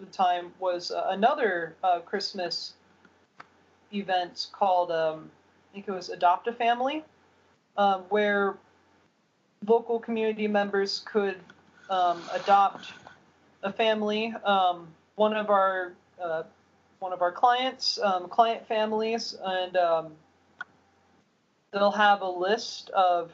the 0.00 0.06
time 0.06 0.52
was 0.58 0.90
uh, 0.90 1.06
another 1.10 1.74
uh, 1.84 2.00
Christmas 2.00 2.74
event 3.92 4.48
called 4.52 4.90
um, 4.90 5.30
I 5.70 5.74
think 5.74 5.88
it 5.88 5.92
was 5.92 6.08
Adopt 6.08 6.48
a 6.48 6.52
Family, 6.52 7.04
um, 7.76 8.02
where 8.08 8.56
local 9.66 9.98
community 9.98 10.48
members 10.48 11.02
could 11.04 11.36
um, 11.88 12.22
adopt 12.32 12.92
a 13.62 13.72
family. 13.72 14.34
Um, 14.44 14.88
one 15.14 15.36
of 15.36 15.50
our 15.50 15.92
uh, 16.22 16.42
one 17.02 17.12
of 17.12 17.20
our 17.20 17.32
clients, 17.32 17.98
um, 18.02 18.28
client 18.28 18.66
families, 18.66 19.36
and 19.42 19.76
um, 19.76 20.12
they'll 21.72 21.90
have 21.90 22.22
a 22.22 22.28
list 22.28 22.90
of 22.90 23.32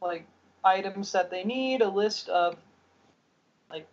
like 0.00 0.26
items 0.64 1.12
that 1.12 1.30
they 1.30 1.44
need, 1.44 1.82
a 1.82 1.88
list 1.88 2.30
of 2.30 2.56
like 3.70 3.86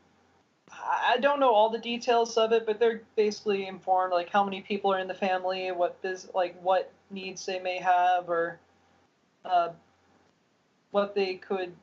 I 0.71 1.17
don't 1.19 1.41
know 1.41 1.53
all 1.53 1.69
the 1.69 1.77
details 1.77 2.37
of 2.37 2.53
it, 2.53 2.65
but 2.65 2.79
they're 2.79 3.01
basically 3.17 3.67
informed 3.67 4.13
like 4.13 4.29
how 4.29 4.43
many 4.43 4.61
people 4.61 4.93
are 4.93 4.99
in 4.99 5.07
the 5.07 5.13
family, 5.13 5.71
what 5.71 6.01
biz 6.01 6.29
like 6.33 6.59
what 6.61 6.91
needs 7.11 7.45
they 7.45 7.59
may 7.59 7.79
have, 7.79 8.29
or 8.29 8.57
uh, 9.43 9.69
what 10.91 11.13
they 11.13 11.35
could 11.35 11.73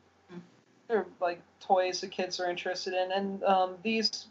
or 0.88 1.06
like 1.20 1.40
toys 1.60 2.00
the 2.00 2.06
kids 2.06 2.40
are 2.40 2.48
interested 2.48 2.94
in, 2.94 3.12
and 3.12 3.44
um, 3.44 3.76
these 3.82 4.26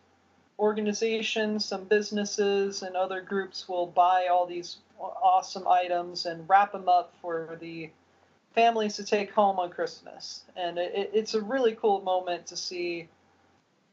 organizations, 0.63 1.65
some 1.65 1.83
businesses, 1.83 2.83
and 2.83 2.95
other 2.95 3.19
groups 3.21 3.67
will 3.67 3.85
buy 3.85 4.27
all 4.31 4.45
these 4.47 4.77
awesome 4.97 5.67
items 5.67 6.25
and 6.25 6.47
wrap 6.47 6.71
them 6.71 6.87
up 6.87 7.13
for 7.21 7.57
the 7.59 7.89
families 8.55 8.95
to 8.95 9.03
take 9.03 9.29
home 9.31 9.59
on 9.59 9.69
Christmas. 9.69 10.43
And 10.55 10.77
it, 10.77 10.93
it- 10.95 11.11
it's 11.13 11.33
a 11.33 11.41
really 11.41 11.75
cool 11.75 12.01
moment 12.01 12.47
to 12.47 12.55
see 12.55 13.09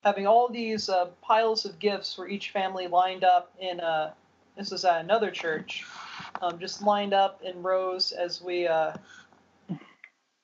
having 0.04 0.26
all 0.28 0.48
these 0.48 0.88
uh, 0.88 1.06
piles 1.22 1.64
of 1.64 1.78
gifts 1.80 2.14
for 2.14 2.28
each 2.28 2.50
family 2.50 2.86
lined 2.86 3.24
up 3.24 3.52
in 3.58 3.80
a. 3.80 4.14
This 4.56 4.72
is 4.72 4.84
at 4.84 5.00
another 5.00 5.30
church, 5.30 5.84
um, 6.42 6.58
just 6.58 6.82
lined 6.82 7.14
up 7.14 7.40
in 7.42 7.62
rows 7.62 8.12
as 8.12 8.42
we, 8.42 8.66
uh, 8.66 8.92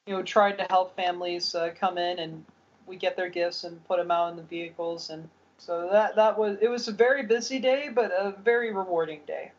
you 0.07 0.15
know, 0.15 0.23
tried 0.23 0.57
to 0.59 0.65
help 0.71 0.97
families 0.97 1.55
uh, 1.55 1.71
come 1.79 1.99
in 1.99 2.19
and 2.19 2.45
we 2.87 2.97
get 2.97 3.17
their 3.17 3.29
gifts 3.29 3.65
and 3.65 3.85
put 3.87 3.99
them 3.99 4.11
out 4.11 4.31
in 4.31 4.37
the 4.37 4.43
vehicles 4.43 5.11
and 5.11 5.29
so 5.59 5.89
that 5.91 6.17
that 6.17 6.39
was 6.39 6.59
it 6.61 6.69
was 6.69 6.89
a 6.89 6.93
very 6.93 7.25
busy 7.25 7.59
day 7.59 7.89
but 7.93 8.11
a 8.13 8.35
very 8.43 8.73
rewarding 8.73 9.21
day 9.27 9.51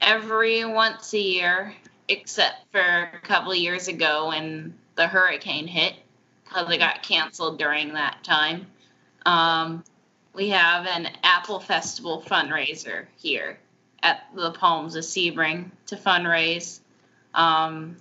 every 0.00 0.64
once 0.64 1.12
a 1.14 1.18
year, 1.18 1.74
except 2.08 2.70
for 2.72 3.10
a 3.12 3.20
couple 3.26 3.52
of 3.52 3.58
years 3.58 3.88
ago 3.88 4.28
when 4.28 4.74
the 4.94 5.06
hurricane 5.06 5.66
hit, 5.66 5.94
because 6.44 6.70
it 6.70 6.78
got 6.78 7.02
canceled 7.02 7.58
during 7.58 7.94
that 7.94 8.22
time. 8.22 8.66
Um, 9.24 9.84
we 10.32 10.50
have 10.50 10.86
an 10.86 11.08
Apple 11.22 11.60
Festival 11.60 12.22
fundraiser 12.26 13.06
here 13.16 13.58
at 14.02 14.26
the 14.34 14.52
Palms 14.52 14.94
of 14.94 15.04
Sebring 15.04 15.70
to 15.86 15.96
fundraise. 15.96 16.80
Um, 17.34 17.96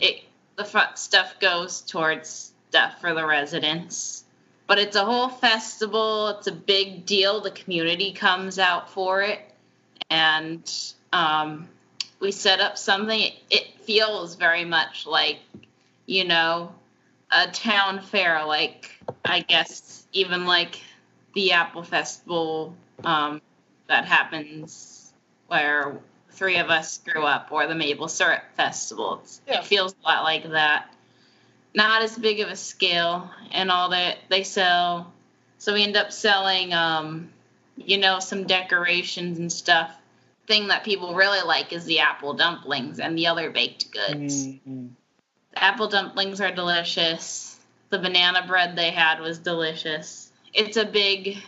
it 0.00 0.22
the 0.56 0.94
stuff 0.94 1.38
goes 1.38 1.82
towards 1.82 2.52
stuff 2.70 2.98
for 3.00 3.12
the 3.12 3.26
residents, 3.26 4.24
but 4.66 4.78
it's 4.78 4.96
a 4.96 5.04
whole 5.04 5.28
festival. 5.28 6.28
It's 6.28 6.46
a 6.46 6.52
big 6.52 7.06
deal. 7.06 7.40
The 7.40 7.50
community 7.50 8.12
comes 8.12 8.58
out 8.58 8.90
for 8.90 9.22
it, 9.22 9.40
and 10.10 10.70
um, 11.12 11.68
we 12.20 12.32
set 12.32 12.60
up 12.60 12.78
something. 12.78 13.32
It 13.50 13.80
feels 13.82 14.34
very 14.34 14.64
much 14.64 15.06
like, 15.06 15.38
you 16.06 16.24
know, 16.24 16.72
a 17.30 17.48
town 17.48 18.00
fair. 18.00 18.44
Like 18.44 18.90
I 19.24 19.40
guess 19.40 20.06
even 20.12 20.46
like 20.46 20.80
the 21.34 21.52
Apple 21.52 21.82
Festival 21.82 22.74
um, 23.04 23.40
that 23.88 24.04
happens 24.04 25.12
where 25.48 25.96
three 26.30 26.56
of 26.58 26.70
us 26.70 26.98
grew 26.98 27.22
up, 27.22 27.48
or 27.50 27.66
the 27.66 27.74
Maple 27.74 28.08
Syrup 28.08 28.42
Festival. 28.56 29.20
It's, 29.22 29.40
Yeah. 29.46 29.60
It 29.60 29.64
feels 29.64 29.94
a 30.02 30.08
lot 30.08 30.22
like 30.22 30.50
that. 30.50 30.92
Not 31.76 32.02
as 32.02 32.18
big 32.18 32.40
of 32.40 32.48
a 32.48 32.56
scale, 32.56 33.30
and 33.52 33.70
all 33.70 33.90
that 33.90 34.16
they 34.28 34.42
sell. 34.42 35.12
So 35.58 35.74
we 35.74 35.84
end 35.84 35.96
up 35.96 36.10
selling, 36.10 36.72
um, 36.72 37.30
you 37.76 37.98
know, 37.98 38.18
some 38.18 38.44
decorations 38.44 39.38
and 39.38 39.52
stuff 39.52 39.92
thing 40.46 40.68
that 40.68 40.84
people 40.84 41.14
really 41.14 41.42
like 41.42 41.72
is 41.72 41.84
the 41.84 42.00
apple 42.00 42.34
dumplings 42.34 43.00
and 43.00 43.16
the 43.18 43.26
other 43.26 43.50
baked 43.50 43.90
goods. 43.90 44.46
Mm-hmm. 44.46 44.86
The 45.52 45.62
apple 45.62 45.88
dumplings 45.88 46.40
are 46.40 46.52
delicious. 46.52 47.58
The 47.90 47.98
banana 47.98 48.46
bread 48.46 48.76
they 48.76 48.90
had 48.90 49.20
was 49.20 49.38
delicious. 49.38 50.30
It's 50.52 50.76
a 50.76 50.84
big 50.84 51.38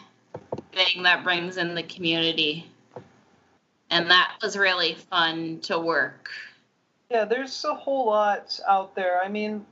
thing 0.73 1.05
that 1.05 1.25
brings 1.25 1.57
in 1.57 1.75
the 1.75 1.83
community. 1.83 2.71
And 3.91 4.11
that 4.11 4.37
was 4.43 4.57
really 4.57 4.95
fun 4.95 5.61
to 5.63 5.79
work. 5.79 6.31
yeah 7.11 7.25
there's 7.25 7.65
a 7.65 7.75
whole 7.75 8.07
lot 8.07 8.61
out 8.69 8.95
there 8.95 9.23
i 9.23 9.29
mean 9.29 9.65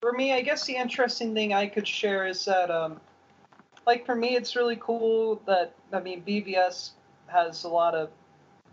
for 0.00 0.12
me 0.12 0.32
i 0.32 0.40
guess 0.40 0.64
the 0.66 0.76
interesting 0.76 1.34
thing 1.34 1.52
i 1.52 1.66
could 1.66 1.86
share 1.86 2.26
is 2.26 2.44
that 2.44 2.70
um 2.70 3.00
like 3.86 4.04
for 4.06 4.14
me 4.14 4.36
it's 4.36 4.56
really 4.56 4.78
cool 4.80 5.40
that 5.46 5.74
i 5.92 6.00
mean 6.00 6.22
bvs 6.26 6.90
has 7.26 7.64
a 7.64 7.68
lot 7.68 7.94
of 7.94 8.10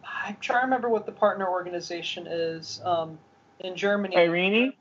i'm 0.03 0.37
trying 0.39 0.61
to 0.61 0.65
remember 0.65 0.89
what 0.89 1.05
the 1.05 1.11
partner 1.11 1.47
organization 1.47 2.27
is 2.27 2.81
um 2.83 3.17
in 3.61 3.75
germany 3.75 4.15
EIRENE? 4.15 4.73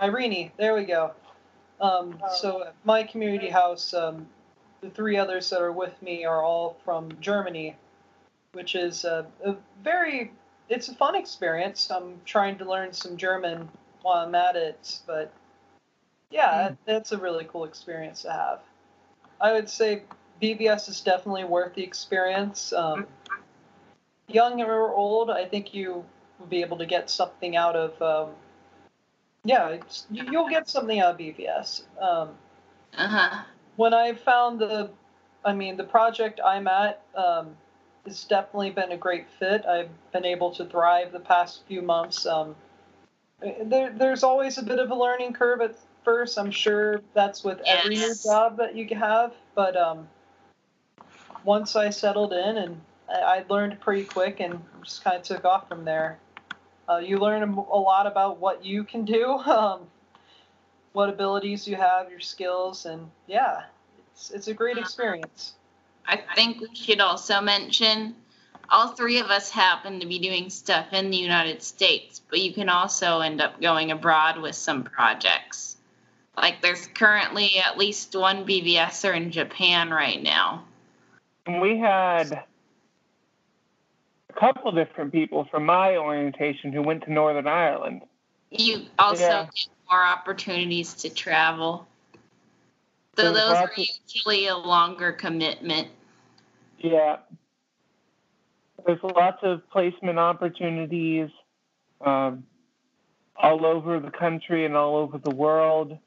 EIRENE, 0.00 0.52
there 0.58 0.74
we 0.74 0.84
go. 0.84 1.12
Um, 1.80 2.20
so 2.36 2.64
at 2.64 2.74
my 2.84 3.02
community 3.02 3.48
house, 3.48 3.94
um, 3.94 4.26
the 4.80 4.90
three 4.90 5.16
others 5.16 5.50
that 5.50 5.60
are 5.60 5.72
with 5.72 6.00
me 6.02 6.24
are 6.24 6.42
all 6.42 6.76
from 6.84 7.10
Germany, 7.20 7.76
which 8.52 8.74
is 8.74 9.04
a, 9.04 9.26
a 9.44 9.56
very, 9.82 10.32
it's 10.68 10.88
a 10.88 10.94
fun 10.94 11.14
experience. 11.14 11.90
I'm 11.90 12.20
trying 12.24 12.58
to 12.58 12.64
learn 12.64 12.92
some 12.92 13.16
German 13.16 13.68
while 14.02 14.26
I'm 14.26 14.34
at 14.34 14.56
it, 14.56 15.00
but 15.06 15.32
yeah, 16.30 16.72
that's 16.84 17.12
a 17.12 17.18
really 17.18 17.44
cool 17.44 17.64
experience 17.64 18.22
to 18.22 18.32
have. 18.32 18.60
I 19.40 19.52
would 19.52 19.68
say 19.68 20.02
BVS 20.42 20.88
is 20.88 21.00
definitely 21.00 21.44
worth 21.44 21.74
the 21.74 21.82
experience. 21.82 22.72
Um, 22.72 23.06
young 24.28 24.60
or 24.60 24.94
old, 24.94 25.30
I 25.30 25.44
think 25.44 25.74
you 25.74 26.04
will 26.38 26.46
be 26.46 26.60
able 26.62 26.78
to 26.78 26.86
get 26.86 27.10
something 27.10 27.56
out 27.56 27.76
of. 27.76 28.00
Um, 28.02 28.34
yeah, 29.44 29.76
you'll 30.10 30.48
get 30.48 30.68
something 30.68 30.98
out 31.00 31.14
of 31.14 31.18
BVS. 31.18 31.82
Um, 32.00 32.30
Uh 32.96 33.08
huh. 33.08 33.42
when 33.76 33.94
I 33.94 34.14
found 34.14 34.58
the, 34.58 34.90
I 35.44 35.52
mean, 35.52 35.76
the 35.76 35.84
project 35.84 36.40
I'm 36.44 36.66
at 36.66 37.02
um, 37.14 37.56
has 38.04 38.24
definitely 38.24 38.70
been 38.70 38.92
a 38.92 38.96
great 38.96 39.26
fit. 39.38 39.64
I've 39.64 39.90
been 40.12 40.24
able 40.24 40.50
to 40.56 40.64
thrive 40.64 41.12
the 41.12 41.20
past 41.20 41.62
few 41.68 41.82
months. 41.82 42.26
Um, 42.26 42.56
there, 43.40 43.92
there's 43.96 44.24
always 44.24 44.58
a 44.58 44.62
bit 44.62 44.78
of 44.78 44.90
a 44.90 44.94
learning 44.94 45.34
curve 45.34 45.60
at 45.60 45.76
first. 46.06 46.38
I'm 46.38 46.52
sure 46.52 47.02
that's 47.12 47.42
with 47.42 47.60
every 47.66 47.96
new 47.96 48.14
job 48.14 48.56
that 48.58 48.76
you 48.76 48.86
have. 48.96 49.34
But 49.56 49.76
um, 49.76 50.08
once 51.44 51.74
I 51.74 51.90
settled 51.90 52.32
in 52.32 52.56
and 52.56 52.80
I, 53.10 53.20
I 53.20 53.44
learned 53.50 53.78
pretty 53.80 54.04
quick 54.04 54.40
and 54.40 54.62
just 54.82 55.02
kind 55.02 55.16
of 55.16 55.22
took 55.24 55.44
off 55.44 55.68
from 55.68 55.84
there. 55.84 56.18
Uh, 56.88 56.98
you 56.98 57.18
learn 57.18 57.42
a, 57.42 57.46
a 57.46 57.80
lot 57.80 58.06
about 58.06 58.38
what 58.38 58.64
you 58.64 58.84
can 58.84 59.04
do, 59.04 59.26
um, 59.46 59.80
what 60.92 61.10
abilities 61.10 61.66
you 61.66 61.74
have, 61.74 62.08
your 62.08 62.20
skills, 62.20 62.86
and 62.86 63.10
yeah, 63.26 63.64
it's, 64.12 64.30
it's 64.30 64.48
a 64.48 64.54
great 64.54 64.78
experience. 64.78 65.54
I 66.06 66.22
think 66.36 66.60
we 66.60 66.72
should 66.72 67.00
also 67.00 67.40
mention 67.40 68.14
all 68.68 68.92
three 68.92 69.18
of 69.18 69.26
us 69.26 69.50
happen 69.50 69.98
to 69.98 70.06
be 70.06 70.20
doing 70.20 70.50
stuff 70.50 70.92
in 70.92 71.10
the 71.10 71.16
United 71.16 71.62
States, 71.62 72.20
but 72.30 72.38
you 72.38 72.52
can 72.52 72.68
also 72.68 73.18
end 73.20 73.40
up 73.40 73.60
going 73.60 73.90
abroad 73.90 74.40
with 74.40 74.54
some 74.54 74.84
projects. 74.84 75.75
Like 76.36 76.60
there's 76.60 76.86
currently 76.88 77.58
at 77.64 77.78
least 77.78 78.14
one 78.14 78.46
BVSer 78.46 79.16
in 79.16 79.30
Japan 79.30 79.90
right 79.90 80.22
now. 80.22 80.64
And 81.46 81.60
we 81.60 81.78
had 81.78 82.44
a 84.28 84.32
couple 84.38 84.70
different 84.72 85.12
people 85.12 85.46
from 85.50 85.64
my 85.64 85.96
orientation 85.96 86.72
who 86.72 86.82
went 86.82 87.04
to 87.04 87.12
Northern 87.12 87.46
Ireland. 87.46 88.02
You 88.50 88.86
also 88.98 89.22
Yeah. 89.22 89.48
get 89.54 89.68
more 89.90 90.04
opportunities 90.04 90.94
to 90.94 91.10
travel. 91.10 91.86
So 93.16 93.32
those 93.32 93.56
are 93.56 93.72
usually 93.76 94.48
a 94.48 94.56
longer 94.56 95.12
commitment. 95.12 95.88
Yeah. 96.78 97.20
There's 98.84 99.02
lots 99.02 99.42
of 99.42 99.68
placement 99.70 100.18
opportunities 100.18 101.30
um, 102.02 102.46
all 103.36 103.64
over 103.64 103.98
the 104.00 104.10
country 104.10 104.66
and 104.66 104.76
all 104.76 104.96
over 104.96 105.16
the 105.16 105.34
world. 105.34 105.98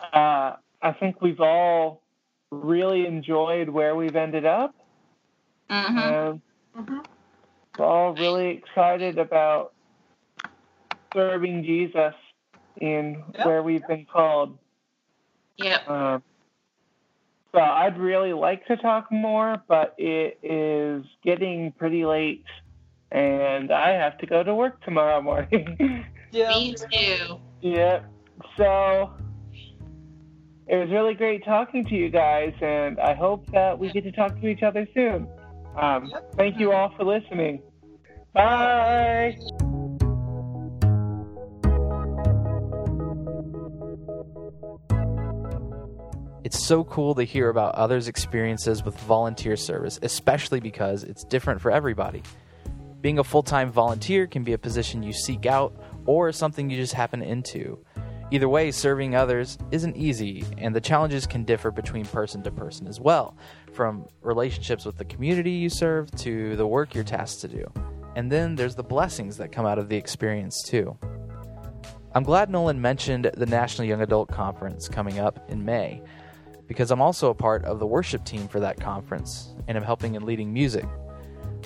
Uh, 0.00 0.56
I 0.82 0.92
think 0.98 1.20
we've 1.22 1.40
all 1.40 2.02
really 2.50 3.06
enjoyed 3.06 3.68
where 3.68 3.96
we've 3.96 4.16
ended 4.16 4.44
up. 4.44 4.74
hmm 5.70 5.98
And 5.98 6.40
Mm-hmm. 6.76 6.98
we're 7.78 7.84
all 7.86 8.12
really 8.14 8.48
excited 8.50 9.18
about 9.18 9.72
serving 11.14 11.64
Jesus 11.64 12.12
in 12.80 13.24
Yeah. 13.34 13.46
where 13.46 13.62
we've 13.62 13.86
been 13.86 14.04
called. 14.04 14.58
Yep. 15.56 15.88
Um, 15.88 16.22
so 17.52 17.60
I'd 17.60 17.96
really 17.98 18.34
like 18.34 18.66
to 18.66 18.76
talk 18.76 19.10
more, 19.10 19.62
but 19.68 19.94
it 19.96 20.38
is 20.42 21.06
getting 21.24 21.72
pretty 21.72 22.04
late, 22.04 22.44
and 23.10 23.72
I 23.72 23.92
have 23.92 24.18
to 24.18 24.26
go 24.26 24.42
to 24.42 24.54
work 24.54 24.82
tomorrow 24.82 25.22
morning. 25.22 25.78
Yeah. 26.32 26.58
Me 26.58 26.74
too. 26.74 27.38
yeah. 27.62 28.00
So 28.58 29.12
it 30.68 30.76
was 30.76 30.90
really 30.90 31.14
great 31.14 31.44
talking 31.44 31.84
to 31.84 31.94
you 31.94 32.10
guys, 32.10 32.52
and 32.60 32.98
I 32.98 33.14
hope 33.14 33.46
that 33.52 33.78
we 33.78 33.90
get 33.90 34.04
to 34.04 34.12
talk 34.12 34.40
to 34.40 34.48
each 34.48 34.62
other 34.62 34.86
soon. 34.94 35.28
Um, 35.80 36.12
thank 36.36 36.58
you 36.58 36.72
all 36.72 36.92
for 36.96 37.04
listening. 37.04 37.62
Bye. 38.32 39.36
It's 46.42 46.64
so 46.64 46.84
cool 46.84 47.14
to 47.16 47.24
hear 47.24 47.48
about 47.48 47.74
others' 47.74 48.08
experiences 48.08 48.84
with 48.84 48.98
volunteer 49.00 49.56
service, 49.56 49.98
especially 50.02 50.60
because 50.60 51.02
it's 51.02 51.24
different 51.24 51.60
for 51.60 51.70
everybody. 51.70 52.22
Being 53.00 53.18
a 53.18 53.24
full 53.24 53.42
time 53.42 53.70
volunteer 53.70 54.26
can 54.26 54.42
be 54.44 54.52
a 54.52 54.58
position 54.58 55.02
you 55.02 55.12
seek 55.12 55.46
out 55.46 55.74
or 56.06 56.32
something 56.32 56.70
you 56.70 56.76
just 56.76 56.92
happen 56.92 57.22
into. 57.22 57.78
Either 58.32 58.48
way, 58.48 58.72
serving 58.72 59.14
others 59.14 59.56
isn't 59.70 59.96
easy, 59.96 60.44
and 60.58 60.74
the 60.74 60.80
challenges 60.80 61.26
can 61.26 61.44
differ 61.44 61.70
between 61.70 62.04
person 62.04 62.42
to 62.42 62.50
person 62.50 62.88
as 62.88 63.00
well, 63.00 63.36
from 63.72 64.04
relationships 64.22 64.84
with 64.84 64.96
the 64.96 65.04
community 65.04 65.52
you 65.52 65.68
serve 65.68 66.10
to 66.10 66.56
the 66.56 66.66
work 66.66 66.94
you're 66.94 67.04
tasked 67.04 67.40
to 67.40 67.48
do. 67.48 67.64
And 68.16 68.32
then 68.32 68.56
there's 68.56 68.74
the 68.74 68.82
blessings 68.82 69.36
that 69.36 69.52
come 69.52 69.64
out 69.64 69.78
of 69.78 69.88
the 69.88 69.96
experience, 69.96 70.62
too. 70.62 70.98
I'm 72.14 72.24
glad 72.24 72.50
Nolan 72.50 72.80
mentioned 72.80 73.30
the 73.36 73.46
National 73.46 73.86
Young 73.86 74.00
Adult 74.00 74.28
Conference 74.30 74.88
coming 74.88 75.18
up 75.18 75.50
in 75.50 75.64
May 75.64 76.02
because 76.66 76.90
I'm 76.90 77.02
also 77.02 77.30
a 77.30 77.34
part 77.34 77.64
of 77.64 77.78
the 77.78 77.86
worship 77.86 78.24
team 78.24 78.48
for 78.48 78.58
that 78.60 78.80
conference 78.80 79.54
and 79.68 79.76
I'm 79.76 79.84
helping 79.84 80.14
in 80.14 80.24
leading 80.24 80.52
music. 80.52 80.86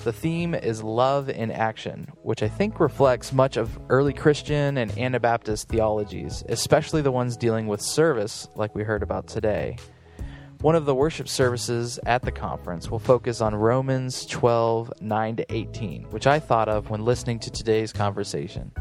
The 0.03 0.11
theme 0.11 0.55
is 0.55 0.81
Love 0.81 1.29
in 1.29 1.51
Action, 1.51 2.07
which 2.23 2.41
I 2.41 2.47
think 2.47 2.79
reflects 2.79 3.31
much 3.31 3.55
of 3.55 3.77
early 3.87 4.13
Christian 4.13 4.79
and 4.79 4.97
Anabaptist 4.97 5.69
theologies, 5.69 6.43
especially 6.49 7.03
the 7.03 7.11
ones 7.11 7.37
dealing 7.37 7.67
with 7.67 7.83
service, 7.83 8.47
like 8.55 8.73
we 8.73 8.81
heard 8.81 9.03
about 9.03 9.27
today. 9.27 9.77
One 10.61 10.73
of 10.73 10.85
the 10.85 10.95
worship 10.95 11.29
services 11.29 11.99
at 12.07 12.23
the 12.23 12.31
conference 12.31 12.89
will 12.89 12.97
focus 12.97 13.41
on 13.41 13.53
Romans 13.53 14.25
12 14.25 14.91
9 15.01 15.35
to 15.35 15.53
18, 15.53 16.05
which 16.05 16.25
I 16.25 16.39
thought 16.39 16.67
of 16.67 16.89
when 16.89 17.05
listening 17.05 17.37
to 17.37 17.51
today's 17.51 17.93
conversation. 17.93 18.71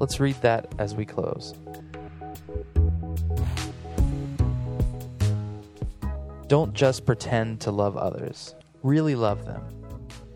Let's 0.00 0.18
read 0.18 0.42
that 0.42 0.74
as 0.80 0.96
we 0.96 1.06
close. 1.06 1.54
Don't 6.48 6.74
just 6.74 7.06
pretend 7.06 7.60
to 7.60 7.70
love 7.70 7.96
others, 7.96 8.56
really 8.82 9.14
love 9.14 9.44
them. 9.44 9.83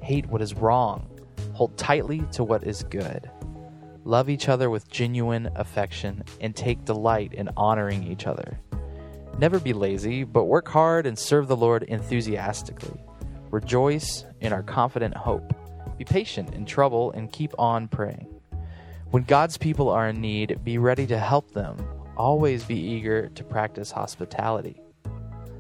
Hate 0.08 0.24
what 0.30 0.40
is 0.40 0.54
wrong, 0.54 1.06
hold 1.52 1.76
tightly 1.76 2.22
to 2.32 2.42
what 2.42 2.62
is 2.64 2.82
good. 2.84 3.30
Love 4.04 4.30
each 4.30 4.48
other 4.48 4.70
with 4.70 4.90
genuine 4.90 5.50
affection 5.54 6.24
and 6.40 6.56
take 6.56 6.86
delight 6.86 7.34
in 7.34 7.50
honoring 7.58 8.04
each 8.04 8.26
other. 8.26 8.58
Never 9.38 9.60
be 9.60 9.74
lazy, 9.74 10.24
but 10.24 10.44
work 10.44 10.66
hard 10.66 11.04
and 11.04 11.18
serve 11.18 11.46
the 11.46 11.58
Lord 11.58 11.82
enthusiastically. 11.82 12.98
Rejoice 13.50 14.24
in 14.40 14.50
our 14.54 14.62
confident 14.62 15.14
hope. 15.14 15.52
Be 15.98 16.06
patient 16.06 16.54
in 16.54 16.64
trouble 16.64 17.12
and 17.12 17.30
keep 17.30 17.52
on 17.58 17.86
praying. 17.86 18.34
When 19.10 19.24
God's 19.24 19.58
people 19.58 19.90
are 19.90 20.08
in 20.08 20.22
need, 20.22 20.64
be 20.64 20.78
ready 20.78 21.06
to 21.08 21.18
help 21.18 21.50
them. 21.50 21.76
Always 22.16 22.64
be 22.64 22.80
eager 22.80 23.28
to 23.28 23.44
practice 23.44 23.90
hospitality. 23.90 24.80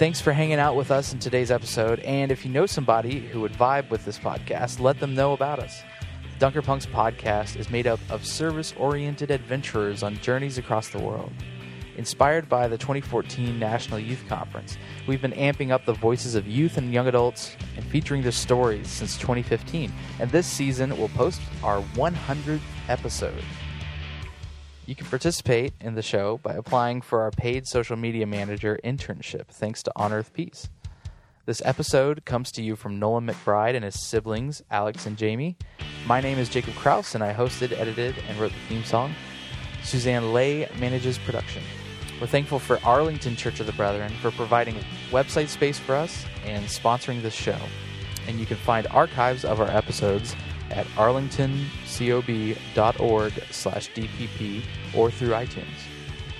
Thanks 0.00 0.18
for 0.18 0.32
hanging 0.32 0.58
out 0.58 0.76
with 0.76 0.90
us 0.90 1.12
in 1.12 1.18
today's 1.18 1.50
episode. 1.50 2.00
And 2.00 2.32
if 2.32 2.46
you 2.46 2.50
know 2.50 2.64
somebody 2.64 3.20
who 3.20 3.42
would 3.42 3.52
vibe 3.52 3.90
with 3.90 4.02
this 4.06 4.18
podcast, 4.18 4.80
let 4.80 4.98
them 4.98 5.14
know 5.14 5.34
about 5.34 5.58
us. 5.58 5.82
Dunker 6.38 6.62
Punks 6.62 6.86
podcast 6.86 7.56
is 7.56 7.68
made 7.68 7.86
up 7.86 8.00
of 8.08 8.24
service 8.24 8.72
oriented 8.78 9.30
adventurers 9.30 10.02
on 10.02 10.16
journeys 10.20 10.56
across 10.56 10.88
the 10.88 10.98
world. 10.98 11.30
Inspired 11.96 12.48
by 12.48 12.68
the 12.68 12.78
2014 12.78 13.58
National 13.58 13.98
Youth 13.98 14.24
Conference, 14.28 14.78
we've 15.06 15.20
been 15.20 15.32
amping 15.32 15.70
up 15.70 15.84
the 15.84 15.92
voices 15.92 16.34
of 16.34 16.46
youth 16.46 16.76
and 16.76 16.92
young 16.92 17.08
adults 17.08 17.56
and 17.76 17.84
featuring 17.84 18.22
their 18.22 18.32
stories 18.32 18.88
since 18.88 19.18
2015. 19.18 19.92
And 20.18 20.30
this 20.30 20.46
season, 20.46 20.96
we'll 20.96 21.08
post 21.08 21.40
our 21.62 21.82
100th 21.94 22.60
episode. 22.88 23.42
You 24.86 24.94
can 24.94 25.06
participate 25.06 25.72
in 25.80 25.94
the 25.94 26.02
show 26.02 26.38
by 26.38 26.54
applying 26.54 27.00
for 27.00 27.20
our 27.20 27.30
paid 27.30 27.66
social 27.66 27.96
media 27.96 28.26
manager 28.26 28.78
internship, 28.82 29.46
thanks 29.48 29.82
to 29.84 29.92
On 29.96 30.12
Earth 30.12 30.32
Peace. 30.32 30.68
This 31.46 31.62
episode 31.64 32.24
comes 32.24 32.52
to 32.52 32.62
you 32.62 32.76
from 32.76 32.98
Nolan 32.98 33.26
McBride 33.26 33.74
and 33.74 33.84
his 33.84 34.06
siblings, 34.06 34.62
Alex 34.70 35.06
and 35.06 35.16
Jamie. 35.16 35.56
My 36.06 36.20
name 36.20 36.38
is 36.38 36.48
Jacob 36.48 36.74
Crouse, 36.74 37.14
and 37.14 37.24
I 37.24 37.32
hosted, 37.32 37.72
edited, 37.72 38.14
and 38.28 38.38
wrote 38.38 38.52
the 38.52 38.74
theme 38.74 38.84
song. 38.84 39.14
Suzanne 39.82 40.32
Lay 40.32 40.68
manages 40.78 41.18
production. 41.18 41.62
We're 42.20 42.26
thankful 42.26 42.58
for 42.58 42.78
Arlington 42.84 43.34
Church 43.34 43.60
of 43.60 43.66
the 43.66 43.72
Brethren 43.72 44.12
for 44.20 44.30
providing 44.32 44.76
website 45.10 45.48
space 45.48 45.78
for 45.78 45.94
us 45.94 46.26
and 46.44 46.66
sponsoring 46.66 47.22
this 47.22 47.32
show. 47.32 47.56
And 48.28 48.38
you 48.38 48.44
can 48.44 48.58
find 48.58 48.86
archives 48.88 49.46
of 49.46 49.58
our 49.58 49.70
episodes 49.70 50.36
at 50.70 50.84
arlingtoncob.org 50.88 53.32
slash 53.50 53.90
dpp 53.92 54.62
or 54.94 55.10
through 55.10 55.30
iTunes. 55.30 55.64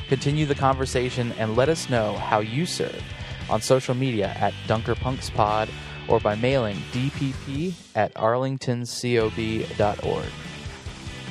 Continue 0.08 0.44
the 0.44 0.54
conversation 0.54 1.32
and 1.38 1.56
let 1.56 1.70
us 1.70 1.88
know 1.88 2.12
how 2.14 2.40
you 2.40 2.66
serve 2.66 3.02
on 3.48 3.62
social 3.62 3.94
media 3.94 4.36
at 4.38 4.52
DunkerPunksPod 4.66 5.70
or 6.08 6.20
by 6.20 6.34
mailing 6.34 6.76
dpp 6.92 7.72
at 7.94 8.12
arlingtoncob.org. 8.14 10.26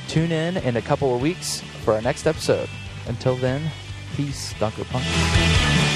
Tune 0.07 0.31
in 0.31 0.57
in 0.57 0.77
a 0.77 0.81
couple 0.81 1.13
of 1.13 1.21
weeks 1.21 1.61
for 1.83 1.93
our 1.93 2.01
next 2.01 2.25
episode. 2.25 2.67
Until 3.07 3.35
then, 3.35 3.69
peace, 4.15 4.53
Dunker 4.59 4.85
Punk. 4.85 5.88